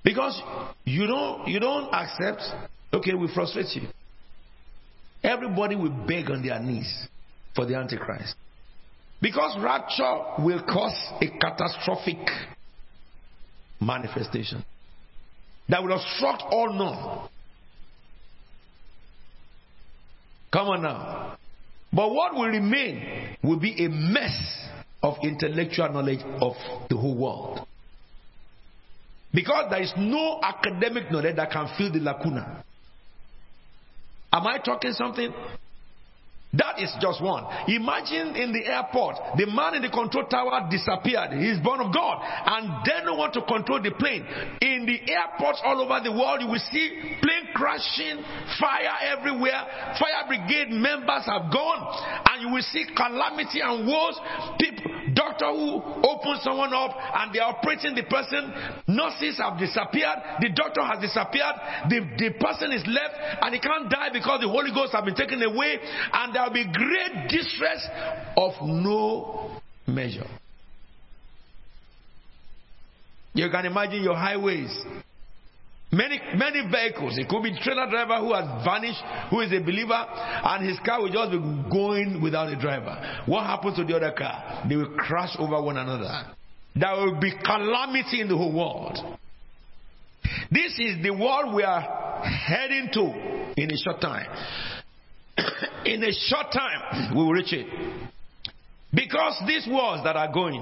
[0.03, 0.41] Because
[0.85, 2.41] you don't you don't accept,
[2.93, 3.87] okay, we frustrate you.
[5.23, 7.07] Everybody will beg on their knees
[7.55, 8.35] for the Antichrist.
[9.21, 12.17] Because rapture will cause a catastrophic
[13.81, 14.63] manifestation
[15.67, 17.29] that will obstruct all known.
[20.51, 21.37] Come on now.
[21.91, 24.69] But what will remain will be a mess
[25.01, 26.53] of intellectual knowledge of
[26.89, 27.65] the whole world.
[29.33, 32.63] Because there is no academic knowledge that can fill the lacuna.
[34.33, 35.33] Am I talking something?
[36.53, 37.45] That is just one.
[37.69, 41.37] Imagine in the airport, the man in the control tower disappeared.
[41.37, 42.17] He's born of God.
[42.25, 44.25] And then no one to control the plane.
[44.57, 46.89] In the airports all over the world, you will see
[47.21, 48.25] plane crashing,
[48.57, 49.93] fire everywhere.
[50.01, 51.85] Fire brigade members have gone.
[52.33, 54.17] And you will see calamity and woes.
[54.57, 58.49] People, doctor who opens someone up and they are operating the person.
[58.89, 60.41] Nurses have disappeared.
[60.41, 61.93] The doctor has disappeared.
[61.93, 65.13] The, the person is left and he can't die because the Holy Ghost have been
[65.13, 65.77] taken away.
[66.09, 67.87] And there will be great distress
[68.37, 70.27] of no measure.
[73.33, 74.71] You can imagine your highways.
[75.91, 77.17] Many, many vehicles.
[77.17, 79.01] It could be a trailer driver who has vanished,
[79.31, 81.39] who is a believer, and his car will just be
[81.71, 83.23] going without a driver.
[83.25, 84.65] What happens to the other car?
[84.69, 86.35] They will crash over one another.
[86.75, 88.97] There will be calamity in the whole world.
[90.51, 91.81] This is the world we are
[92.23, 94.27] heading to in a short time.
[95.85, 97.67] in a short time, we will reach it.
[98.93, 100.61] Because these wars that are going,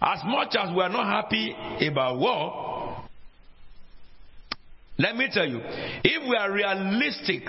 [0.00, 1.54] as much as we are not happy
[1.86, 3.04] about war,
[4.98, 7.42] let me tell you, if we are realistic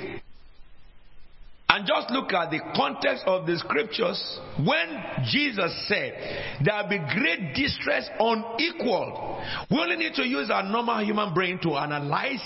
[1.70, 6.98] and just look at the context of the scriptures, when Jesus said there will be
[6.98, 12.44] great distress unequaled, we only need to use our normal human brain to analyze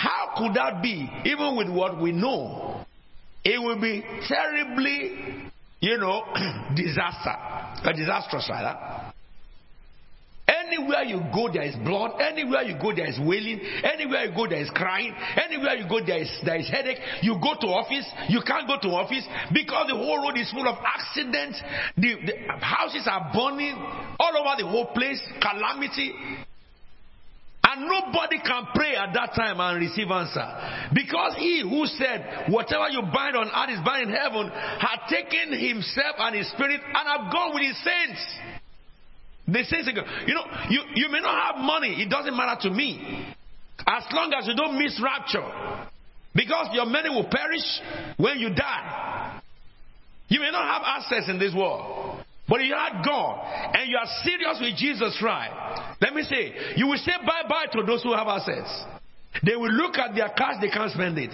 [0.00, 2.86] how could that be, even with what we know?
[3.44, 5.50] It will be terribly,
[5.80, 6.24] you know,
[6.74, 7.36] disaster,
[7.84, 9.12] a disastrous rather.
[10.48, 12.18] Anywhere you go, there is blood.
[12.18, 13.60] Anywhere you go, there is wailing.
[13.84, 15.14] Anywhere you go, there is crying.
[15.36, 16.98] Anywhere you go, there is, there is headache.
[17.20, 20.66] You go to office, you can't go to office because the whole road is full
[20.66, 21.60] of accidents.
[21.96, 23.76] The, the houses are burning
[24.18, 25.20] all over the whole place.
[25.40, 26.14] Calamity.
[27.70, 30.42] And nobody can pray at that time and receive answer.
[30.92, 35.54] Because he who said, whatever you bind on earth is bound in heaven, had taken
[35.54, 38.22] himself and his spirit and have gone with his saints.
[39.46, 39.88] The saints,
[40.26, 42.02] you know, you, you may not have money.
[42.02, 43.34] It doesn't matter to me.
[43.86, 45.46] As long as you don't miss rapture.
[46.34, 49.40] Because your money will perish when you die.
[50.28, 52.24] You may not have access in this world.
[52.50, 53.46] But you are God
[53.78, 55.54] and you are serious with Jesus Christ.
[56.02, 58.66] Let me say, you will say bye bye to those who have access.
[59.46, 61.30] They will look at their cash, they can't spend it.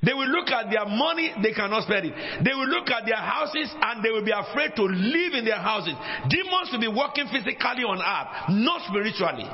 [0.00, 2.14] They will look at their money, they cannot spend it.
[2.44, 5.58] They will look at their houses and they will be afraid to live in their
[5.58, 5.94] houses.
[6.30, 9.50] Demons will be working physically on earth, not spiritually.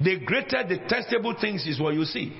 [0.00, 2.34] The greater detestable things is what you see.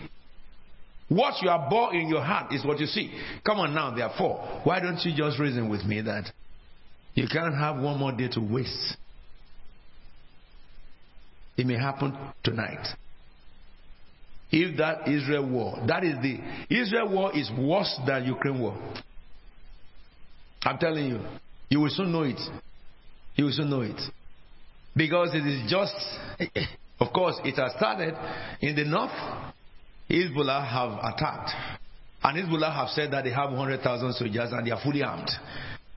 [1.09, 3.12] What you are born in your heart is what you see.
[3.47, 4.62] Come on now, therefore.
[4.65, 6.33] Why don't you just reason with me that
[7.15, 8.97] you can't have one more day to waste?
[11.57, 12.87] It may happen tonight.
[14.53, 16.39] If that Israel war, that is the
[16.70, 18.77] Israel war is worse than Ukraine war.
[20.62, 21.20] I'm telling you,
[21.69, 22.41] you will soon know it.
[23.37, 24.01] You will soon know it.
[24.97, 25.95] Because it is just,
[27.01, 28.15] of course, it has started
[28.61, 29.12] in the north.
[30.11, 31.51] Hezbollah have attacked.
[32.23, 35.31] And Hezbollah have said that they have 100,000 soldiers and they are fully armed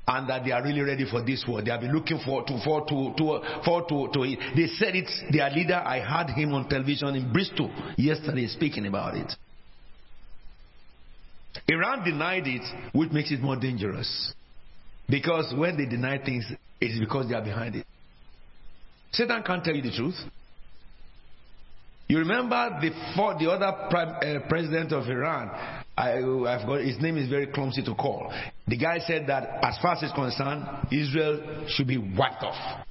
[0.08, 1.62] and that they are really ready for this war.
[1.62, 4.40] They have been looking for to for to to for to, to it.
[4.56, 5.10] They said it.
[5.32, 9.32] Their leader, I heard him on television in Bristol yesterday speaking about it.
[11.68, 12.64] Iran denied it,
[12.94, 14.34] which makes it more dangerous.
[15.08, 16.46] Because when they deny things,
[16.82, 17.86] it is because they are behind it.
[19.12, 20.16] Satan can't tell you the truth.
[22.08, 22.90] You remember the,
[23.40, 25.83] the other prime, uh, president of Iran?
[25.96, 28.34] I, I've got his name is very clumsy to call.
[28.68, 32.86] The guy said that as far as it's concerned, Israel should be wiped off.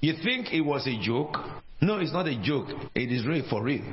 [0.00, 1.36] You think it was a joke?
[1.80, 2.68] No, it's not a joke.
[2.94, 3.84] It is real for real.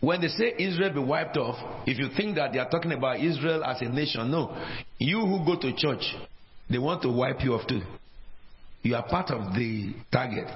[0.00, 1.56] When they say Israel be wiped off,
[1.86, 4.56] if you think that they are talking about Israel as a nation, no.
[4.98, 6.14] You who go to church,
[6.70, 7.80] they want to wipe you off too.
[8.82, 10.46] You are part of the target.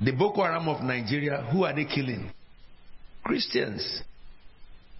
[0.00, 2.30] The Boko Haram of Nigeria, who are they killing?
[3.22, 4.02] Christians.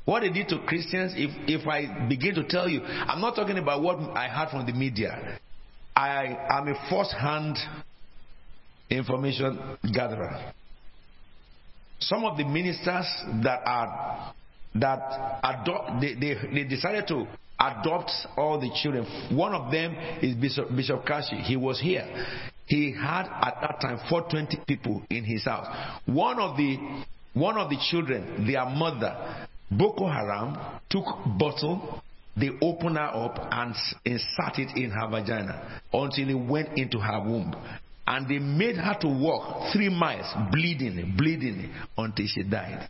[0.05, 3.59] What they did to Christians, if, if I begin to tell you, I'm not talking
[3.59, 5.39] about what I heard from the media.
[5.97, 7.57] I am a first hand
[8.91, 10.53] information gatherer.
[12.01, 13.07] Some of the ministers
[13.45, 14.35] that are
[14.75, 17.27] that adopt they, they, they decided to
[17.59, 19.07] adopt all the children.
[19.37, 21.37] One of them is Bishop, Bishop Kashi.
[21.37, 22.05] He was here.
[22.67, 25.67] He had at that time 420 people in his house.
[26.07, 26.77] One of the
[27.35, 31.05] one of the children, their mother, Boko Haram, took
[31.39, 32.03] bottle,
[32.37, 33.75] they opened her up and
[34.05, 37.55] insert it in her vagina until it went into her womb.
[38.07, 42.89] And they made her to walk three miles, bleeding, bleeding, until she died.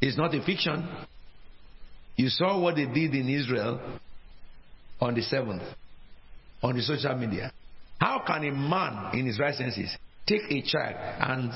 [0.00, 0.88] It's not a fiction.
[2.16, 3.80] You saw what they did in Israel
[5.00, 5.74] on the 7th
[6.62, 7.52] on the social media.
[8.00, 9.96] How can a man in his right senses
[10.26, 11.52] take a child and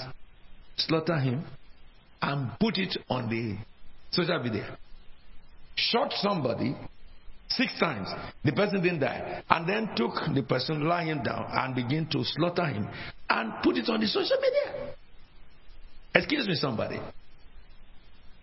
[0.77, 1.45] slaughter him
[2.23, 3.57] and put it on the
[4.11, 4.77] social media?
[5.77, 6.75] Shot somebody
[7.49, 8.09] six times,
[8.45, 12.65] the person didn't die, and then took the person lying down and began to slaughter
[12.67, 12.89] him
[13.29, 14.95] and put it on the social media.
[16.15, 16.99] Excuse me, somebody.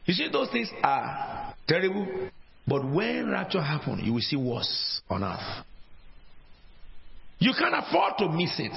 [0.05, 2.29] You see, those things are terrible,
[2.67, 5.65] but when rapture happens, you will see worse on earth.
[7.39, 8.73] You can't afford to miss it.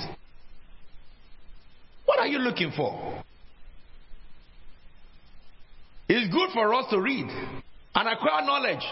[2.04, 3.22] What are you looking for?
[6.08, 7.26] It's good for us to read
[7.94, 8.84] and acquire knowledge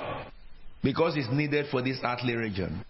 [0.82, 2.84] because it's needed for this earthly region.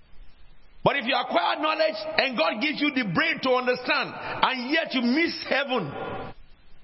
[0.82, 4.92] But if you acquire knowledge and God gives you the brain to understand, and yet
[4.92, 5.90] you miss heaven,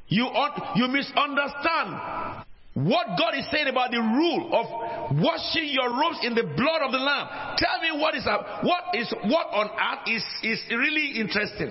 [0.08, 2.44] you, un- you misunderstand
[2.74, 6.92] what God is saying about the rule of washing your robes in the blood of
[6.92, 7.56] the Lamb.
[7.58, 8.24] Tell me what is
[8.62, 11.70] what is what on earth is is really interesting.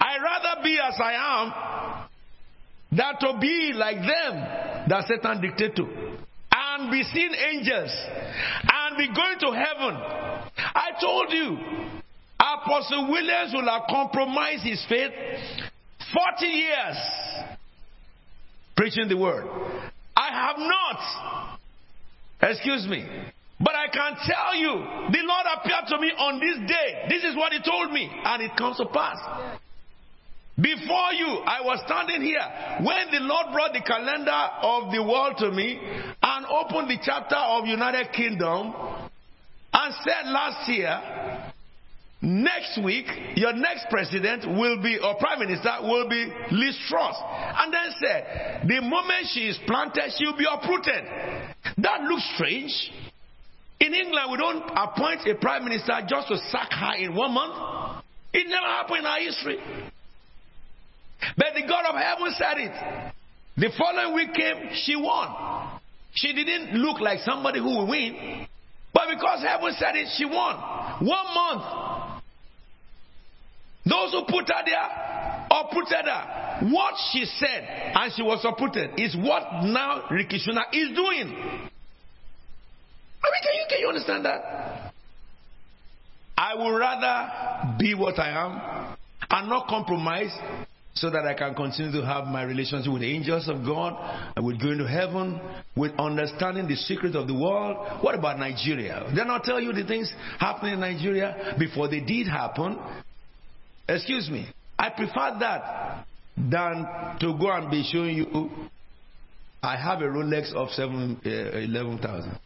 [0.00, 1.91] I rather be as I am
[2.94, 5.84] than to be like them that Satan dictate to,
[6.52, 7.90] and be seeing angels,
[8.70, 9.96] and be going to heaven.
[10.56, 11.56] I told you,
[12.38, 15.12] Apostle Williams will have compromised his faith
[16.12, 16.96] 40 years
[18.76, 19.46] preaching the word.
[20.16, 21.58] I have not.
[22.42, 23.06] Excuse me.
[23.60, 24.72] But I can tell you,
[25.12, 27.06] the Lord appeared to me on this day.
[27.08, 29.16] This is what He told me, and it comes to pass.
[30.62, 32.46] Before you, I was standing here
[32.86, 35.76] when the Lord brought the calendar of the world to me
[36.22, 38.72] and opened the chapter of United Kingdom
[39.72, 41.50] and said last year
[42.24, 47.16] Next week, your next president will be, or prime minister will be Liz Truss.
[47.18, 51.02] And then said, the moment she is planted, she'll be uprooted.
[51.78, 52.92] That looks strange.
[53.80, 58.04] In England, we don't appoint a prime minister just to sack her in one month.
[58.32, 59.58] It never happened in our history.
[61.36, 63.12] But the God of heaven said it.
[63.56, 65.80] The following week came, she won.
[66.14, 68.46] She didn't look like somebody who will win.
[68.92, 70.56] But because heaven said it, she won.
[71.00, 71.92] One month
[73.84, 76.68] those who put her there or uprooted her.
[76.70, 81.26] What she said and she was uprooted is what now Rishi Sunak is doing.
[83.24, 84.92] I mean, can you, can you understand that?
[86.36, 88.96] I would rather be what I am
[89.30, 90.32] and not compromise
[90.94, 93.94] so that I can continue to have my relationship with the angels of God
[94.36, 95.40] and with going to heaven,
[95.74, 98.02] with understanding the secret of the world.
[98.02, 99.10] What about Nigeria?
[99.14, 102.78] Then I'll tell you the things happening in Nigeria before they did happen.
[103.88, 104.48] Excuse me.
[104.78, 106.06] I prefer that
[106.36, 106.86] than
[107.20, 108.50] to go and be showing you
[109.62, 112.36] I have a Rolex of seven, uh, 11,000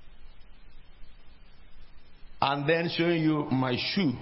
[2.43, 4.13] and then showing you my shoe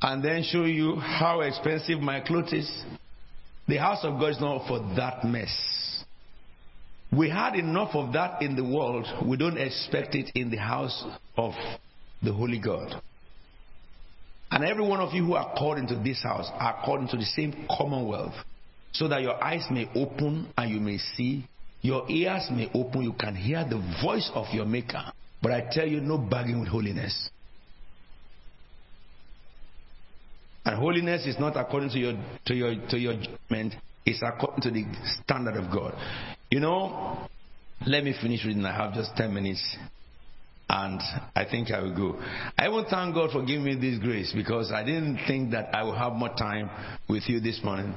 [0.00, 2.84] and then show you how expensive my clothes is.
[3.66, 6.04] The house of God is not for that mess.
[7.12, 9.06] We had enough of that in the world.
[9.26, 11.04] We don't expect it in the house
[11.36, 11.52] of
[12.22, 13.00] the Holy God.
[14.50, 17.24] And every one of you who are called into this house are called into the
[17.24, 18.34] same commonwealth
[18.92, 21.46] so that your eyes may open and you may see,
[21.82, 25.12] your ears may open, you can hear the voice of your Maker.
[25.42, 27.30] But I tell you, no bargaining with holiness.
[30.68, 32.12] And holiness is not according to your
[32.44, 33.74] to your to your judgment,
[34.04, 34.84] it's according to the
[35.24, 35.94] standard of God.
[36.50, 37.26] You know,
[37.86, 38.66] let me finish reading.
[38.66, 39.76] I have just ten minutes.
[40.68, 41.00] And
[41.34, 42.22] I think I will go.
[42.58, 45.82] I will thank God for giving me this grace because I didn't think that I
[45.84, 46.68] would have more time
[47.08, 47.94] with you this morning.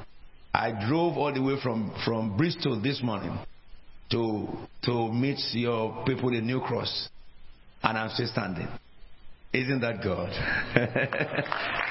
[0.53, 3.38] I drove all the way from, from Bristol this morning
[4.11, 4.48] to,
[4.84, 7.10] to meet your people in New Cross.
[7.84, 8.69] And I'm still standing.
[9.53, 10.30] Isn't that God?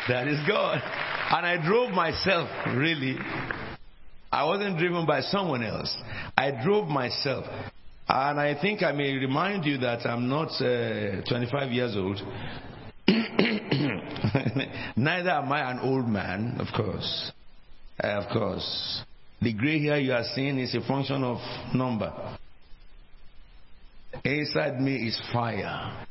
[0.08, 0.80] that is God.
[0.82, 3.18] And I drove myself, really.
[4.32, 5.94] I wasn't driven by someone else.
[6.36, 7.44] I drove myself.
[8.08, 12.20] And I think I may remind you that I'm not uh, 25 years old.
[14.96, 17.30] Neither am I an old man, of course.
[18.02, 19.02] Uh, of course.
[19.42, 21.38] The gray hair you are seeing is a function of
[21.74, 22.12] number.
[24.24, 26.06] Inside me is fire.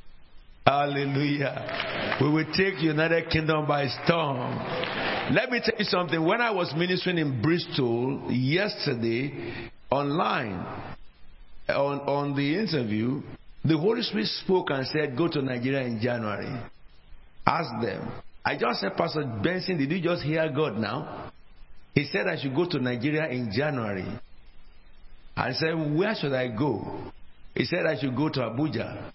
[0.69, 2.17] Hallelujah.
[2.21, 4.55] We will take United Kingdom by storm.
[5.33, 6.23] Let me tell you something.
[6.23, 10.63] When I was ministering in Bristol yesterday online
[11.69, 13.23] on, on the interview,
[13.65, 16.61] the Holy Spirit spoke and said, Go to Nigeria in January.
[17.47, 18.07] Ask them.
[18.45, 21.31] I just said, Pastor Benson, did you just hear God now?
[21.95, 24.05] He said I should go to Nigeria in January.
[25.35, 27.11] I said, Where should I go?
[27.55, 29.13] He said I should go to Abuja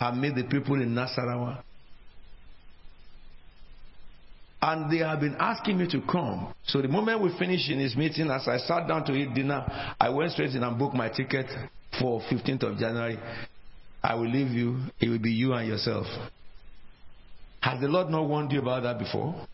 [0.00, 1.62] and meet the people in Nasarawa.
[4.62, 6.54] And they have been asking me to come.
[6.66, 9.62] So the moment we finished in his meeting, as I sat down to eat dinner,
[10.00, 11.46] I went straight in and booked my ticket
[12.00, 13.18] for 15th of January.
[14.02, 14.80] I will leave you.
[15.00, 16.06] It will be you and yourself.
[17.60, 19.46] Has the Lord not warned you about that before?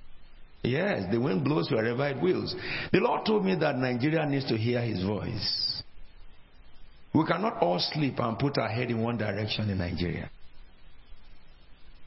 [0.63, 2.55] Yes, the wind blows wherever it wills.
[2.93, 5.70] The Lord told me that Nigeria needs to hear his voice.
[7.13, 10.31] We cannot all sleep and put our head in one direction in Nigeria.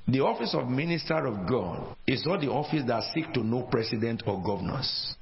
[0.07, 4.23] The office of minister of God is not the office that seeks to know president
[4.25, 5.15] or governors.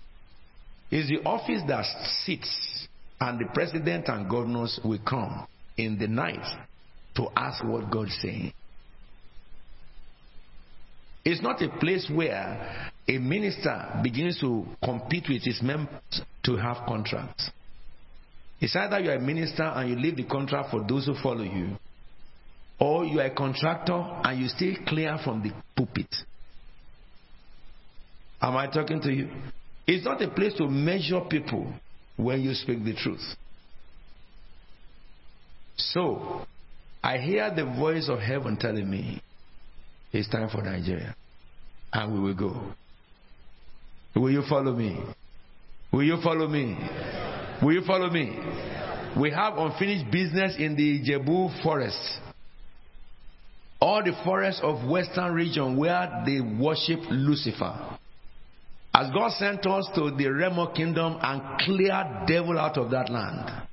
[0.90, 1.86] It's the office that
[2.26, 2.88] sits
[3.20, 5.46] and the president and governors will come
[5.78, 6.46] in the night
[7.16, 8.52] to ask what God's saying.
[11.24, 16.88] It's not a place where a minister begins to compete with his members to have
[16.88, 17.52] contracts.
[18.62, 21.76] It's either you're a minister and you leave the contract for those who follow you,
[22.80, 26.16] or you are a contractor and you stay clear from the pulpit.
[28.40, 29.30] Am I talking to you?
[29.88, 31.74] It's not a place to measure people
[32.18, 33.36] when you speak the truth.
[35.76, 36.46] So,
[37.04, 39.22] I hear the voice of heaven telling me
[40.12, 41.16] it's time for Nigeria.
[41.92, 42.62] And we will go.
[44.16, 45.00] Will you follow me?
[45.92, 46.78] Will you follow me?
[47.64, 48.38] Will you follow me?
[49.20, 52.22] We have unfinished business in the Jebu forest
[53.82, 57.98] all the forests of western region where they worship Lucifer.
[58.94, 63.68] As God sent us to the Remo kingdom and cleared devil out of that land.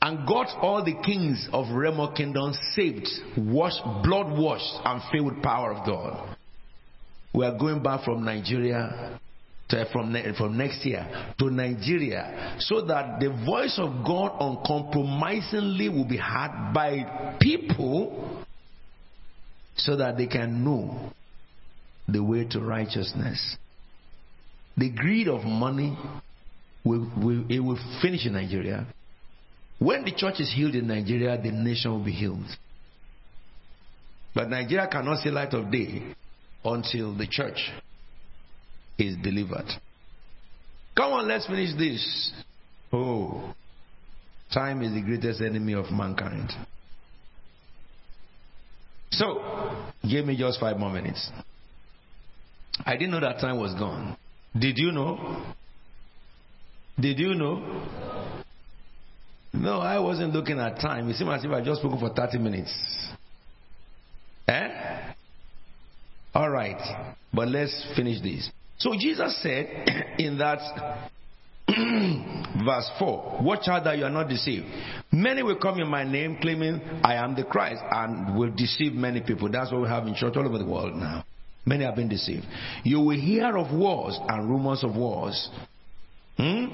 [0.00, 5.42] And got all the kings of Remo kingdom saved, washed, blood washed, and filled with
[5.42, 6.36] power of God.
[7.34, 9.18] We are going back from Nigeria
[9.68, 16.08] to, from, from next year to Nigeria so that the voice of God uncompromisingly will
[16.08, 18.44] be heard by people
[19.76, 21.12] so that they can know
[22.08, 23.56] the way to righteousness.
[24.76, 25.96] The greed of money
[26.84, 28.86] will, will, it will finish in Nigeria.
[29.78, 32.46] When the church is healed in Nigeria, the nation will be healed.
[34.34, 36.14] But Nigeria cannot see light of day
[36.64, 37.70] until the church
[38.98, 39.66] is delivered.
[40.96, 42.32] Come on, let's finish this.
[42.92, 43.54] Oh,
[44.52, 46.50] time is the greatest enemy of mankind.
[49.10, 49.42] So,
[50.08, 51.30] give me just five more minutes.
[52.84, 54.16] I didn't know that time was gone.
[54.58, 55.44] Did you know?
[56.98, 57.84] Did you know?
[59.52, 61.08] No, I wasn't looking at time.
[61.08, 62.72] It seemed as if I just spoke for 30 minutes.
[64.46, 64.68] Eh?
[66.34, 66.80] All right.
[67.32, 68.50] But let's finish this.
[68.78, 69.66] So Jesus said
[70.18, 70.58] in that
[72.64, 74.66] verse 4 Watch out that you are not deceived.
[75.12, 79.20] Many will come in my name claiming I am the Christ and will deceive many
[79.20, 79.50] people.
[79.50, 81.24] That's what we have in church all over the world now.
[81.66, 82.46] Many have been deceived.
[82.84, 85.50] You will hear of wars and rumors of wars.
[86.36, 86.66] Hmm?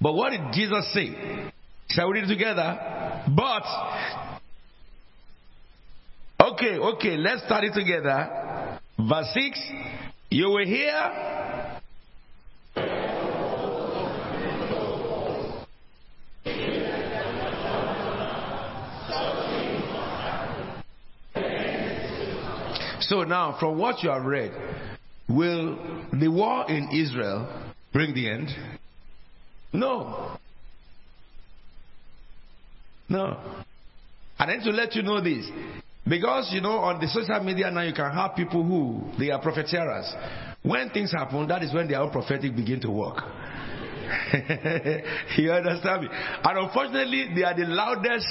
[0.00, 1.50] But what did Jesus say?
[1.88, 3.22] Shall we read it together?
[3.34, 3.62] But,
[6.52, 8.78] okay, okay, let's study together.
[8.98, 9.60] Verse 6
[10.36, 10.92] You will hear.
[23.00, 24.52] So now, from what you have read,
[25.26, 25.78] will
[26.12, 28.50] the war in Israel bring the end?
[29.72, 30.36] No.
[33.08, 33.38] No.
[34.38, 35.46] I need to let you know this.
[36.08, 39.40] Because, you know, on the social media now you can have people who, they are
[39.40, 40.14] propheteers.
[40.62, 43.16] When things happen, that is when their own prophetic begin to work.
[45.36, 46.08] you understand me?
[46.44, 48.26] And unfortunately, they are the loudest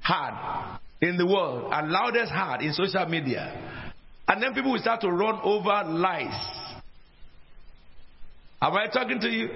[0.00, 3.82] heart in the world and loudest heart in social media.
[4.26, 6.50] And then people will start to run over lies.
[8.62, 9.50] Am I talking to you?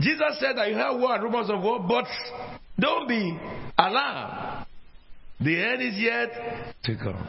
[0.00, 2.06] Jesus said that you have war and rumors of war, but
[2.78, 3.36] don't be
[3.76, 4.66] alarmed.
[5.42, 7.26] The end is yet to come.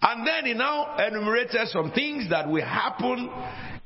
[0.00, 3.30] And then he now enumerated some things that will happen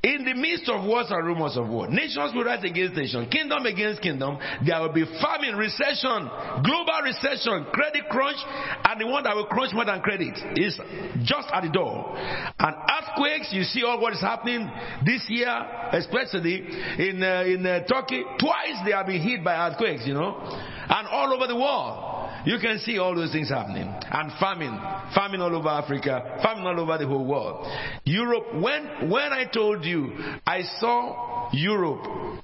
[0.02, 1.88] in the midst of wars and rumors of war.
[1.88, 4.36] Nations will rise against nation, kingdom against kingdom.
[4.66, 6.28] There will be famine, recession,
[6.66, 8.36] global recession, credit crunch,
[8.84, 10.78] and the one that will crunch more than credit is
[11.22, 12.12] just at the door.
[12.18, 14.68] And earthquakes, you see all what is happening
[15.06, 15.54] this year,
[15.92, 16.66] especially
[16.98, 18.24] in, uh, in uh, Turkey.
[18.38, 22.11] Twice they have been hit by earthquakes, you know, and all over the world.
[22.44, 23.86] You can see all those things happening.
[23.86, 24.78] And famine.
[25.14, 26.40] Famine all over Africa.
[26.42, 27.66] Famine all over the whole world.
[28.04, 30.12] Europe, when, when I told you,
[30.46, 32.42] I saw Europe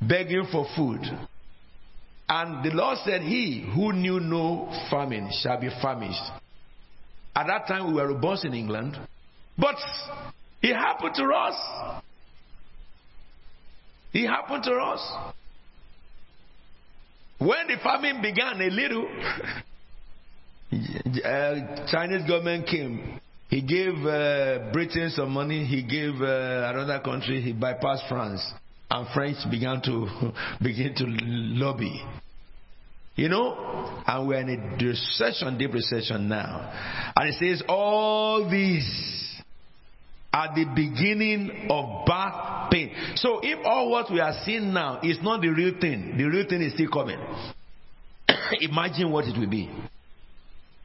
[0.00, 1.00] begging for food.
[2.28, 6.32] And the Lord said, He who knew no famine shall be famished.
[7.34, 8.96] At that time, we were robust in England.
[9.58, 9.76] But
[10.62, 12.02] it happened to us.
[14.12, 15.34] It happened to us.
[17.38, 19.06] When the famine began a little,
[21.24, 23.20] uh, Chinese government came.
[23.48, 25.64] He gave uh, Britain some money.
[25.64, 27.40] He gave uh, another country.
[27.42, 28.42] He bypassed France,
[28.90, 30.32] and French began to
[30.62, 32.02] begin to lobby.
[33.16, 37.12] You know, and we're in a recession, deep recession now.
[37.16, 39.25] And it says all these
[40.36, 42.92] at the beginning of back pain.
[43.14, 46.46] So if all what we are seeing now is not the real thing, the real
[46.46, 47.18] thing is still coming.
[48.60, 49.70] Imagine what it will be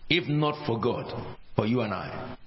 [0.09, 1.05] if not for God,
[1.55, 2.37] for you and I.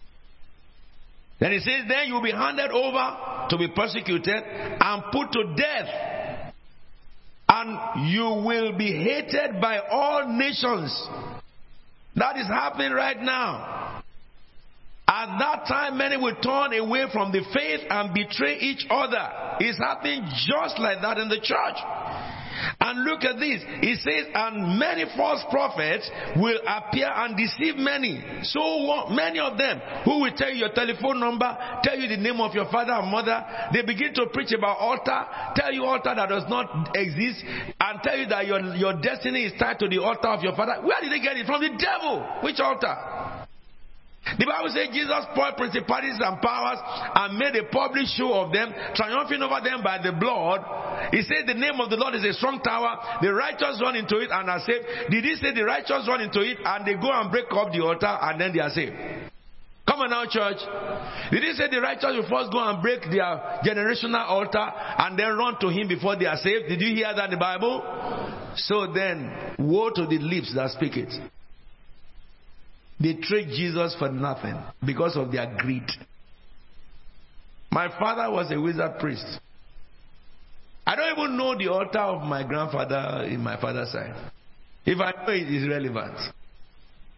[1.40, 5.54] Then it says, then you will be handed over to be persecuted and put to
[5.56, 6.52] death.
[7.48, 11.08] And you will be hated by all nations.
[12.16, 14.03] That is happening right now.
[15.06, 19.28] At that time, many will turn away from the faith and betray each other.
[19.60, 21.76] It's happening just like that in the church.
[22.80, 23.60] And look at this.
[23.84, 28.22] It says, and many false prophets will appear and deceive many.
[28.42, 31.50] So many of them who will tell you your telephone number,
[31.82, 33.44] tell you the name of your father and mother.
[33.72, 38.16] They begin to preach about altar, tell you altar that does not exist, and tell
[38.16, 40.80] you that your, your destiny is tied to the altar of your father.
[40.80, 41.46] Where did they get it?
[41.46, 42.24] From the devil.
[42.42, 43.43] Which altar?
[44.24, 48.72] The Bible says Jesus spoiled principalities and powers and made a public show of them,
[48.96, 50.64] triumphing over them by the blood.
[51.12, 53.20] He said the name of the Lord is a strong tower.
[53.20, 55.12] The righteous run into it and are saved.
[55.12, 57.84] Did he say the righteous run into it and they go and break up the
[57.84, 58.96] altar and then they are saved?
[59.86, 60.58] Come on now, church.
[61.30, 65.36] Did he say the righteous will first go and break their generational altar and then
[65.36, 66.68] run to him before they are saved?
[66.68, 67.84] Did you hear that in the Bible?
[68.56, 71.12] So then, woe to the lips that speak it.
[73.00, 75.86] They trade Jesus for nothing because of their greed.
[77.70, 79.26] My father was a wizard priest.
[80.86, 84.14] I don't even know the altar of my grandfather in my father's side.
[84.86, 86.16] If I know it is relevant.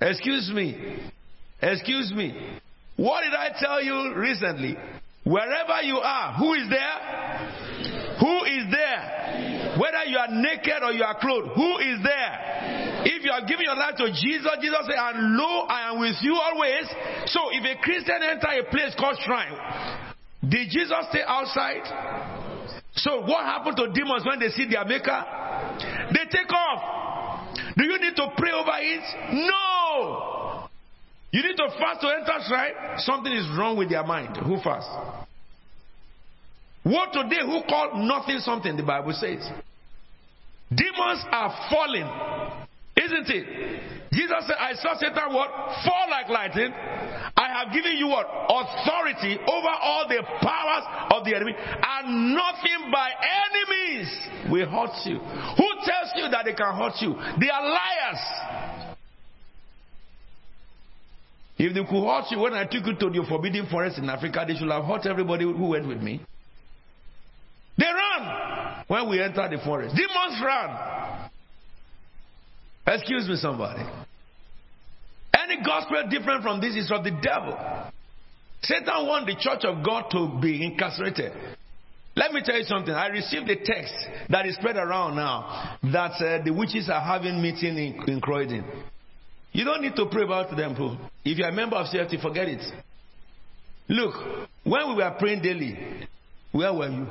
[0.01, 0.99] Excuse me.
[1.61, 2.59] Excuse me.
[2.97, 4.77] What did I tell you recently?
[5.25, 8.17] Wherever you are, who is there?
[8.21, 9.77] Who is there?
[9.79, 12.86] Whether you are naked or you are clothed, who is there?
[13.07, 16.17] If you are giving your life to Jesus, Jesus said, And lo, I am with
[16.23, 16.91] you always.
[17.31, 19.55] So if a Christian enter a place called shrine,
[20.43, 21.87] did Jesus stay outside?
[22.97, 25.23] So what happened to demons when they see their maker?
[26.11, 27.55] They take off.
[27.77, 29.07] Do you need to pray over it?
[29.47, 30.67] No.
[31.31, 32.99] You need to fast to enter shrine.
[32.99, 34.37] Something is wrong with their mind.
[34.37, 34.91] Who fast?
[36.83, 39.47] What today who call nothing something, the Bible says.
[40.75, 42.66] Demons are falling.
[43.07, 43.47] Isn't it?
[44.13, 45.51] Jesus said, I saw Satan what?
[45.85, 46.73] Fall like lightning.
[46.73, 48.27] I have given you what?
[48.27, 54.09] Authority over all the powers of the enemy, and nothing by any means
[54.51, 55.19] will hurt you.
[55.19, 57.15] Who tells you that they can hurt you?
[57.39, 58.97] They are liars.
[61.59, 64.45] If they could hurt you when I took you to the forbidden forest in Africa,
[64.47, 66.21] they should have hurt everybody who went with me.
[67.79, 69.95] They ran when we entered the forest.
[69.95, 71.26] Demons ran.
[72.87, 73.83] Excuse me, somebody.
[75.35, 77.57] Any gospel different from this is of the devil.
[78.63, 81.33] Satan wants the church of God to be incarcerated.
[82.17, 82.95] Let me tell you something.
[82.95, 83.95] I received a text
[84.31, 88.65] that is spread around now that uh, the witches are having meeting in, in Croydon.
[89.53, 90.97] You don't need to pray about them, bro.
[91.25, 92.63] If you're a member of CFT, forget it.
[93.89, 94.15] Look,
[94.65, 95.79] when we were praying daily,
[96.53, 97.07] where were you?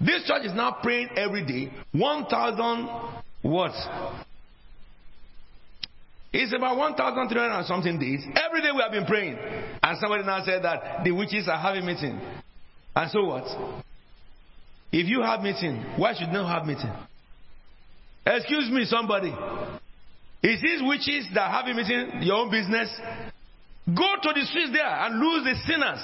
[0.00, 1.72] This church is now praying every day.
[1.92, 2.88] 1,000
[3.42, 3.72] what?
[6.32, 8.26] It's about 1,300 and something days.
[8.34, 9.38] Every day we have been praying.
[9.82, 12.20] And somebody now said that the witches are having meeting.
[12.94, 13.44] And so what?
[14.92, 16.92] If you have meeting, why should not have meeting?
[18.26, 19.34] Excuse me, somebody.
[20.42, 22.90] Is these witches that have a meeting your own business?
[23.86, 26.02] Go to the streets there and lose the sinners.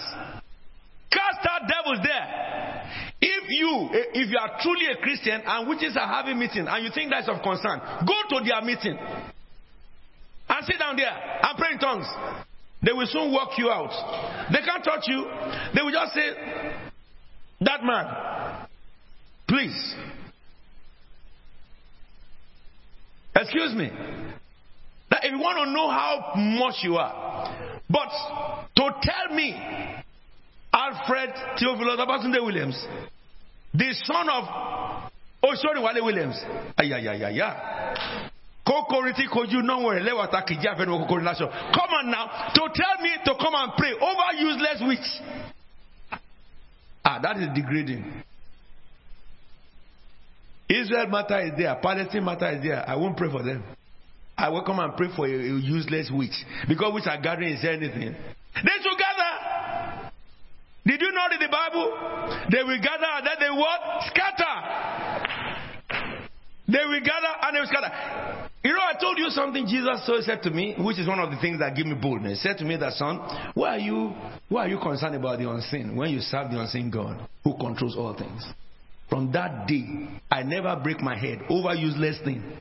[1.10, 3.11] Cast out devils there.
[3.24, 6.90] If you, if you are truly a Christian and witches are having meeting and you
[6.92, 11.12] think that's of concern, go to their meeting and sit down there
[11.42, 12.06] and pray in tongues.
[12.82, 14.50] They will soon walk you out.
[14.52, 15.24] They can't touch you.
[15.72, 16.34] They will just say,
[17.60, 18.66] "That man,
[19.46, 19.94] please."
[23.36, 23.88] Excuse me.
[25.10, 28.10] That if you want to know how much you are, but
[28.74, 29.54] to tell me
[30.72, 32.86] Alfred Theophilus Abatunde Williams,
[33.74, 35.10] the son of
[35.42, 36.36] Wale Williams.
[36.78, 37.98] Ayayayaya.
[38.64, 41.48] Lewata kija fenu kokori nation.
[41.48, 46.20] Come on now to tell me to come and pray over useless witch.
[47.04, 48.04] Ah, that is degrading.
[50.68, 52.88] Israel matter is there, Palestine matter is there.
[52.88, 53.62] I won't pray for them.
[54.38, 57.64] I will come and pray for a, a useless witch because which are gathering is
[57.64, 58.14] anything.
[58.54, 59.02] They should.
[60.84, 62.48] Did you know in the Bible?
[62.50, 63.80] They will gather and then they what?
[64.10, 64.56] Scatter.
[66.66, 68.48] They will gather and they will scatter.
[68.64, 71.36] You know, I told you something Jesus said to me, which is one of the
[71.40, 72.42] things that give me boldness.
[72.42, 73.18] He said to me that son,
[73.54, 74.12] why are you
[74.48, 77.96] why are you concerned about the unseen when you serve the unseen God who controls
[77.96, 78.44] all things?
[79.08, 82.60] From that day, I never break my head over useless thing.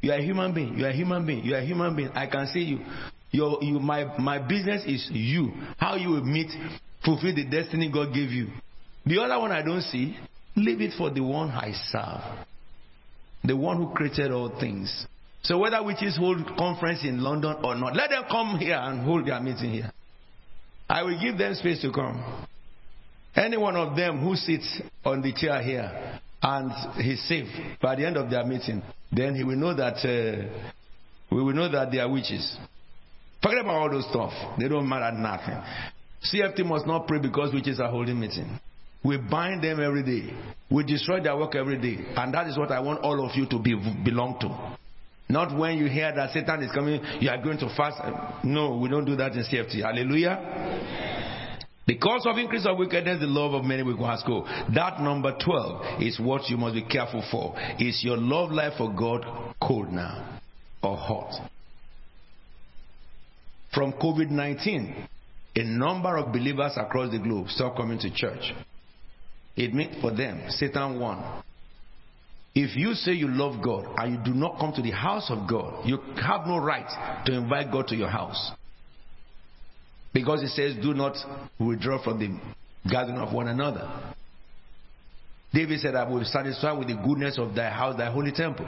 [0.00, 0.78] You are a human being.
[0.78, 1.44] You are a human being.
[1.44, 2.10] You are a human being.
[2.10, 2.80] I can see you.
[3.30, 5.52] Your, you, my, my business is you.
[5.76, 6.50] How you will meet,
[7.08, 8.48] fulfill the destiny God gave you.
[9.06, 10.16] The other one I don't see,
[10.54, 12.46] leave it for the one I serve.
[13.44, 15.06] The one who created all things.
[15.42, 19.26] So whether witches hold conference in London or not, let them come here and hold
[19.26, 19.90] their meeting here.
[20.88, 22.46] I will give them space to come.
[23.34, 26.70] Any one of them who sits on the chair here and
[27.02, 27.48] he's safe
[27.80, 28.82] by the end of their meeting,
[29.12, 30.64] then he will know that uh,
[31.30, 32.58] we will know that they are witches.
[33.42, 34.32] Forget about all those stuff.
[34.58, 35.62] They don't matter nothing.
[36.32, 38.58] CFT must not pray because witches are holding meeting.
[39.04, 40.34] We bind them every day.
[40.70, 42.04] We destroy their work every day.
[42.16, 43.74] And that is what I want all of you to be,
[44.04, 44.76] belong to.
[45.30, 48.00] Not when you hear that Satan is coming, you are going to fast.
[48.44, 49.82] No, we don't do that in CFT.
[49.82, 51.18] Hallelujah.
[51.86, 54.46] Because of increase of wickedness, the love of many will go go.
[54.74, 57.54] That number 12 is what you must be careful for.
[57.78, 59.24] Is your love life for God
[59.60, 60.38] cold now
[60.82, 61.48] or hot?
[63.72, 65.08] From COVID 19,
[65.58, 68.52] a number of believers across the globe stopped coming to church.
[69.56, 71.42] It means for them, Satan won.
[72.54, 75.48] If you say you love God and you do not come to the house of
[75.48, 78.52] God, you have no right to invite God to your house.
[80.12, 81.16] Because it says, do not
[81.58, 83.88] withdraw from the gathering of one another.
[85.52, 88.66] David said, I will be satisfied with the goodness of thy house, thy holy temple.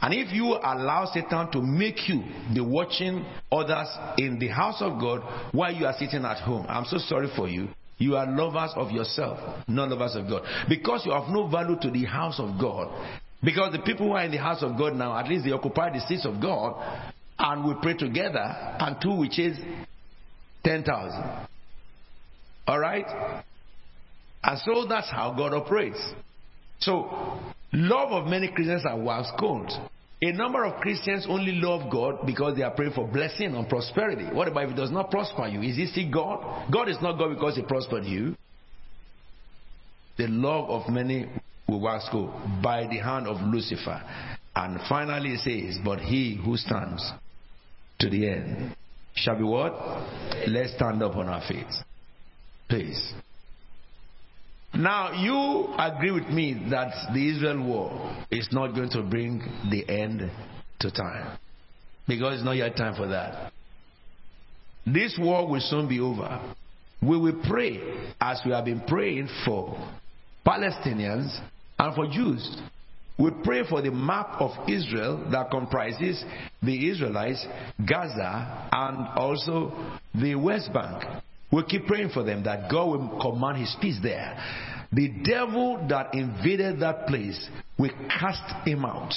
[0.00, 2.22] And if you allow Satan to make you
[2.54, 3.88] the watching others
[4.18, 7.48] in the house of God while you are sitting at home, I'm so sorry for
[7.48, 7.68] you.
[7.98, 9.38] You are lovers of yourself,
[9.68, 10.42] not lovers of God.
[10.68, 12.88] Because you have no value to the house of God.
[13.42, 15.90] Because the people who are in the house of God now, at least they occupy
[15.92, 19.56] the seats of God, and we pray together, and two we chase
[20.64, 21.46] 10,000.
[22.66, 23.06] Alright?
[24.42, 26.00] And so that's how God operates.
[26.80, 27.38] So,
[27.74, 29.70] love of many Christians are wax cold.
[30.22, 34.24] A number of Christians only love God because they are praying for blessing and prosperity.
[34.24, 35.60] What about if it does not prosper you?
[35.60, 36.70] Is he still God?
[36.72, 38.34] God is not God because he prospered you.
[40.16, 41.26] The love of many
[41.68, 42.30] will wax cold
[42.62, 44.00] by the hand of Lucifer.
[44.54, 47.12] And finally it says, But he who stands
[47.98, 48.76] to the end
[49.16, 49.72] shall be what?
[50.48, 51.66] Let's stand up on our feet.
[52.68, 53.12] Please.
[54.76, 59.40] Now, you agree with me that the Israel war is not going to bring
[59.70, 60.30] the end
[60.80, 61.38] to time.
[62.08, 63.52] Because it's not yet time for that.
[64.84, 66.54] This war will soon be over.
[67.00, 67.80] We will pray
[68.20, 69.76] as we have been praying for
[70.44, 71.38] Palestinians
[71.78, 72.56] and for Jews.
[73.16, 76.22] We pray for the map of Israel that comprises
[76.62, 77.46] the Israelites,
[77.88, 79.72] Gaza, and also
[80.14, 81.22] the West Bank.
[81.54, 84.36] We keep praying for them that God will command His peace there.
[84.92, 87.48] The devil that invaded that place,
[87.78, 89.14] we cast him out.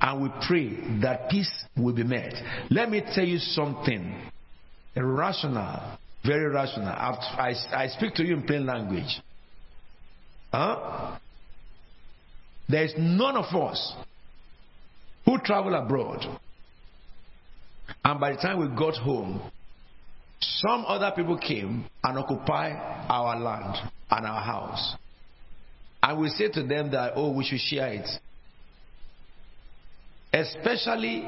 [0.00, 2.32] And we pray that peace will be met.
[2.70, 4.14] Let me tell you something
[4.96, 6.88] rational, very rational.
[6.88, 9.20] I, I speak to you in plain language.
[10.50, 11.18] Huh?
[12.68, 13.94] There is none of us
[15.26, 16.24] who travel abroad.
[18.02, 19.50] And by the time we got home,
[20.60, 24.96] some other people came and occupied our land and our house.
[26.02, 28.08] And we say to them that, oh, we should share it.
[30.32, 31.26] Especially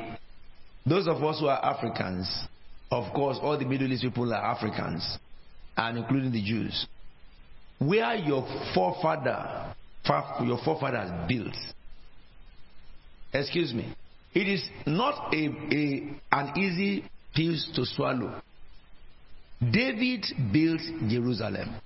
[0.85, 2.29] those of us who are Africans.
[2.91, 5.19] Of course, all the Middle East people are Africans,
[5.77, 6.87] and including the Jews.
[7.79, 9.75] Where your forefather,
[10.45, 11.57] your forefathers built.
[13.33, 13.93] Excuse me.
[14.35, 18.41] It is not a, a, an easy pill to swallow.
[19.61, 21.77] David built Jerusalem.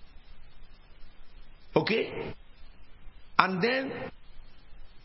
[1.75, 2.35] Okay?
[3.39, 3.93] And then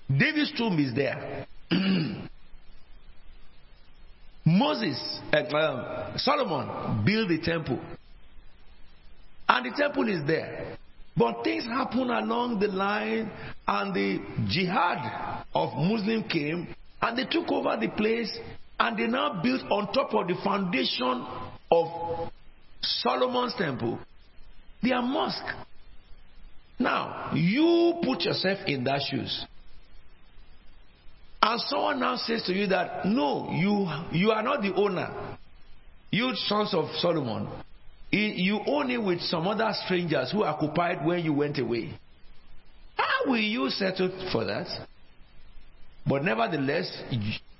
[0.10, 1.46] David's tomb is there.
[4.46, 7.80] Moses, uh, Solomon built the temple.
[9.48, 10.78] And the temple is there.
[11.18, 13.32] But things happen along the line,
[13.68, 14.20] and the
[14.50, 18.38] jihad of Muslim came, and they took over the place,
[18.80, 21.26] and they now built on top of the foundation
[21.72, 22.30] of
[23.02, 24.00] Solomon's temple
[24.86, 25.56] their mosque.
[26.78, 29.46] Now, you put yourself in that shoes.
[31.42, 35.38] And someone now says to you that, no, you, you are not the owner.
[36.12, 37.48] You sons of Solomon.
[38.12, 41.98] You own it with some other strangers who occupied when you went away.
[42.96, 44.68] How will you settle for that?
[46.08, 46.92] But nevertheless,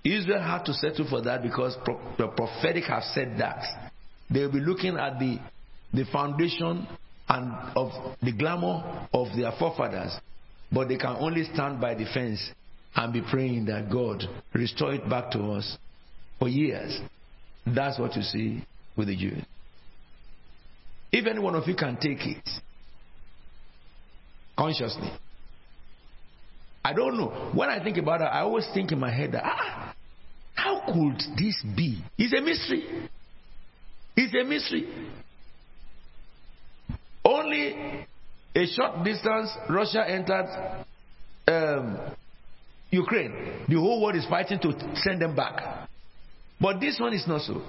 [0.04, 1.76] Israel had to settle for that because
[2.18, 3.85] the prophetic have said that.
[4.30, 5.40] They'll be looking at the,
[5.94, 6.88] the foundation
[7.28, 7.92] and of
[8.22, 10.14] the glamour of their forefathers,
[10.72, 12.40] but they can only stand by the fence
[12.96, 14.24] and be praying that God
[14.54, 15.78] restore it back to us
[16.40, 17.00] for years.
[17.66, 18.64] That's what you see
[18.96, 19.44] with the Jews.
[21.12, 22.50] If any one of you can take it
[24.58, 25.12] consciously,
[26.84, 27.52] I don't know.
[27.54, 29.96] When I think about it, I always think in my head that, ah,
[30.54, 32.04] how could this be?
[32.18, 33.10] It's a mystery.
[34.16, 34.88] It's a mystery.
[37.24, 38.06] Only
[38.56, 40.86] a short distance, Russia entered
[41.48, 42.00] um,
[42.92, 43.66] Ukraine.
[43.68, 45.90] The whole world is fighting to send them back.
[46.60, 47.62] But this one is not so.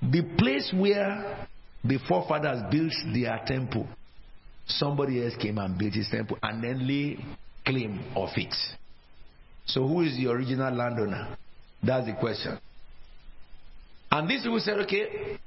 [0.00, 1.48] The place where
[1.84, 3.88] the forefathers built their temple,
[4.66, 7.18] somebody else came and built his temple and then lay
[7.64, 8.54] claim of it.
[9.66, 11.36] So, who is the original landowner?
[11.82, 12.58] That's the question.
[14.10, 15.38] And these people said, okay,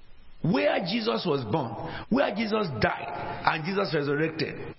[0.42, 1.72] where Jesus was born,
[2.10, 4.76] where Jesus died, and Jesus resurrected,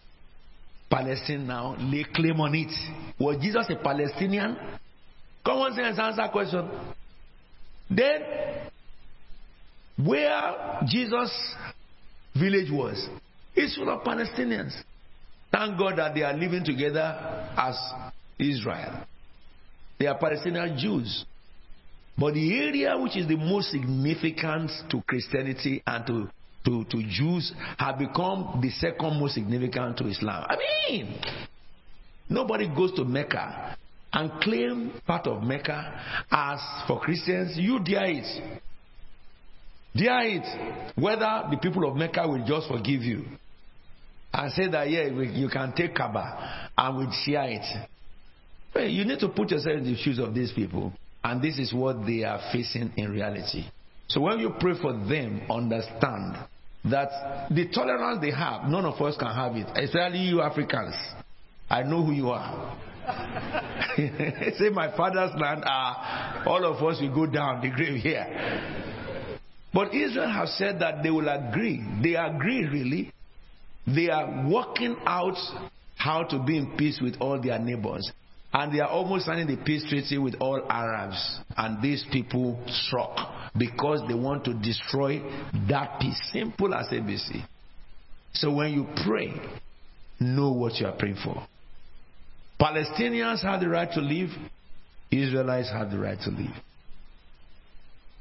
[0.91, 2.73] Palestine now lay claim on it.
[3.19, 4.57] Was Jesus a Palestinian?
[5.45, 6.69] Come Common sense answer question.
[7.91, 8.21] Then,
[10.05, 11.55] where Jesus'
[12.35, 13.09] village was,
[13.55, 14.73] it's full of Palestinians.
[15.51, 17.77] Thank God that they are living together as
[18.39, 19.05] Israel.
[19.99, 21.25] They are Palestinian Jews.
[22.17, 26.29] But the area which is the most significant to Christianity and to,
[26.67, 30.47] to, to Jews have become the second most significant to Islam.
[30.49, 31.21] I mean,
[32.29, 33.77] nobody goes to Mecca
[34.13, 38.61] and claim part of Mecca as for Christians, you dare it.
[39.97, 40.93] Dare it.
[40.97, 43.25] Whether the people of Mecca will just forgive you
[44.35, 47.89] and say that, yeah, you can take Kaaba and we'll share it.
[48.75, 50.93] Well, you need to put yourself in the shoes of these people.
[51.25, 53.65] And this is what they are facing in reality.
[54.09, 56.37] So when you pray for them, understand
[56.85, 60.95] that the tolerance they have, none of us can have it, especially you Africans.
[61.71, 62.77] I know who you are.
[63.97, 69.39] Say, my father's land, uh, all of us will go down the grave here.
[69.73, 71.83] But Israel have said that they will agree.
[72.03, 73.13] They agree, really.
[73.87, 75.37] They are working out
[75.97, 78.11] how to be in peace with all their neighbors.
[78.53, 81.41] And they are almost signing the peace treaty with all Arabs.
[81.57, 83.17] And these people struck
[83.57, 85.21] because they want to destroy
[85.69, 86.21] that peace.
[86.33, 87.43] Simple as ABC.
[88.35, 89.33] So when you pray,
[90.21, 91.47] know what you are praying for.
[92.61, 94.31] Palestinians have the right to live.
[95.11, 96.55] Israelites have the right to live.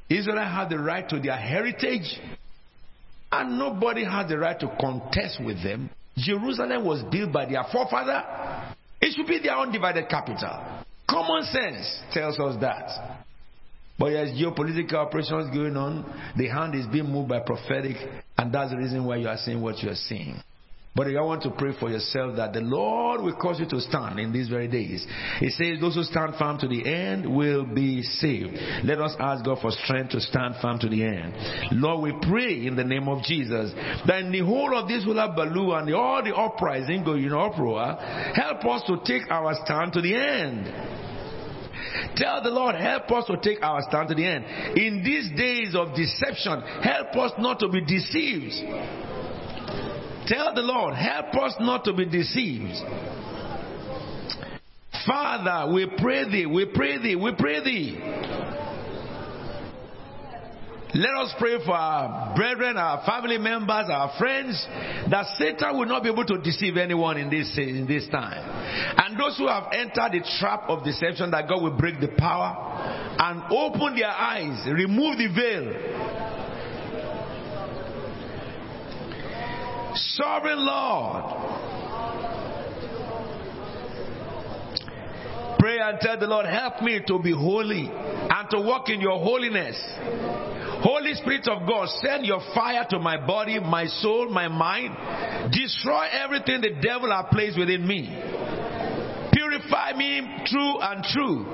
[0.10, 2.20] Israel had the right to their heritage.
[3.32, 5.90] And nobody had the right to contest with them.
[6.18, 8.76] Jerusalem was built by their forefather.
[9.02, 10.84] It should be their undivided capital.
[11.10, 13.18] Common sense tells us that.
[13.98, 16.06] But there's geopolitical operations going on.
[16.38, 17.98] The hand is being moved by prophetic,
[18.38, 20.36] and that's the reason why you are seeing what you are seeing.
[20.94, 24.20] But I want to pray for yourself that the Lord will cause you to stand
[24.20, 25.08] in these very days.
[25.40, 28.58] He says, Those who stand firm to the end will be saved.
[28.84, 31.34] Let us ask God for strength to stand firm to the end.
[31.72, 33.72] Lord, we pray in the name of Jesus
[34.06, 37.96] that in the whole of this hula baloo and all the uprising going in uproar,
[38.36, 40.66] help us to take our stand to the end.
[42.18, 44.44] Tell the Lord, help us to take our stand to the end.
[44.78, 49.11] In these days of deception, help us not to be deceived.
[50.32, 52.74] Tell the Lord, help us not to be deceived.
[55.06, 57.98] Father, we pray thee, we pray thee, we pray thee.
[60.94, 64.66] Let us pray for our brethren, our family members, our friends,
[65.10, 68.44] that Satan will not be able to deceive anyone in this, in this time.
[68.98, 72.56] And those who have entered the trap of deception, that God will break the power
[73.20, 76.31] and open their eyes, remove the veil,
[79.96, 81.24] Sovereign Lord.
[85.60, 89.20] Pray and tell the Lord, help me to be holy and to walk in your
[89.20, 89.76] holiness.
[90.82, 95.52] Holy Spirit of God, send your fire to my body, my soul, my mind.
[95.52, 98.08] Destroy everything the devil has placed within me.
[99.32, 101.46] Purify me true and true.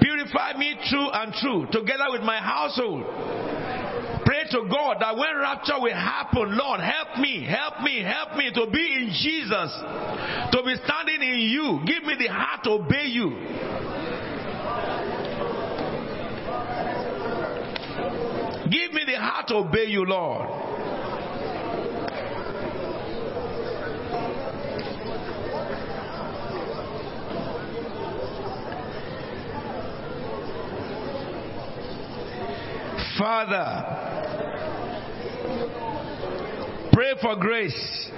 [0.00, 3.04] Purify me true and true, together with my household
[4.36, 8.50] pray to God that when rapture will happen, Lord, help me, help me, help me
[8.52, 9.72] to be in Jesus,
[10.52, 11.80] to be standing in you.
[11.86, 13.30] Give me the heart to obey you.
[18.70, 20.48] Give me the heart to obey you, Lord.
[33.18, 34.16] Father,
[36.96, 38.10] Pray for grace.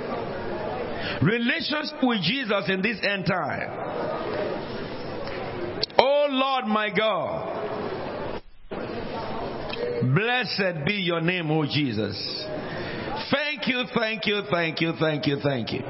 [1.20, 3.70] Relationship with Jesus in this end time.
[5.98, 7.56] Oh Lord my God.
[10.14, 12.46] Blessed be your name, O Jesus.
[13.32, 15.82] Thank you, thank you, thank you, thank you, thank you.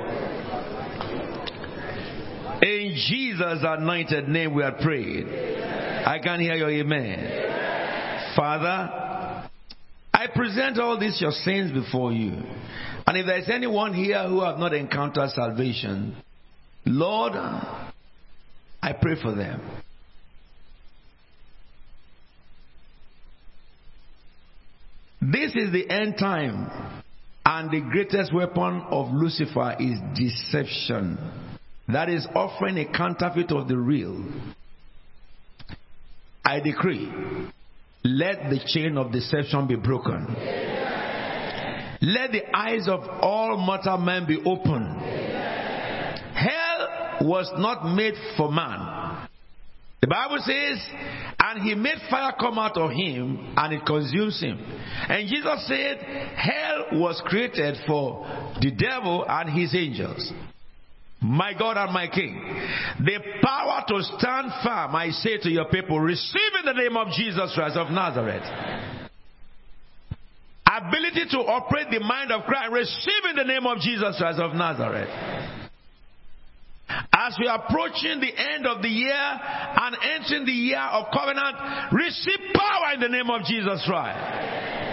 [2.63, 5.27] In Jesus' anointed name we are prayed.
[6.07, 7.68] I can hear your amen.
[8.39, 9.51] Father,
[10.15, 12.41] I present all these your sins before you.
[13.05, 16.15] And if there is anyone here who have not encountered salvation,
[16.87, 19.61] Lord, I pray for them.
[25.21, 27.03] This is the end time,
[27.45, 31.19] and the greatest weapon of Lucifer is deception.
[31.89, 34.25] That is offering a counterfeit of the real.
[36.45, 37.11] I decree
[38.05, 40.27] let the chain of deception be broken.
[42.01, 44.95] Let the eyes of all mortal men be open.
[46.35, 49.29] Hell was not made for man.
[50.01, 50.79] The Bible says,
[51.41, 54.59] and he made fire come out of him and it consumes him.
[55.09, 55.99] And Jesus said,
[56.37, 58.25] hell was created for
[58.61, 60.33] the devil and his angels
[61.21, 62.41] my God and my King.
[63.01, 67.09] The power to stand firm, I say to your people, receive in the name of
[67.09, 68.45] Jesus Christ of Nazareth.
[70.67, 74.55] Ability to operate the mind of Christ, receive in the name of Jesus Christ of
[74.55, 75.09] Nazareth.
[77.29, 81.93] as we are approaching the end of the year and entering the year of covenant,
[81.93, 84.88] receive power in the name of Jesus Christ.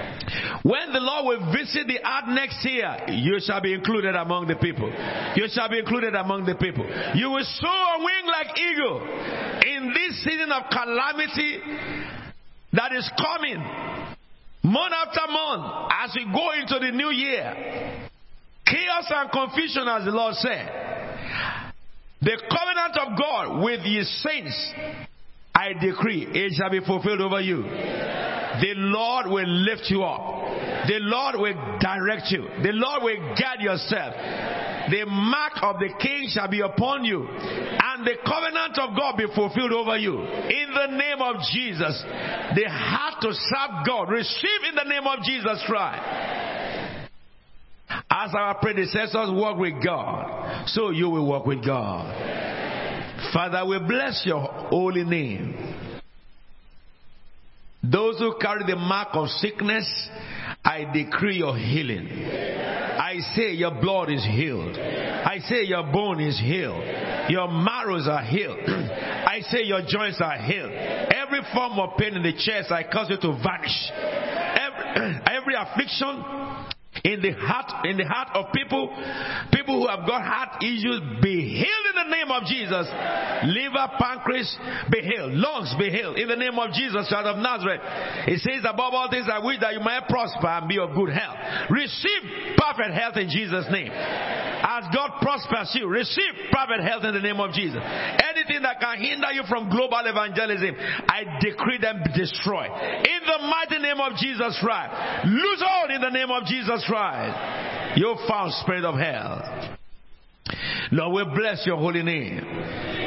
[0.63, 4.55] When the Lord will visit the earth next year, you shall be included among the
[4.55, 4.89] people.
[5.35, 6.85] You shall be included among the people.
[7.15, 9.01] You will soar wing like eagle
[9.65, 11.59] in this season of calamity
[12.73, 13.61] that is coming
[14.63, 18.09] month after month as we go into the new year.
[18.65, 20.85] Chaos and confusion, as the Lord said.
[22.21, 24.73] The covenant of God with his saints,
[25.55, 27.63] I decree, it shall be fulfilled over you.
[27.63, 30.87] The Lord will lift you up.
[30.87, 32.43] The Lord will direct you.
[32.61, 34.13] The Lord will guide yourself.
[34.91, 39.25] The mark of the king shall be upon you, and the covenant of God be
[39.33, 40.19] fulfilled over you.
[40.19, 42.03] In the name of Jesus,
[42.53, 46.03] the heart to serve God, receive in the name of Jesus Christ.
[48.11, 52.13] As our predecessors walk with God, so you will walk with God.
[53.33, 56.01] Father, we bless your holy name.
[57.83, 60.09] Those who carry the mark of sickness,
[60.63, 62.07] I decree your healing.
[62.07, 64.77] I say your blood is healed.
[64.77, 66.83] I say your bone is healed.
[67.29, 68.57] Your marrows are healed.
[68.67, 70.71] I say your joints are healed.
[70.71, 73.91] Every form of pain in the chest, I cause it to vanish.
[73.93, 76.23] Every, every affliction,
[77.05, 78.89] in the heart in the heart of people
[79.53, 82.89] people who have got heart issues be healed in the name of jesus.
[83.45, 84.49] Liver pancreas
[84.89, 85.37] be healed.
[85.37, 86.17] Lungs be healed.
[86.17, 87.81] In the name of jesus child of nazareth.
[88.25, 91.13] It says above all things i wish that you might prosper and be of good
[91.13, 91.69] health.
[91.69, 93.93] Receive perfect health in jesus name.
[93.93, 97.85] As god prospers you receive perfect health in the name of jesus.
[97.85, 100.73] Anything that can hinder you from global evangelism
[101.05, 102.65] i decree them destroy.
[102.65, 105.29] in the mighty name of jesus christ.
[105.29, 106.94] Lose all in the name of jesus Christ.
[107.95, 109.77] You foul spirit of hell.
[110.91, 112.43] Lord, we bless your holy name.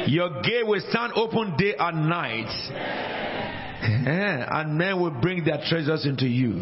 [0.07, 2.49] Your gate will stand open day and night.
[3.81, 6.59] And men will bring their treasures into you.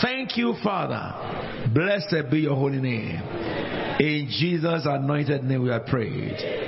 [0.00, 1.72] Thank you, Father.
[1.74, 3.20] Blessed be your holy name.
[3.98, 6.67] In Jesus' anointed name we are prayed.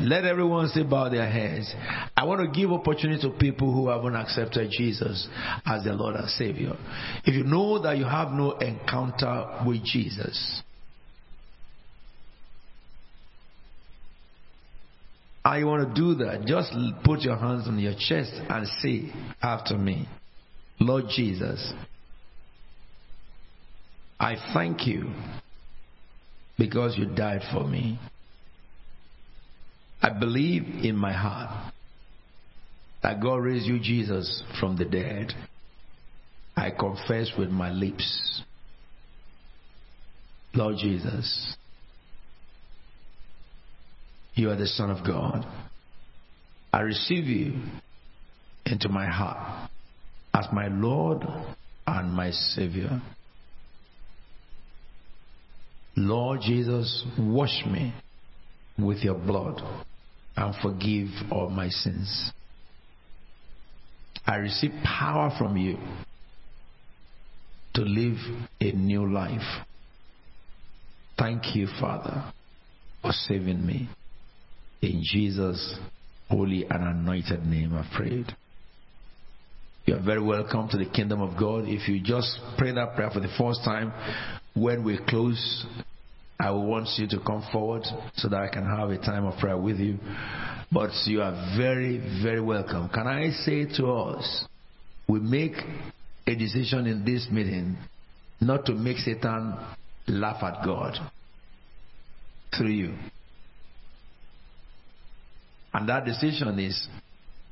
[0.00, 1.74] Let everyone say bow their heads.
[2.16, 5.28] I want to give opportunity to people who haven't accepted Jesus
[5.66, 6.76] as their Lord and Savior.
[7.24, 10.62] If you know that you have no encounter with Jesus,
[15.44, 16.72] and you want to do that, just
[17.04, 19.12] put your hands on your chest and say
[19.42, 20.08] after me,
[20.80, 21.72] Lord Jesus,
[24.18, 25.12] I thank you
[26.58, 27.98] because you died for me.
[30.02, 31.72] I believe in my heart
[33.04, 35.32] that God raised you, Jesus, from the dead.
[36.56, 38.42] I confess with my lips,
[40.54, 41.56] Lord Jesus,
[44.34, 45.46] you are the Son of God.
[46.72, 47.60] I receive you
[48.66, 49.70] into my heart
[50.34, 51.22] as my Lord
[51.86, 53.00] and my Savior.
[55.96, 57.94] Lord Jesus, wash me
[58.78, 59.62] with your blood
[60.36, 62.32] and forgive all my sins.
[64.26, 65.76] I receive power from you
[67.74, 68.18] to live
[68.60, 69.64] a new life.
[71.18, 72.32] Thank you, Father,
[73.00, 73.88] for saving me.
[74.80, 75.78] In Jesus'
[76.28, 78.26] holy and anointed name, I prayed.
[79.84, 81.64] You are very welcome to the kingdom of God.
[81.66, 83.92] If you just pray that prayer for the first time,
[84.54, 85.66] when we close
[86.42, 87.84] I want you to come forward
[88.16, 89.96] so that I can have a time of prayer with you.
[90.72, 92.88] But you are very, very welcome.
[92.88, 94.44] Can I say to us,
[95.08, 95.52] we make
[96.26, 97.76] a decision in this meeting
[98.40, 99.56] not to make Satan
[100.08, 100.98] laugh at God
[102.58, 102.94] through you.
[105.72, 106.88] And that decision is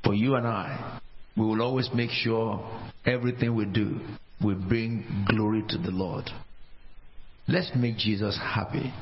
[0.03, 0.99] for you and I.
[1.37, 2.69] We will always make sure
[3.05, 4.01] everything we do
[4.41, 6.29] will bring glory to the Lord.
[7.47, 8.93] Let's make Jesus happy,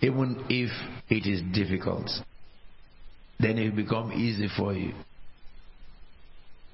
[0.00, 0.70] even if
[1.08, 2.10] it is difficult.
[3.38, 4.92] Then it will become easy for you.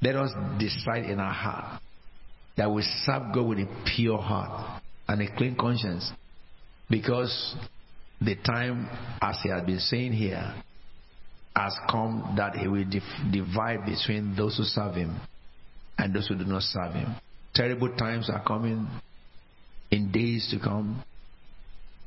[0.00, 1.80] Let us decide in our heart
[2.56, 6.10] that we serve God with a pure heart and a clean conscience.
[6.90, 7.56] Because
[8.20, 8.88] the time,
[9.20, 10.54] as he has been saying here,
[11.54, 12.84] has come that he will
[13.30, 15.20] divide between those who serve him
[15.98, 17.14] and those who do not serve him.
[17.54, 18.88] Terrible times are coming
[19.92, 21.04] in days to come,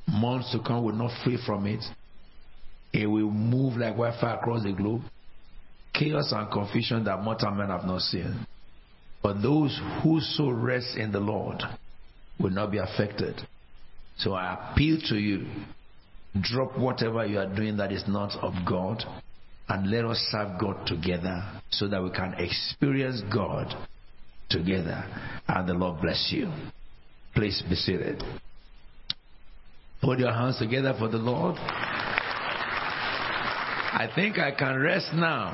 [0.07, 1.83] months to come, we're not free from it.
[2.91, 5.01] It will move like wildfire across the globe.
[5.93, 8.45] Chaos and confusion that mortal men have not seen.
[9.23, 11.61] But those who so rest in the Lord
[12.39, 13.39] will not be affected.
[14.17, 15.45] So I appeal to you
[16.41, 19.03] drop whatever you are doing that is not of God
[19.69, 23.73] and let us serve God together so that we can experience God
[24.49, 25.05] together.
[25.47, 26.51] And the Lord bless you.
[27.35, 28.23] Please be seated.
[30.01, 31.55] Put your hands together for the Lord.
[33.97, 35.51] I think I can rest now.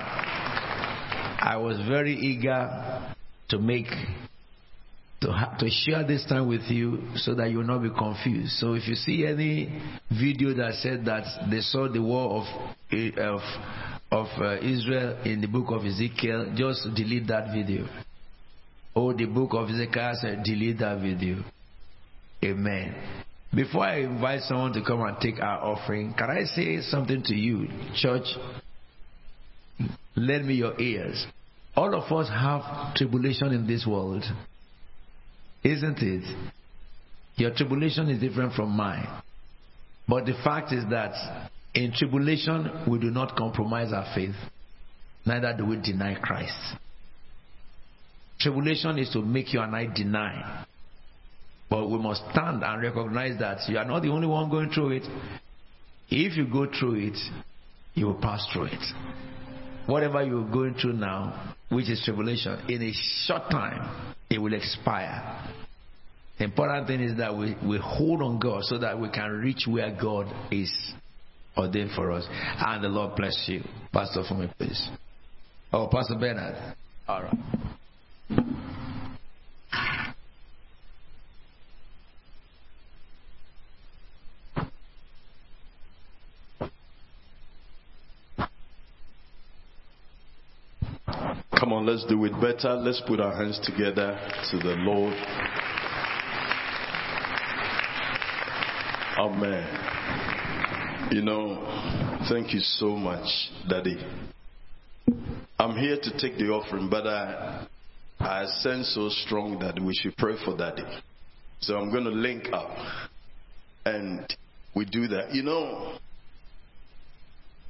[1.39, 3.13] I was very eager
[3.49, 3.87] to make
[5.21, 8.53] to, ha- to share this time with you so that you will not be confused.
[8.53, 12.47] So if you see any video that said that they saw the war of
[13.17, 13.41] of
[14.11, 17.87] of uh, Israel in the book of Ezekiel, just delete that video.
[18.93, 21.43] Or the book of Ezekiel said delete that video.
[22.43, 22.95] Amen.
[23.53, 27.35] Before I invite someone to come and take our offering, can I say something to
[27.35, 28.25] you, church?
[30.15, 31.25] Lend me your ears.
[31.75, 34.23] All of us have tribulation in this world.
[35.63, 36.23] Isn't it?
[37.35, 39.07] Your tribulation is different from mine.
[40.07, 44.35] But the fact is that in tribulation, we do not compromise our faith,
[45.25, 46.77] neither do we deny Christ.
[48.39, 50.65] Tribulation is to make you and I deny.
[51.71, 54.91] But we must stand and recognize that you are not the only one going through
[54.97, 55.03] it.
[56.09, 57.17] If you go through it,
[57.93, 58.83] you will pass through it.
[59.85, 62.91] Whatever you're going through now, which is tribulation, in a
[63.25, 65.47] short time, it will expire.
[66.37, 69.65] The important thing is that we, we hold on God so that we can reach
[69.65, 70.69] where God is
[71.55, 72.27] ordained for us.
[72.29, 73.63] And the Lord bless you.
[73.93, 74.89] Pastor, for me, please.
[75.71, 76.75] Oh, Pastor Bernard.
[77.07, 78.67] All right.
[91.61, 92.73] Come on, let's do it better.
[92.73, 94.17] Let's put our hands together
[94.49, 95.13] to the Lord.
[99.19, 99.67] Amen.
[101.11, 103.27] You know, thank you so much,
[103.69, 104.03] Daddy.
[105.59, 107.67] I'm here to take the offering, but I,
[108.19, 110.81] I sense so strong that we should pray for Daddy.
[111.59, 112.71] So I'm going to link up
[113.85, 114.25] and
[114.75, 115.35] we do that.
[115.35, 115.99] You know,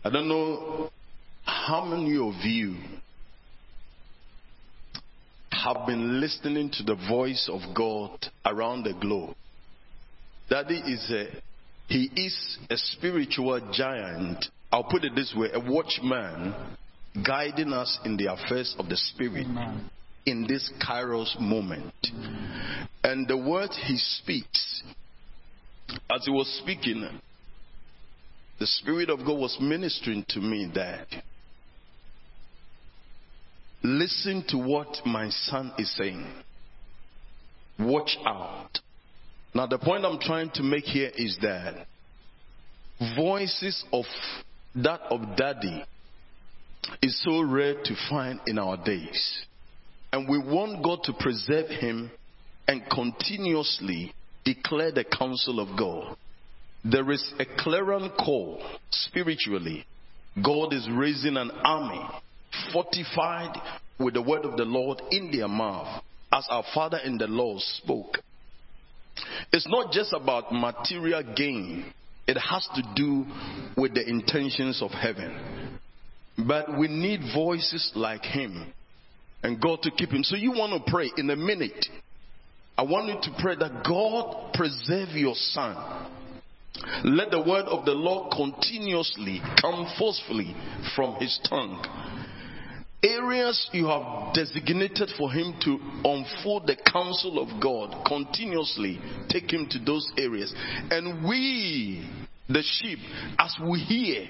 [0.06, 0.92] I don't know
[1.44, 2.78] how many of you
[5.52, 8.12] have been listening to the voice of God
[8.46, 9.36] around the globe.
[10.50, 11.28] Daddy is a
[11.88, 14.46] he is a spiritual giant.
[14.72, 16.56] I'll put it this way, a watchman
[17.26, 19.48] guiding us in the affairs of the spirit
[20.26, 21.94] in this kairos moment.
[23.04, 24.84] And the word he speaks,
[26.10, 27.08] as he was speaking,
[28.60, 31.08] the Spirit of God was ministering to me that
[33.84, 36.26] listen to what my son is saying.
[37.80, 38.80] Watch out.
[39.54, 41.88] Now, the point I'm trying to make here is that
[43.16, 44.06] voices of
[44.76, 45.84] that of daddy
[47.02, 49.46] is so rare to find in our days.
[50.14, 52.12] And we want God to preserve him
[52.68, 54.14] and continuously
[54.46, 56.16] declare the counsel of God.
[56.84, 59.86] There is a clarion call spiritually.
[60.44, 62.02] God is raising an army
[62.74, 63.56] fortified
[64.00, 67.62] with the word of the Lord in their mouth, as our Father in the Lord
[67.62, 68.18] spoke.
[69.52, 71.94] It's not just about material gain,
[72.28, 73.26] it has to do
[73.76, 75.80] with the intentions of heaven.
[76.48, 78.74] But we need voices like him
[79.44, 80.24] and God to keep him.
[80.24, 81.86] So you want to pray in a minute.
[82.78, 86.08] I want you to pray that God preserve your son.
[87.04, 90.56] Let the word of the Lord continuously come forcefully
[90.96, 91.84] from his tongue
[93.04, 99.00] areas you have designated for him to unfold the counsel of God continuously,
[99.30, 100.54] take him to those areas.
[100.92, 102.08] And we,
[102.54, 103.00] the sheep,
[103.40, 104.28] as we hear,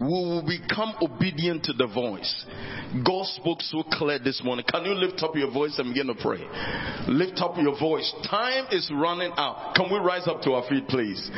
[0.00, 2.46] we will become obedient to the voice.
[3.06, 4.64] God spoke so clear this morning.
[4.68, 6.44] Can you lift up your voice and begin to pray?
[7.08, 8.12] Lift up your voice.
[8.28, 9.74] Time is running out.
[9.74, 11.30] Can we rise up to our feet, please?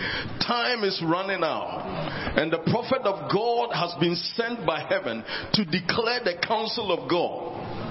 [0.47, 2.35] Time is running out.
[2.37, 5.23] And the prophet of God has been sent by heaven
[5.55, 7.86] to declare the counsel of God.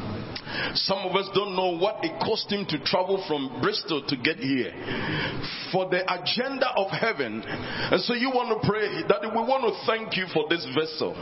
[0.73, 4.37] Some of us don't know what it cost him to travel from Bristol to get
[4.37, 4.71] here
[5.71, 7.43] for the agenda of heaven.
[7.45, 11.15] And so you want to pray that we want to thank you for this vessel.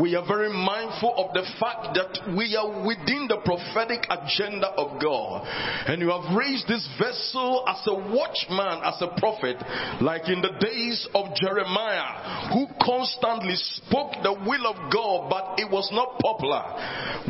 [0.00, 5.00] We are very mindful of the fact that we are within the prophetic agenda of
[5.00, 5.46] God.
[5.86, 9.56] And you have raised this vessel as a watchman, as a prophet,
[10.00, 15.70] like in the days of Jeremiah, who constantly spoke the will of God, but it
[15.70, 16.62] was not popular.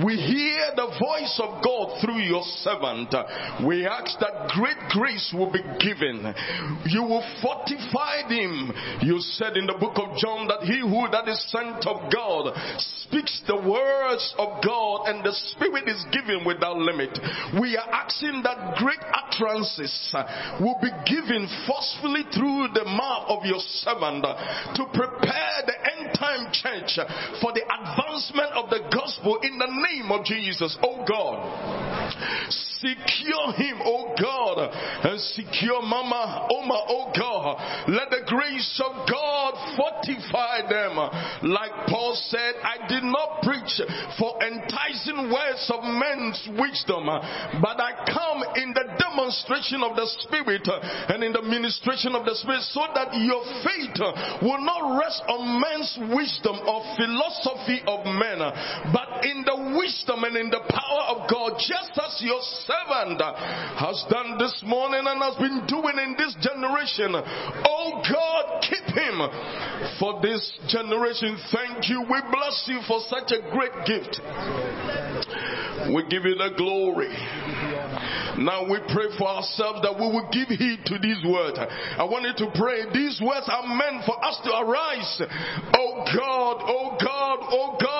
[0.05, 3.15] We hear the voice promise of God through your servant.
[3.66, 6.34] We ask that great grace will be given.
[6.86, 8.73] You will fortify him.
[9.02, 12.55] You said in the book of John that he who that is sent of God
[13.05, 17.18] speaks the words of God and the Spirit is given without limit.
[17.60, 19.92] We are asking that great utterances
[20.60, 26.52] will be given forcefully through the mouth of your servant to prepare the end time
[26.52, 26.99] church
[27.40, 30.76] for the advancement of the gospel in the name of Jesus.
[30.82, 34.70] Oh God, secure him, oh God,
[35.05, 37.89] and secure Mama Oma, oh God.
[37.89, 40.97] Let the grace of God fortify them.
[41.50, 43.74] Like Paul said, I did not preach
[44.18, 47.05] for enticing words of men's wisdom,
[47.60, 52.34] but I come in the demonstration of the Spirit and in the ministration of the
[52.39, 53.98] Spirit so that your faith
[54.40, 58.40] will not rest on men's wisdom or philosophy of men,
[58.92, 64.04] but in the wisdom and in the power of God, just as your servant has
[64.10, 67.14] done this morning and has been doing in this generation.
[67.14, 69.16] Oh God, keep him
[69.98, 71.38] for this generation.
[71.52, 72.02] Thank you.
[72.02, 74.20] We bless you for such a great gift.
[75.94, 77.12] We give you the glory.
[78.38, 81.58] Now we pray for ourselves that we will give heed to these words.
[81.58, 82.88] I want you to pray.
[82.92, 85.22] These words are meant for us to arise.
[85.76, 87.90] Oh God, oh God, oh God.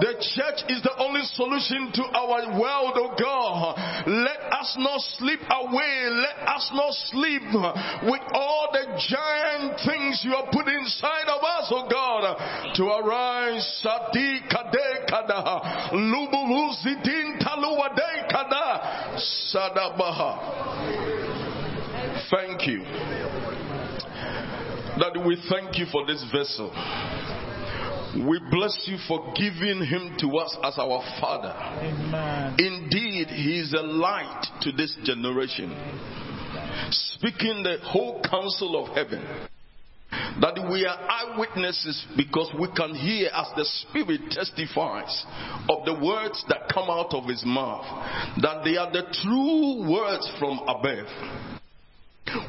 [0.00, 3.76] The church is the only solution to our world, oh God.
[4.06, 6.08] Let us not sleep away.
[6.10, 7.42] Let us not sleep
[8.04, 12.36] with all the giant things you have put inside of us, oh God,
[12.74, 13.64] to arise.
[13.82, 15.90] Sadi kade kada.
[15.92, 17.38] Lubu zidin
[18.30, 19.16] kada.
[19.52, 20.30] Sadabaha.
[22.30, 22.84] Thank you.
[24.98, 26.72] That we thank you for this vessel.
[28.24, 31.52] We bless you for giving him to us as our father.
[32.58, 35.76] Indeed, he is a light to this generation.
[36.90, 39.22] Speaking the whole counsel of heaven.
[40.40, 45.24] That we are eyewitnesses because we can hear as the Spirit testifies
[45.68, 47.84] of the words that come out of his mouth.
[48.40, 51.06] That they are the true words from above.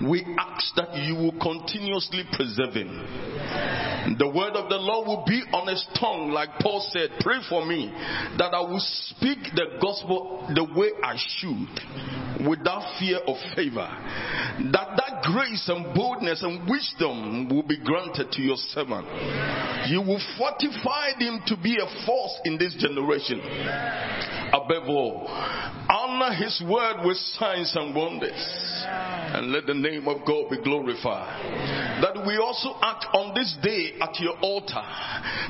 [0.08, 4.16] We ask that you will continuously preserve him.
[4.18, 7.66] The word of the Lord will be on his tongue, like Paul said, Pray for
[7.66, 7.92] me
[8.38, 13.88] that I will speak the gospel the way I should, without fear of favor.
[14.72, 19.06] That that grace and boldness and wisdom will be granted to your servant.
[19.90, 23.40] You will fortify him to be a force in this generation.
[24.54, 25.28] Above all,
[25.90, 28.34] honor his word with signs and wonders.
[28.88, 32.02] And let the name of God be glorified.
[32.02, 34.82] That we also act on this day at your altar.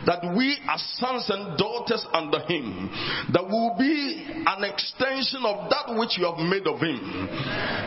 [0.09, 2.89] That we as sons and daughters under him,
[3.31, 6.97] that we will be an extension of that which you have made of him.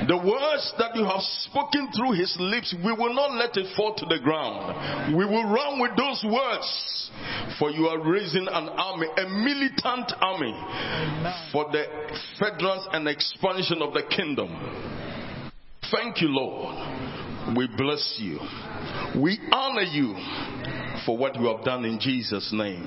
[0.06, 3.94] The words that you have spoken through his lips, we will not let it fall
[3.94, 5.16] to the ground.
[5.16, 7.10] We will run with those words.
[7.58, 10.54] For you are raising an army, a militant army,
[11.52, 11.84] for the
[12.38, 14.48] furtherance and expansion of the kingdom.
[15.90, 17.56] Thank you, Lord.
[17.56, 18.38] We bless you.
[19.20, 20.14] We honor you
[21.04, 22.84] for what you have done in Jesus' name.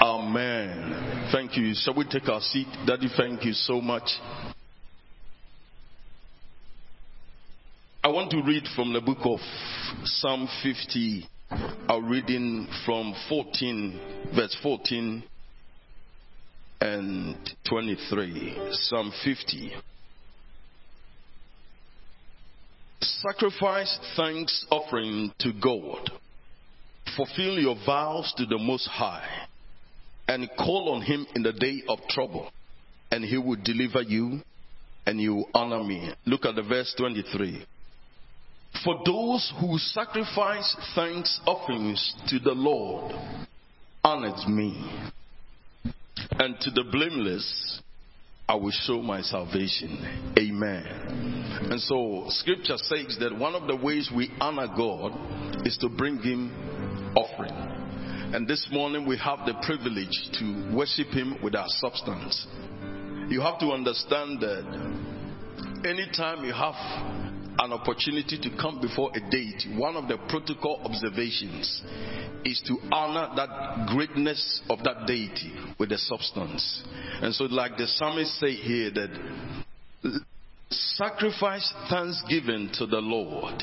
[0.00, 1.28] Amen.
[1.32, 1.72] Thank you.
[1.74, 2.68] Shall we take our seat?
[2.86, 4.08] Daddy, thank you so much.
[8.02, 9.40] I want to read from the book of
[10.04, 11.26] Psalm 50.
[11.88, 15.24] I'm reading from 14, verse 14
[16.80, 17.36] and
[17.68, 18.68] 23.
[18.72, 19.72] Psalm 50.
[23.04, 26.10] Sacrifice thanks offering to God.
[27.16, 29.46] Fulfill your vows to the Most High
[30.26, 32.50] and call on Him in the day of trouble,
[33.10, 34.40] and He will deliver you
[35.06, 36.12] and you will honor me.
[36.24, 37.66] Look at the verse 23.
[38.84, 43.14] For those who sacrifice thanks offerings to the Lord
[44.02, 45.12] honors me,
[46.38, 47.80] and to the blameless
[48.46, 50.34] I will show my salvation.
[50.38, 50.84] Amen.
[51.70, 55.12] And so scripture says that one of the ways we honor God
[55.66, 56.52] is to bring him
[57.16, 57.54] offering.
[58.34, 62.46] And this morning we have the privilege to worship him with our substance.
[63.30, 64.64] You have to understand that
[65.86, 66.74] anytime you have
[67.58, 71.82] an opportunity to come before a deity, one of the protocol observations
[72.44, 76.82] is to honor that greatness of that deity with the substance.
[77.22, 80.20] And so, like the psalmist say here, that
[80.70, 83.62] sacrifice thanksgiving to the Lord,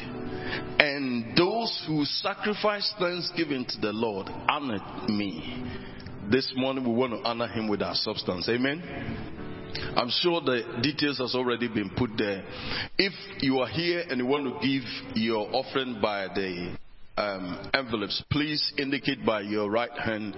[0.80, 5.66] and those who sacrifice thanksgiving to the Lord honor me.
[6.32, 8.48] this morning we want to honor him with our substance.
[8.48, 9.41] Amen.
[9.96, 12.44] I'm sure the details has already been put there.
[12.98, 14.84] If you are here and you want to give
[15.16, 16.76] your offering by the
[17.18, 20.36] um, envelopes, please indicate by your right hand.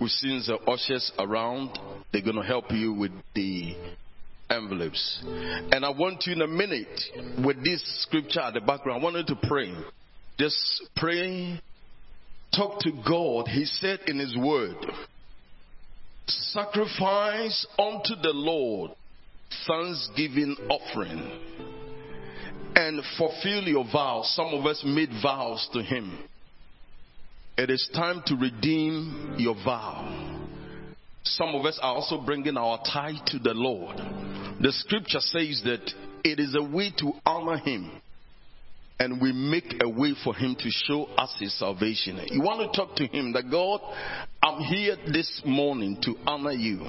[0.00, 1.78] We've seen the ushers around.
[2.12, 3.74] They're going to help you with the
[4.50, 5.20] envelopes.
[5.24, 7.00] And I want you in a minute
[7.44, 9.00] with this scripture at the background.
[9.00, 9.72] I want you to pray.
[10.38, 11.60] Just pray.
[12.54, 13.48] Talk to God.
[13.48, 14.76] He said in His Word,
[16.26, 18.92] sacrifice unto the Lord
[19.66, 21.40] thanksgiving offering
[22.74, 24.34] and fulfill your vows.
[24.34, 26.18] Some of us made vows to Him.
[27.56, 30.44] It is time to redeem your vow.
[31.22, 33.96] Some of us are also bringing our tithe to the Lord.
[34.60, 35.90] The scripture says that
[36.22, 37.90] it is a way to honor Him
[38.98, 42.20] and we make a way for him to show us his salvation.
[42.30, 43.80] You want to talk to him that God,
[44.42, 46.80] I'm here this morning to honor you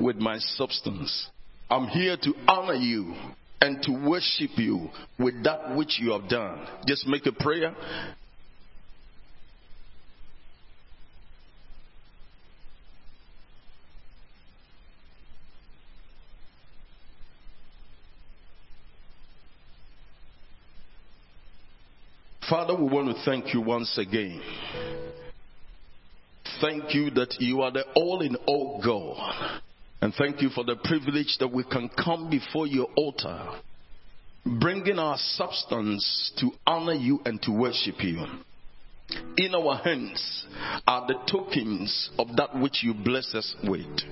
[0.00, 1.28] with my substance.
[1.68, 3.14] I'm here to honor you
[3.60, 6.66] and to worship you with that which you have done.
[6.86, 7.74] Just make a prayer.
[22.48, 24.40] Father, we want to thank you once again.
[26.60, 29.60] Thank you that you are the all in all God.
[30.00, 33.48] And thank you for the privilege that we can come before your altar,
[34.60, 38.24] bringing our substance to honor you and to worship you.
[39.36, 40.46] In our hands
[40.86, 44.02] are the tokens of that which you bless us with.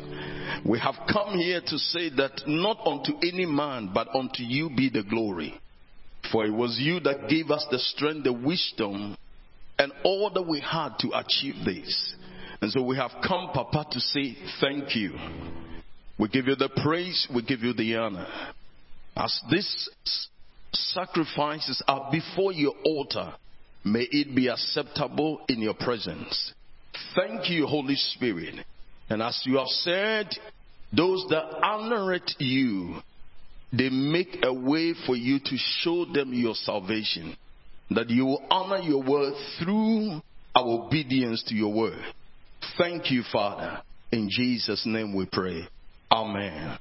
[0.64, 4.90] We have come here to say that not unto any man, but unto you be
[4.90, 5.60] the glory.
[6.34, 9.16] For it was you that gave us the strength, the wisdom,
[9.78, 12.16] and all that we had to achieve this.
[12.60, 15.12] And so we have come, Papa, to say thank you.
[16.18, 18.26] We give you the praise, we give you the honor.
[19.14, 19.88] As these
[20.72, 23.34] sacrifices are before your altar,
[23.84, 26.52] may it be acceptable in your presence.
[27.14, 28.56] Thank you, Holy Spirit.
[29.08, 30.30] And as you have said,
[30.92, 32.96] those that honor it you,
[33.76, 37.36] they make a way for you to show them your salvation.
[37.90, 40.20] That you will honor your word through
[40.54, 42.02] our obedience to your word.
[42.78, 43.82] Thank you, Father.
[44.10, 45.68] In Jesus' name we pray.
[46.10, 46.78] Amen.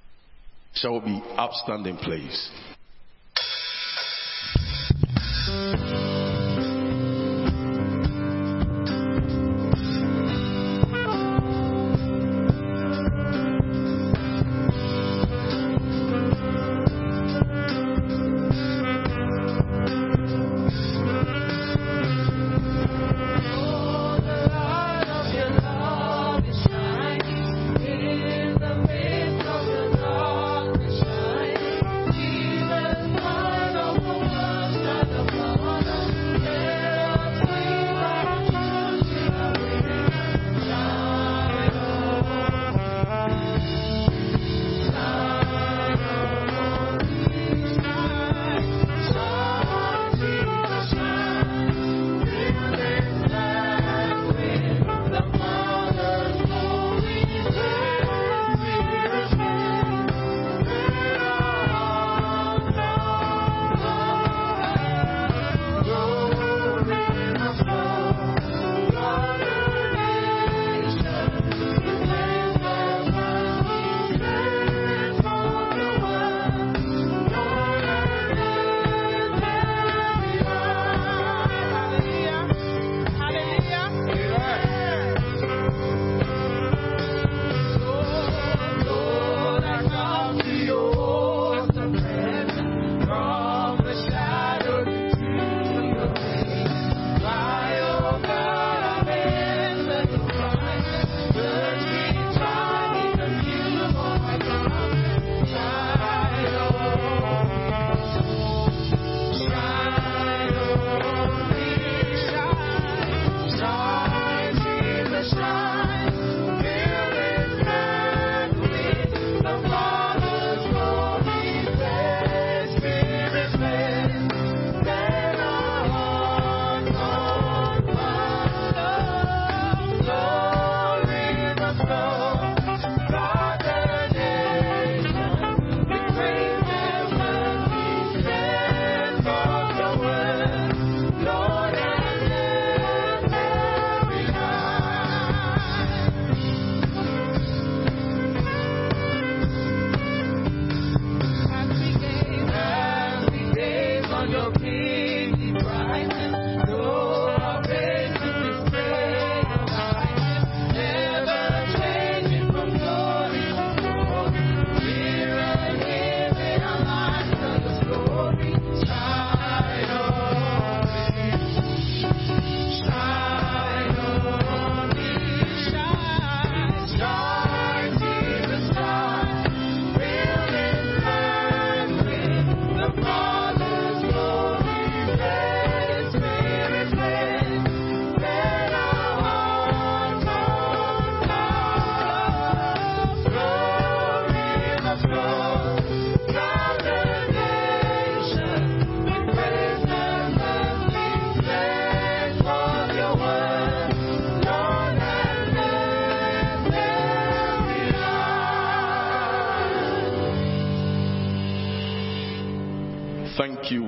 [0.75, 2.49] Shall we be upstanding, please?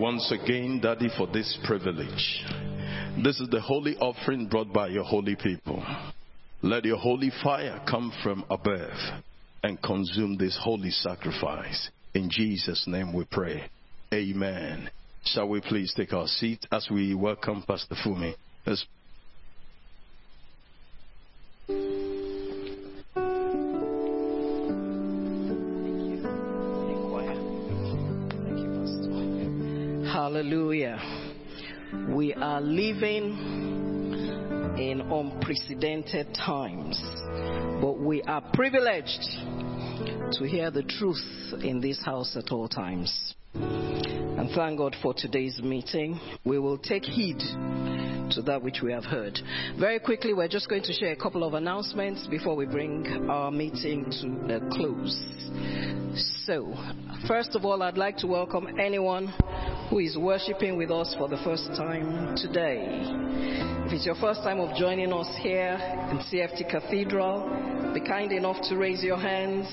[0.06, 2.43] Once again, Daddy, for this privilege.
[3.24, 5.84] This is the holy offering brought by your holy people.
[6.61, 9.24] Let your holy fire come from above
[9.64, 11.90] and consume this holy sacrifice.
[12.14, 13.64] In Jesus' name we pray.
[14.14, 14.92] Amen.
[15.24, 18.35] Shall we please take our seat as we welcome Pastor Fumi?
[18.64, 18.85] Let's
[30.16, 30.98] Hallelujah.
[32.08, 33.35] We are living
[34.80, 36.98] in unprecedented times,
[37.82, 39.19] but we are privileged
[40.32, 41.22] to hear the truth
[41.61, 43.35] in this house at all times.
[43.56, 46.18] And thank God for today's meeting.
[46.45, 47.42] We will take heed
[48.32, 49.40] to that which we have heard.
[49.80, 53.52] Very quickly, we're just going to share a couple of announcements before we bring our
[53.52, 55.22] meeting to a close.
[56.45, 56.74] So,
[57.28, 59.34] first of all, I'd like to welcome anyone
[59.90, 62.86] who is worshiping with us for the first time today.
[63.86, 65.78] If it's your first time of joining us here
[66.10, 69.68] in CFT Cathedral, be kind enough to raise your hands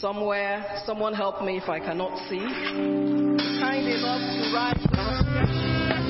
[0.00, 0.82] somewhere.
[0.86, 2.38] Someone help me if I cannot see.
[2.38, 6.03] Be kind enough to rise.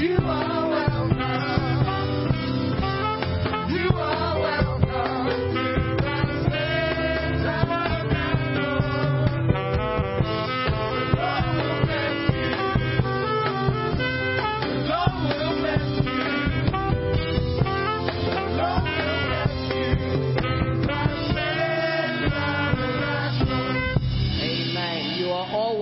[0.00, 0.69] You are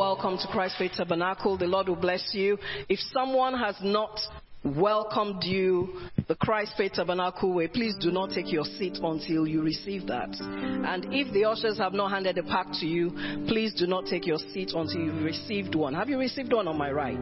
[0.09, 1.59] welcome to Christ Faith Tabernacle.
[1.59, 2.57] The Lord will bless you.
[2.89, 4.19] If someone has not
[4.65, 9.63] welcomed you the Christ Faith Tabernacle way, please do not take your seat until you
[9.63, 10.29] receive that.
[10.39, 13.11] And if the ushers have not handed a pack to you,
[13.49, 15.95] please do not take your seat until you've received one.
[15.95, 17.17] Have you received one on my right?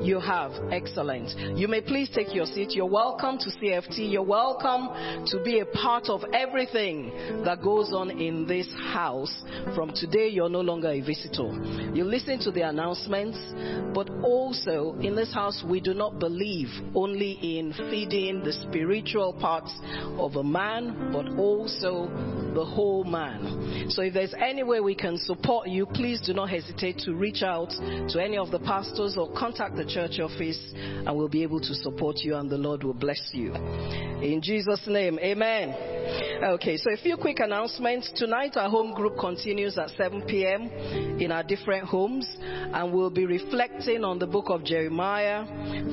[0.00, 0.52] You have.
[0.70, 1.58] Excellent.
[1.58, 2.70] You may please take your seat.
[2.70, 4.12] You're welcome to CFT.
[4.12, 9.42] You're welcome to be a part of everything that goes on in this house.
[9.74, 11.50] From today, you're no longer a visitor.
[11.92, 13.38] You listen to the announcements,
[13.92, 19.72] but also in this house, we do not believe only in feeding the spiritual parts
[20.18, 22.08] of a man, but also
[22.54, 23.86] the whole man.
[23.90, 27.42] So if there's any way we can support you, please do not hesitate to reach
[27.42, 31.60] out to any of the pastors or contact the church office and we'll be able
[31.60, 33.54] to support you and the Lord will bless you.
[33.54, 35.74] In Jesus' name, amen.
[36.42, 38.10] Okay, so a few quick announcements.
[38.16, 40.68] Tonight our home group continues at 7 p.m.
[41.20, 45.46] in our different homes and we'll be reflecting on the book of Jeremiah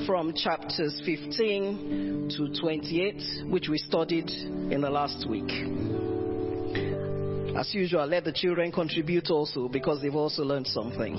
[0.06, 5.50] from chapters 15 to 28, which we studied in the last week.
[7.58, 11.16] As usual, let the children contribute also because they've also learned something.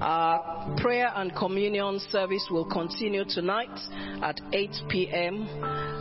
[0.00, 3.78] Our prayer and communion service will continue tonight
[4.22, 5.46] at 8 p.m.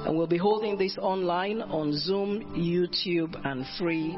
[0.05, 4.15] and we'll be holding this online on Zoom, YouTube, and free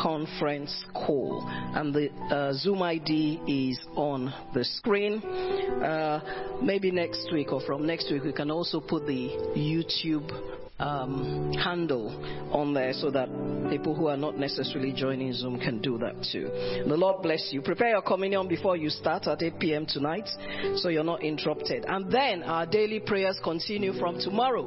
[0.00, 1.44] conference call.
[1.48, 5.18] And the uh, Zoom ID is on the screen.
[5.24, 11.52] Uh, maybe next week or from next week, we can also put the YouTube um,
[11.52, 12.08] handle
[12.52, 13.28] on there so that
[13.70, 16.50] people who are not necessarily joining Zoom can do that too.
[16.88, 17.60] The Lord bless you.
[17.62, 19.86] Prepare your communion before you start at 8 p.m.
[19.86, 20.28] tonight
[20.76, 21.84] so you're not interrupted.
[21.86, 24.66] And then our daily prayers continue from tomorrow.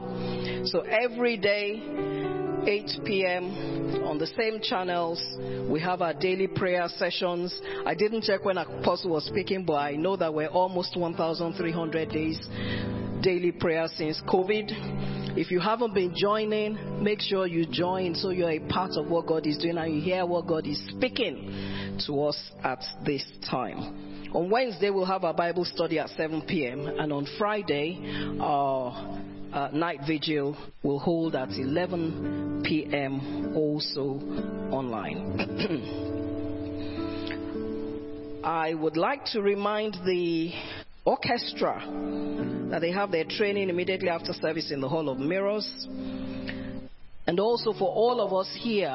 [0.66, 1.82] So every day,
[2.66, 4.04] 8 p.m.
[4.06, 5.22] on the same channels.
[5.70, 7.60] We have our daily prayer sessions.
[7.86, 12.40] I didn't check when Apostle was speaking, but I know that we're almost 1,300 days
[13.22, 15.23] daily prayer since COVID.
[15.36, 19.26] If you haven't been joining, make sure you join so you're a part of what
[19.26, 24.30] God is doing and you hear what God is speaking to us at this time.
[24.36, 26.86] On Wednesday, we'll have our Bible study at 7 p.m.
[26.86, 29.20] And on Friday, our
[29.52, 33.56] uh, night vigil will hold at 11 p.m.
[33.56, 34.20] also
[34.72, 35.40] online.
[38.44, 40.52] I would like to remind the
[41.06, 41.84] orchestra
[42.70, 45.88] that they have their training immediately after service in the Hall of Mirrors.
[47.26, 48.88] And also for all of us here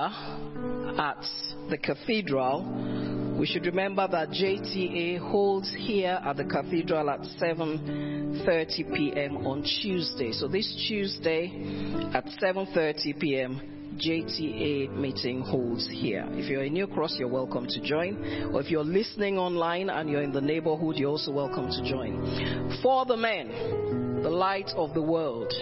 [0.99, 1.25] at
[1.71, 9.47] the cathedral, we should remember that JTA holds here at the cathedral at 7:30 p.m.
[9.47, 10.33] on Tuesday.
[10.33, 11.47] So this Tuesday
[12.13, 13.78] at 7:30 p.m.
[13.97, 16.27] JTA meeting holds here.
[16.33, 18.51] If you're in New Cross, you're welcome to join.
[18.53, 22.79] Or if you're listening online and you're in the neighborhood, you're also welcome to join.
[22.83, 25.53] For the men, the light of the world.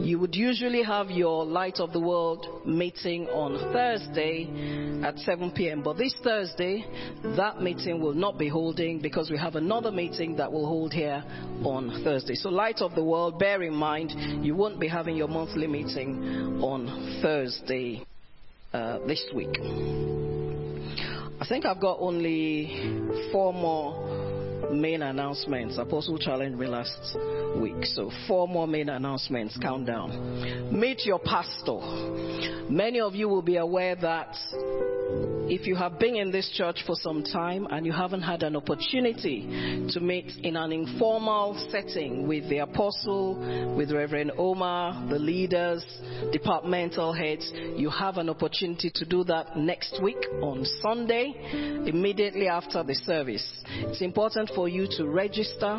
[0.00, 5.82] You would usually have your Light of the World meeting on Thursday at 7 p.m.
[5.82, 6.84] But this Thursday,
[7.36, 11.22] that meeting will not be holding because we have another meeting that will hold here
[11.64, 12.34] on Thursday.
[12.34, 16.62] So, Light of the World, bear in mind, you won't be having your monthly meeting
[16.62, 18.04] on Thursday
[18.72, 19.56] uh, this week.
[21.40, 24.27] I think I've got only four more
[24.72, 25.78] main announcements.
[25.78, 27.16] Apostle challenged me last
[27.56, 27.84] week.
[27.84, 29.56] So, four more main announcements.
[29.60, 30.78] Countdown.
[30.78, 31.78] Meet your pastor.
[32.68, 34.36] Many of you will be aware that
[35.50, 38.54] if you have been in this church for some time and you haven't had an
[38.54, 45.82] opportunity to meet in an informal setting with the apostle, with Reverend Oma, the leaders,
[46.32, 51.32] departmental heads, you have an opportunity to do that next week on Sunday,
[51.86, 53.46] immediately after the service.
[53.66, 55.78] It's important for you to register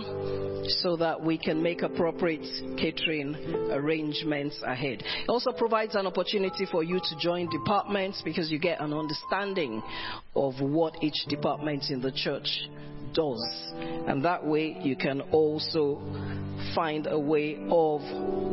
[0.81, 3.35] so that we can make appropriate catering
[3.71, 5.03] arrangements ahead.
[5.03, 9.83] It also provides an opportunity for you to join departments because you get an understanding
[10.33, 12.47] of what each department in the church
[13.13, 13.45] does.
[14.07, 16.01] And that way you can also
[16.73, 17.99] find a way of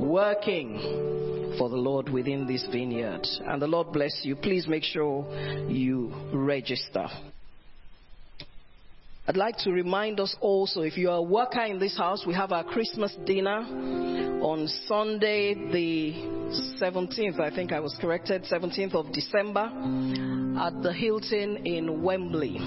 [0.02, 3.24] working for the Lord within this vineyard.
[3.46, 4.34] And the Lord bless you.
[4.34, 5.24] Please make sure
[5.68, 7.06] you register.
[9.28, 12.32] I'd like to remind us also if you are a worker in this house, we
[12.34, 13.58] have our Christmas dinner
[14.40, 16.12] on Sunday, the
[16.80, 19.64] 17th, I think I was corrected, 17th of December
[20.60, 22.60] at the Hilton in Wembley.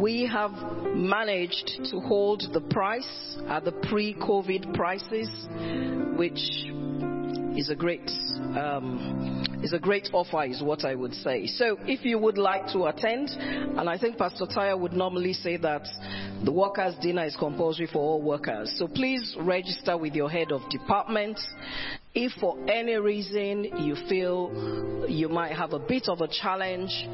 [0.00, 0.50] We have
[0.96, 5.28] managed to hold the price at the pre COVID prices,
[6.18, 6.40] which
[7.56, 8.10] is a great
[8.56, 11.46] um, is a great offer, is what I would say.
[11.46, 15.56] So, if you would like to attend, and I think Pastor Tayo would normally say
[15.56, 15.86] that
[16.44, 18.74] the workers' dinner is compulsory for all workers.
[18.78, 21.40] So, please register with your head of department.
[22.14, 27.08] If for any reason you feel you might have a bit of a challenge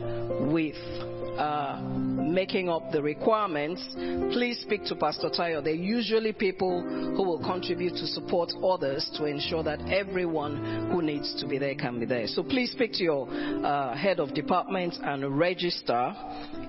[0.52, 0.76] with
[1.38, 3.82] uh, making up the requirements,
[4.34, 5.64] please speak to Pastor Tayo.
[5.64, 11.34] They're usually people who will contribute to support others to ensure that everyone who needs
[11.40, 12.26] to be there can be there.
[12.26, 16.14] So please speak to your uh, head of department and register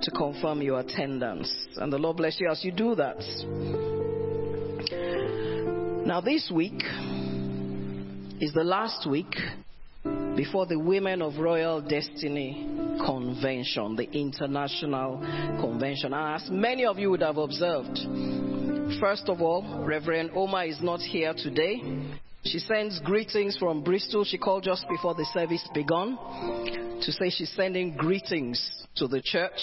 [0.01, 1.53] to confirm your attendance.
[1.76, 3.18] And the Lord bless you as you do that.
[6.06, 6.82] Now, this week
[8.42, 9.36] is the last week
[10.36, 12.68] before the Women of Royal Destiny
[13.06, 15.20] Convention, the international
[15.61, 16.11] convention.
[16.11, 18.00] As many of you would have observed,
[19.00, 21.84] first of all, Reverend Oma is not here today.
[22.44, 24.24] She sends greetings from Bristol.
[24.24, 26.18] She called just before the service began
[27.00, 29.60] to say she's sending greetings to the church.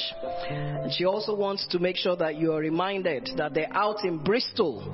[0.49, 4.19] And she also wants to make sure that you are reminded that they're out in
[4.19, 4.85] Bristol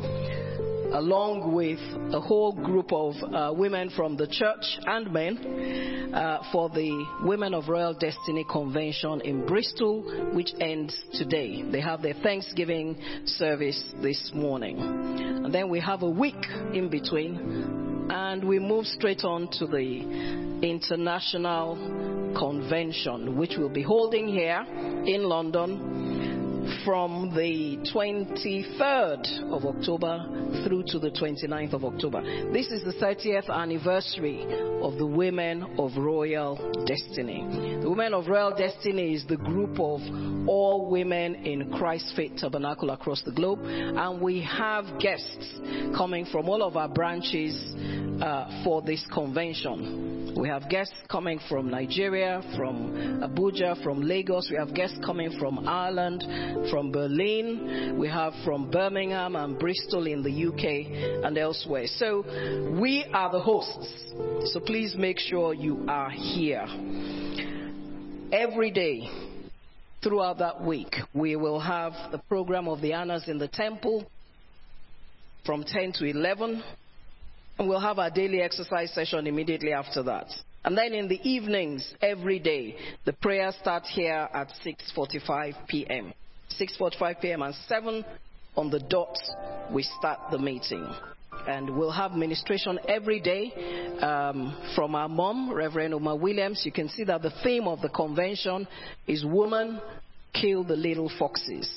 [0.94, 1.80] along with
[2.14, 7.52] a whole group of uh, women from the church and men uh, for the Women
[7.52, 10.02] of Royal Destiny Convention in Bristol,
[10.34, 11.62] which ends today.
[11.68, 14.78] They have their Thanksgiving service this morning.
[14.78, 20.60] And then we have a week in between, and we move straight on to the
[20.62, 21.74] International
[22.38, 24.64] Convention, which we'll be holding here
[25.06, 26.33] in London
[26.84, 32.22] from the 23rd of October through to the 29th of October.
[32.52, 34.42] This is the 30th anniversary
[34.82, 37.78] of the Women of Royal Destiny.
[37.82, 40.00] The Women of Royal Destiny is the group of
[40.48, 45.58] all women in Christ Faith Tabernacle across the globe, and we have guests
[45.96, 47.54] coming from all of our branches
[48.22, 50.34] uh, for this convention.
[50.36, 54.48] We have guests coming from Nigeria, from Abuja, from Lagos.
[54.50, 56.24] We have guests coming from Ireland,
[56.70, 57.96] from Berlin.
[57.98, 61.86] We have from Birmingham and Bristol in the UK and elsewhere.
[61.86, 62.24] So
[62.80, 64.12] we are the hosts.
[64.52, 66.66] So please make sure you are here.
[68.32, 69.08] Every day
[70.02, 74.10] throughout that week, we will have the program of the Annas in the temple
[75.46, 76.62] from 10 to 11.
[77.58, 80.26] And we'll have our daily exercise session immediately after that.
[80.64, 86.12] And then in the evenings, every day, the prayers start here at 6.45 p.m.
[86.60, 87.42] 6.45 p.m.
[87.42, 88.04] and 7
[88.56, 89.16] on the dot,
[89.72, 90.86] we start the meeting.
[91.46, 93.52] And we'll have ministration every day
[94.00, 96.62] um, from our mom, Reverend Oma Williams.
[96.64, 98.66] You can see that the theme of the convention
[99.06, 99.80] is Woman,
[100.32, 101.68] Kill the Little Foxes.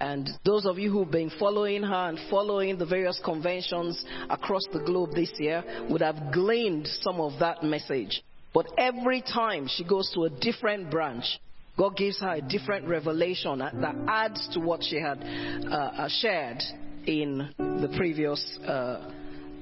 [0.00, 4.78] And those of you who've been following her and following the various conventions across the
[4.80, 8.22] globe this year would have gleaned some of that message.
[8.54, 11.40] But every time she goes to a different branch,
[11.78, 16.60] God gives her a different revelation that adds to what she had uh, uh, shared
[17.06, 19.12] in the previous uh,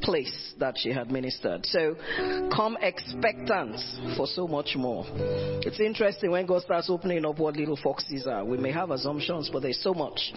[0.03, 1.65] place that she had ministered.
[1.67, 1.97] So
[2.55, 3.77] come expectant
[4.17, 5.05] for so much more.
[5.63, 8.45] It's interesting when God starts opening up what little foxes are.
[8.45, 10.33] We may have assumptions, but there's so much.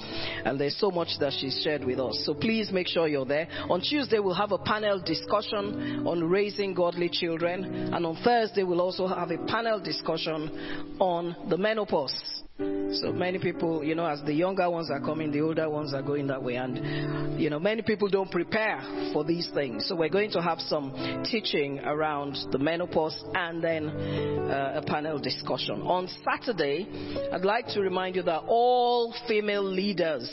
[0.46, 2.24] And there's so much that she's shared with us.
[2.26, 3.48] So please make sure you're there.
[3.70, 7.94] On Tuesday, we'll have a panel discussion on raising godly children.
[7.94, 12.39] And on Thursday, we'll also have a panel discussion on the menopause.
[12.60, 16.02] So many people, you know, as the younger ones are coming, the older ones are
[16.02, 16.56] going that way.
[16.56, 18.82] And, you know, many people don't prepare
[19.14, 19.88] for these things.
[19.88, 25.20] So we're going to have some teaching around the menopause and then uh, a panel
[25.20, 25.82] discussion.
[25.84, 26.86] On Saturday,
[27.32, 30.30] I'd like to remind you that all female leaders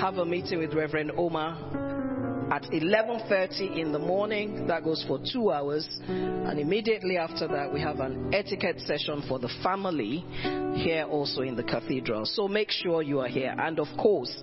[0.00, 2.09] have a meeting with Reverend Oma
[2.50, 4.66] at 11:30 in the morning.
[4.66, 9.38] That goes for two hours, and immediately after that, we have an etiquette session for
[9.38, 10.24] the family
[10.74, 12.26] here also in the cathedral.
[12.26, 13.54] So make sure you are here.
[13.58, 14.34] And of course,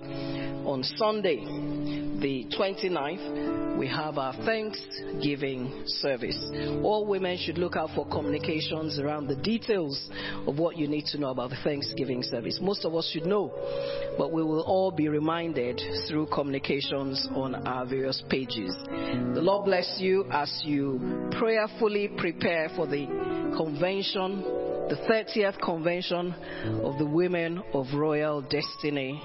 [0.64, 1.44] on Sunday,
[2.20, 6.36] the 29th, we have our Thanksgiving service.
[6.82, 10.10] All women should look out for communications around the details
[10.48, 12.58] of what you need to know about the Thanksgiving service.
[12.60, 13.52] Most of us should know,
[14.18, 18.74] but we will all be reminded through communications on our various pages.
[18.86, 23.06] The Lord bless you as you prayerfully prepare for the
[23.56, 24.42] convention,
[24.88, 26.32] the 30th convention
[26.84, 29.20] of the Women of Royal Destiny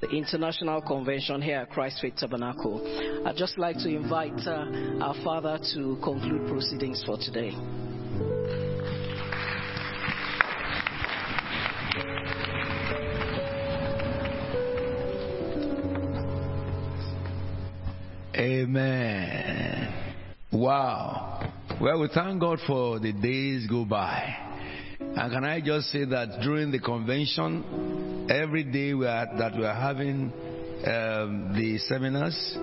[0.00, 2.80] the International Convention here at Christ Faith Tabernacle.
[3.26, 7.50] I'd just like to invite uh, our Father to conclude proceedings for today.
[18.40, 19.92] Amen.
[20.50, 21.52] Wow.
[21.78, 24.34] Well, we thank God for the days go by.
[24.98, 29.66] And can I just say that during the convention, every day we are, that we
[29.66, 30.32] are having
[30.86, 32.56] um, the seminars,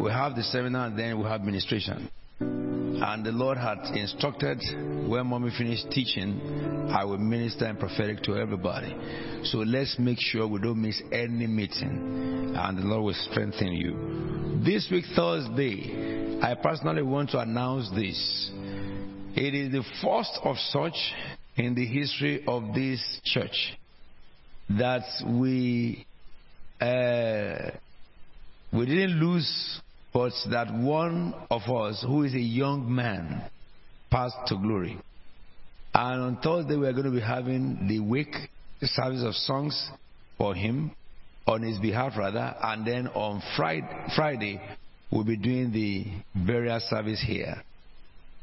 [0.00, 2.08] we have the seminar and then we have ministration.
[3.00, 4.60] And the Lord had instructed
[5.08, 8.94] when mommy finished teaching, I will minister and prophetic to everybody.
[9.44, 14.62] So let's make sure we don't miss any meeting, and the Lord will strengthen you.
[14.64, 18.50] This week, Thursday, I personally want to announce this.
[19.34, 20.94] It is the first of such
[21.56, 23.76] in the history of this church
[24.70, 26.06] that we
[26.80, 27.70] uh,
[28.72, 29.80] we didn't lose,
[30.12, 33.48] but that one of us who is a young man
[34.10, 34.98] passed to glory.
[35.94, 38.34] And on Thursday we are going to be having the wake
[38.82, 39.90] service of songs
[40.38, 40.92] for him
[41.46, 44.60] on his behalf rather, and then on Friday,
[45.10, 46.06] we'll be doing the
[46.46, 47.62] burial service here.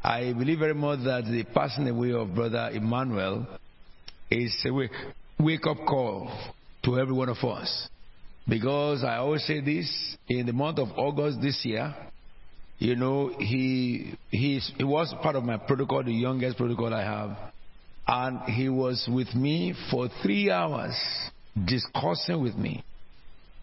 [0.04, 3.48] I believe very much that the passing away of Brother Emmanuel
[4.30, 4.92] is a wake,
[5.40, 6.32] wake up call
[6.84, 7.90] to every one of us.
[8.50, 11.94] Because I always say this in the month of August this year,
[12.80, 17.38] you know, he, he, he was part of my protocol, the youngest protocol I have.
[18.08, 20.98] And he was with me for three hours
[21.66, 22.84] discussing with me.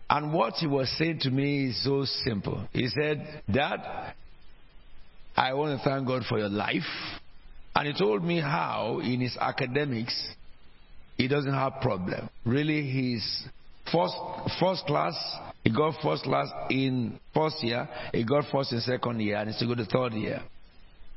[0.08, 2.68] And what he was saying to me is so simple.
[2.72, 3.80] He said, Dad,
[5.36, 6.82] I want to thank God for your life.
[7.74, 10.28] And he told me how in his academics
[11.16, 12.28] he doesn't have problem.
[12.44, 13.44] Really, he's
[13.92, 14.14] first
[14.60, 15.14] first class.
[15.64, 17.88] He got first class in first year.
[18.12, 20.42] He got first in second year, and he's to go to third year.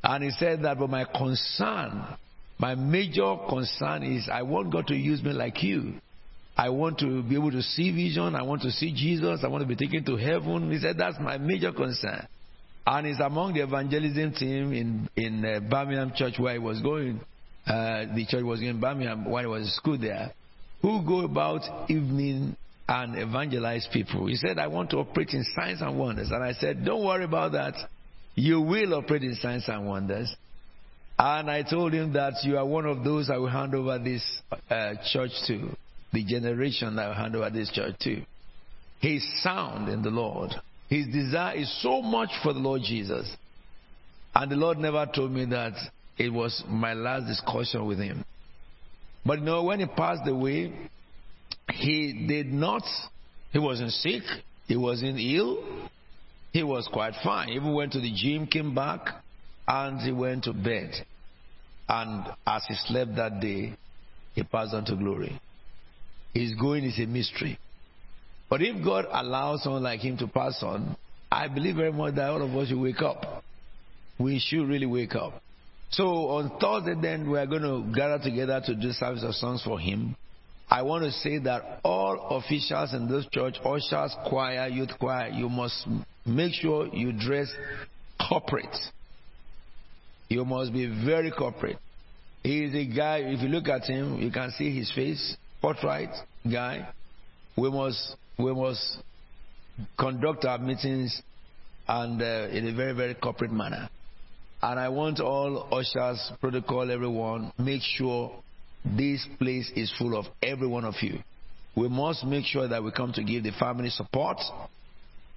[0.03, 2.03] And he said that, but my concern,
[2.57, 5.93] my major concern is I want God to use me like you.
[6.57, 8.35] I want to be able to see vision.
[8.35, 9.41] I want to see Jesus.
[9.43, 10.71] I want to be taken to heaven.
[10.71, 12.27] He said that's my major concern.
[12.85, 17.21] And he's among the evangelism team in, in uh, Birmingham Church where he was going.
[17.65, 20.33] Uh, the church was in Birmingham while he was in school there.
[20.81, 22.55] Who go about evening
[22.89, 24.25] and evangelize people.
[24.25, 26.31] He said, I want to operate in signs and wonders.
[26.31, 27.75] And I said, Don't worry about that.
[28.33, 30.33] You will operate in signs and wonders.
[31.19, 34.23] And I told him that you are one of those I will hand over this
[34.69, 35.69] uh, church to,
[36.13, 38.21] the generation that I will hand over this church to.
[38.99, 40.51] He's sound in the Lord.
[40.89, 43.29] His desire is so much for the Lord Jesus.
[44.33, 45.73] And the Lord never told me that
[46.17, 48.23] it was my last discussion with him.
[49.25, 50.73] But you know, when he passed away,
[51.71, 52.83] he did not,
[53.51, 54.23] he wasn't sick,
[54.67, 55.63] he wasn't ill,
[56.51, 57.49] he was quite fine.
[57.49, 59.01] He even went to the gym, came back,
[59.67, 60.91] and he went to bed.
[61.87, 63.75] And as he slept that day,
[64.33, 65.39] he passed on to glory.
[66.33, 67.59] His going is a mystery.
[68.49, 70.95] But if God allows someone like him to pass on,
[71.31, 73.43] I believe very much that all of us should wake up.
[74.17, 75.41] We should really wake up.
[75.91, 79.63] So on Thursday, then, we are going to gather together to do service of songs
[79.63, 80.15] for him.
[80.69, 85.49] I want to say that all officials in this church, ushers, choir, youth choir, you
[85.49, 85.87] must
[86.27, 87.51] make sure you dress
[88.29, 88.75] corporate.
[90.27, 91.79] You must be very corporate.
[92.43, 96.09] He is a guy, if you look at him, you can see his face, portrait
[96.49, 96.87] guy.
[97.57, 98.99] We must, we must
[99.97, 101.19] conduct our meetings
[101.87, 103.89] and uh, in a very, very corporate manner.
[104.61, 108.31] And I want all ushers, protocol, everyone, make sure
[108.83, 111.19] this place is full of every one of you.
[111.75, 114.37] We must make sure that we come to give the family support.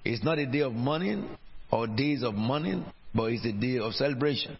[0.04, 1.28] It's not a day of mourning
[1.70, 2.84] or days of mourning,
[3.14, 4.56] but it's a day of celebration.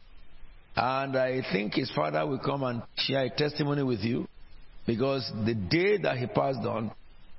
[0.76, 4.28] And I think his father will come and share a testimony with you
[4.86, 6.92] because the day that he passed on,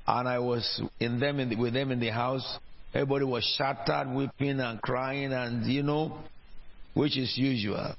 [0.06, 2.60] and I was in them in the, with them in the house,
[2.94, 6.18] everybody was shattered, weeping and crying, and you know,
[6.94, 7.96] which is usual.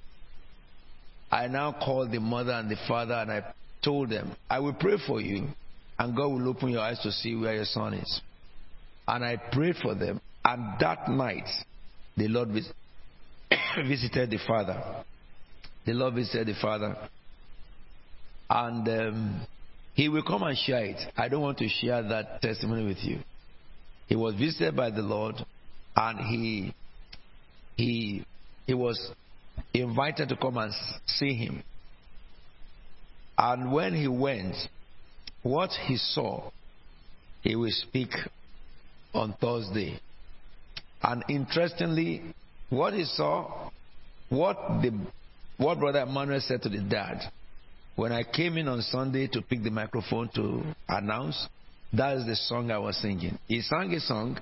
[1.30, 4.96] I now called the mother and the father and I told them, I will pray
[5.06, 5.48] for you
[5.98, 8.20] and God will open your eyes to see where your son is.
[9.06, 10.20] And I prayed for them.
[10.44, 11.48] And that night,
[12.16, 12.72] the Lord vis-
[13.88, 15.04] visited the father.
[15.86, 16.96] The Lord visited the father.
[18.48, 19.46] And um,
[19.94, 21.00] he will come and share it.
[21.16, 23.20] I don't want to share that testimony with you.
[24.06, 25.36] He was visited by the Lord
[25.96, 26.74] and he
[27.76, 28.24] he
[28.66, 29.10] he was
[29.72, 30.72] invited to come and
[31.06, 31.62] see him.
[33.36, 34.54] And when he went,
[35.42, 36.50] what he saw,
[37.42, 38.10] he will speak
[39.12, 40.00] on Thursday.
[41.02, 42.22] And interestingly,
[42.70, 43.70] what he saw,
[44.30, 44.98] what the
[45.56, 47.20] what Brother Emmanuel said to the dad,
[47.94, 51.46] when I came in on Sunday to pick the microphone to announce,
[51.92, 53.38] that is the song I was singing.
[53.46, 54.40] He sang a song,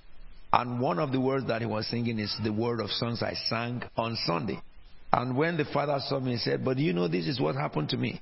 [0.52, 3.34] and one of the words that he was singing is the word of songs I
[3.48, 4.60] sang on Sunday.
[5.10, 7.88] And when the father saw me, he said, But you know, this is what happened
[7.90, 8.20] to me.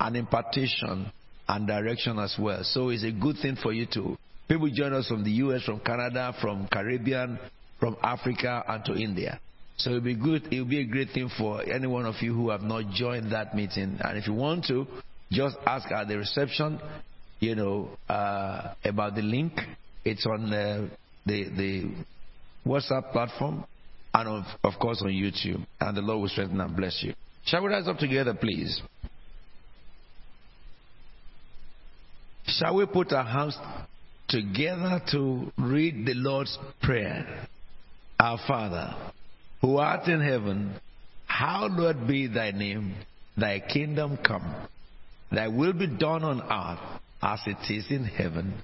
[0.00, 1.10] and impartation
[1.48, 2.60] and direction as well.
[2.62, 4.16] So it's a good thing for you to.
[4.48, 7.38] People join us from the US, from Canada, from Caribbean,
[7.80, 9.40] from Africa, and to India.
[9.76, 10.52] So it'll be good.
[10.52, 13.54] It'll be a great thing for any one of you who have not joined that
[13.54, 13.98] meeting.
[14.00, 14.86] And if you want to,
[15.30, 16.80] just ask at the reception,
[17.40, 19.52] you know, uh, about the link.
[20.04, 20.88] It's on uh,
[21.26, 21.94] the, the
[22.66, 23.64] WhatsApp platform,
[24.14, 25.64] and of, of course on YouTube.
[25.80, 27.14] And the Lord will strengthen and bless you.
[27.44, 28.80] Shall we rise up together, please?
[32.46, 33.56] Shall we put our hands
[34.28, 37.46] together to read the Lord's Prayer?
[38.18, 38.96] Our Father,
[39.60, 40.74] who art in heaven,
[41.26, 42.94] hallowed be thy name,
[43.36, 44.66] thy kingdom come,
[45.30, 48.54] thy will be done on earth as it is in heaven.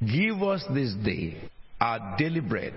[0.00, 2.72] Give us this day our daily bread,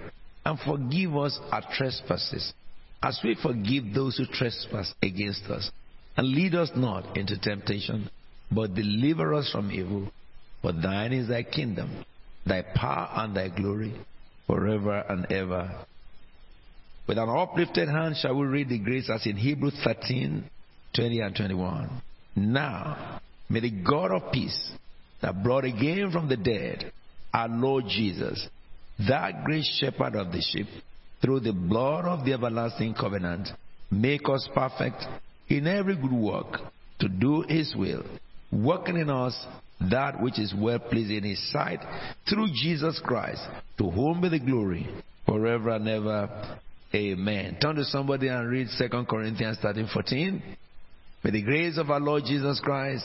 [0.46, 2.54] and forgive us our trespasses,
[3.02, 5.70] as we forgive those who trespass against us.
[6.18, 8.10] And lead us not into temptation,
[8.52, 10.12] but deliver us from evil.
[10.62, 12.04] For thine is thy kingdom,
[12.46, 13.94] thy power, and thy glory,
[14.48, 15.86] forever and ever.
[17.08, 20.44] With an uplifted hand shall we read the grace as in Hebrews 13,
[20.96, 22.02] 20 and 21.
[22.36, 23.19] Now,
[23.50, 24.72] may the God of peace
[25.22, 26.92] that brought again from the dead
[27.34, 28.48] our Lord Jesus,
[29.08, 30.68] that great shepherd of the sheep,
[31.22, 33.50] through the blood of the everlasting covenant,
[33.92, 35.04] make us perfect
[35.48, 36.60] in every good work
[37.00, 38.04] to do his will,
[38.52, 39.36] working in us
[39.90, 41.80] that which is well pleasing in his sight
[42.30, 43.42] through Jesus Christ,
[43.78, 44.88] to whom be the glory
[45.26, 46.60] forever and ever.
[46.94, 47.58] Amen.
[47.62, 50.44] Turn to somebody and read 2 Corinthians 13 14.
[51.24, 53.04] May the grace of our Lord Jesus Christ,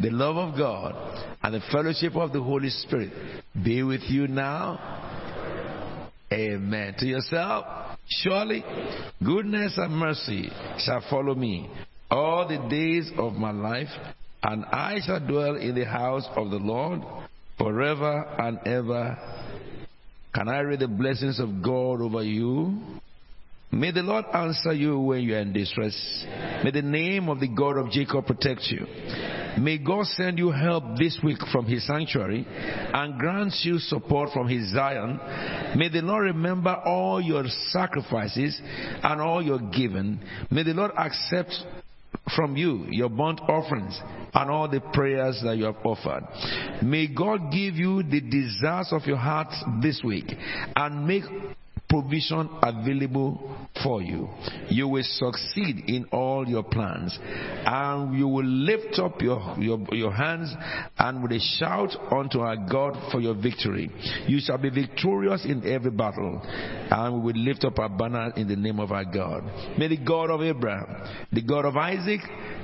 [0.00, 0.94] the love of God,
[1.42, 3.12] and the fellowship of the Holy Spirit
[3.64, 5.00] be with you now.
[6.32, 6.94] Amen.
[6.98, 7.64] To yourself,
[8.08, 8.64] surely
[9.24, 11.70] goodness and mercy shall follow me
[12.10, 13.88] all the days of my life,
[14.42, 17.00] and I shall dwell in the house of the Lord
[17.58, 19.16] forever and ever.
[20.34, 22.78] Can I read the blessings of God over you?
[23.74, 26.26] May the Lord answer you when you are in distress.
[26.62, 28.86] May the name of the God of Jacob protect you.
[29.58, 34.46] May God send you help this week from his sanctuary and grant you support from
[34.46, 35.18] his Zion.
[35.74, 38.60] May the Lord remember all your sacrifices
[39.02, 40.20] and all your giving.
[40.50, 41.54] May the Lord accept
[42.36, 43.98] from you your burnt offerings
[44.34, 46.24] and all the prayers that you have offered.
[46.82, 49.52] May God give you the desires of your heart
[49.82, 50.26] this week
[50.76, 51.24] and make
[51.92, 54.26] provision available for you.
[54.70, 60.12] You will succeed in all your plans and you will lift up your, your, your
[60.12, 60.54] hands
[60.98, 63.90] and with a shout unto our God for your victory.
[64.26, 68.48] You shall be victorious in every battle and we will lift up our banner in
[68.48, 69.44] the name of our God.
[69.78, 70.86] May the God of Abraham,
[71.30, 72.20] the God of Isaac,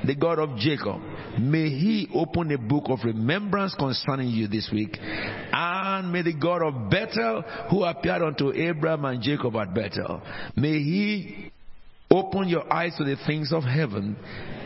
[0.07, 1.03] the God of Jacob,
[1.39, 6.63] may he open a book of remembrance concerning you this week and may the God
[6.63, 10.23] of Bethel who appeared unto Abraham and Jacob at Bethel,
[10.57, 11.53] may he
[12.11, 14.17] open your eyes to the things of heaven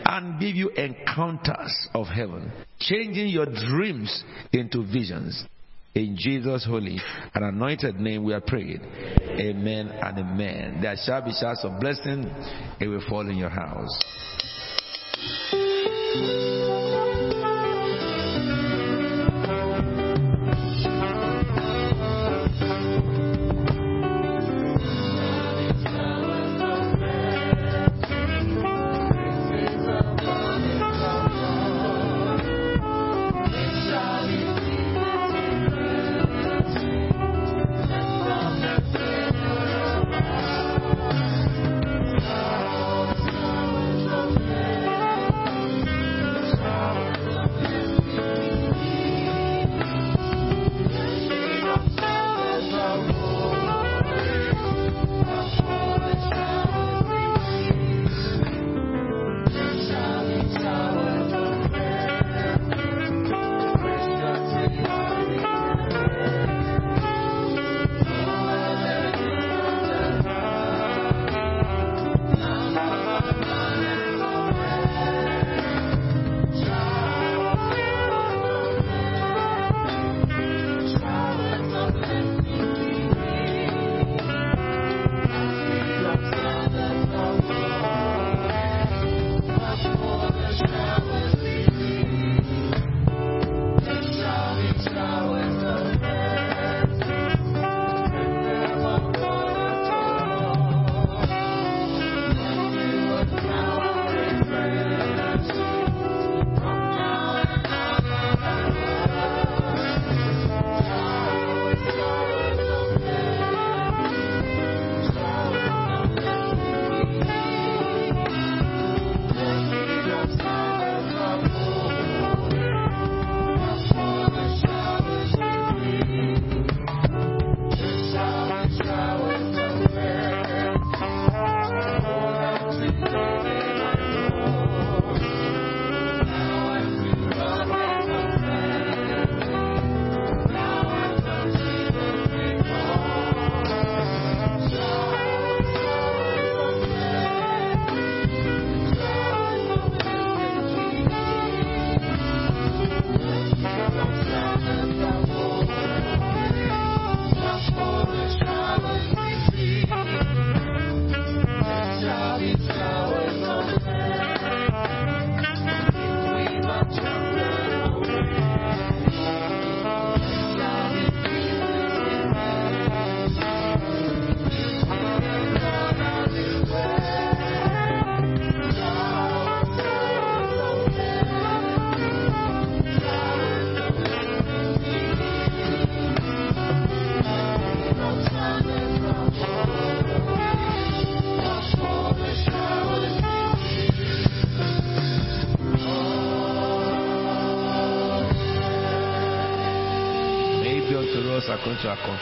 [0.04, 4.22] and give you encounters of heaven, changing your dreams
[4.52, 5.44] into visions.
[5.94, 6.98] In Jesus' holy
[7.34, 8.80] and anointed name we are praying.
[9.20, 10.80] Amen and amen.
[10.80, 12.24] There shall be shouts of blessing.
[12.80, 13.90] It will fall in your house.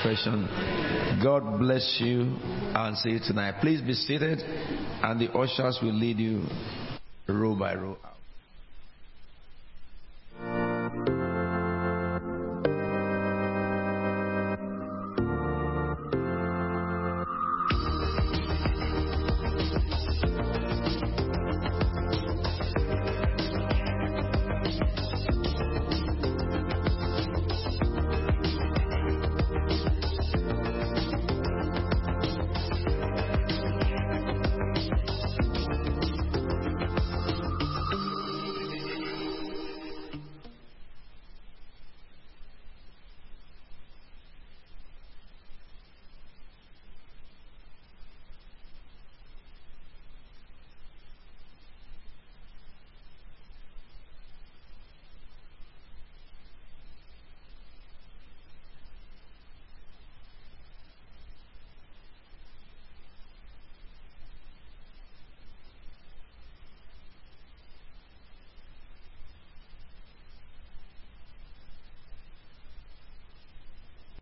[0.03, 0.49] Confession.
[1.23, 2.37] God bless you
[2.75, 3.61] and see you tonight.
[3.61, 6.43] Please be seated, and the ushers will lead you
[7.29, 7.97] row by row.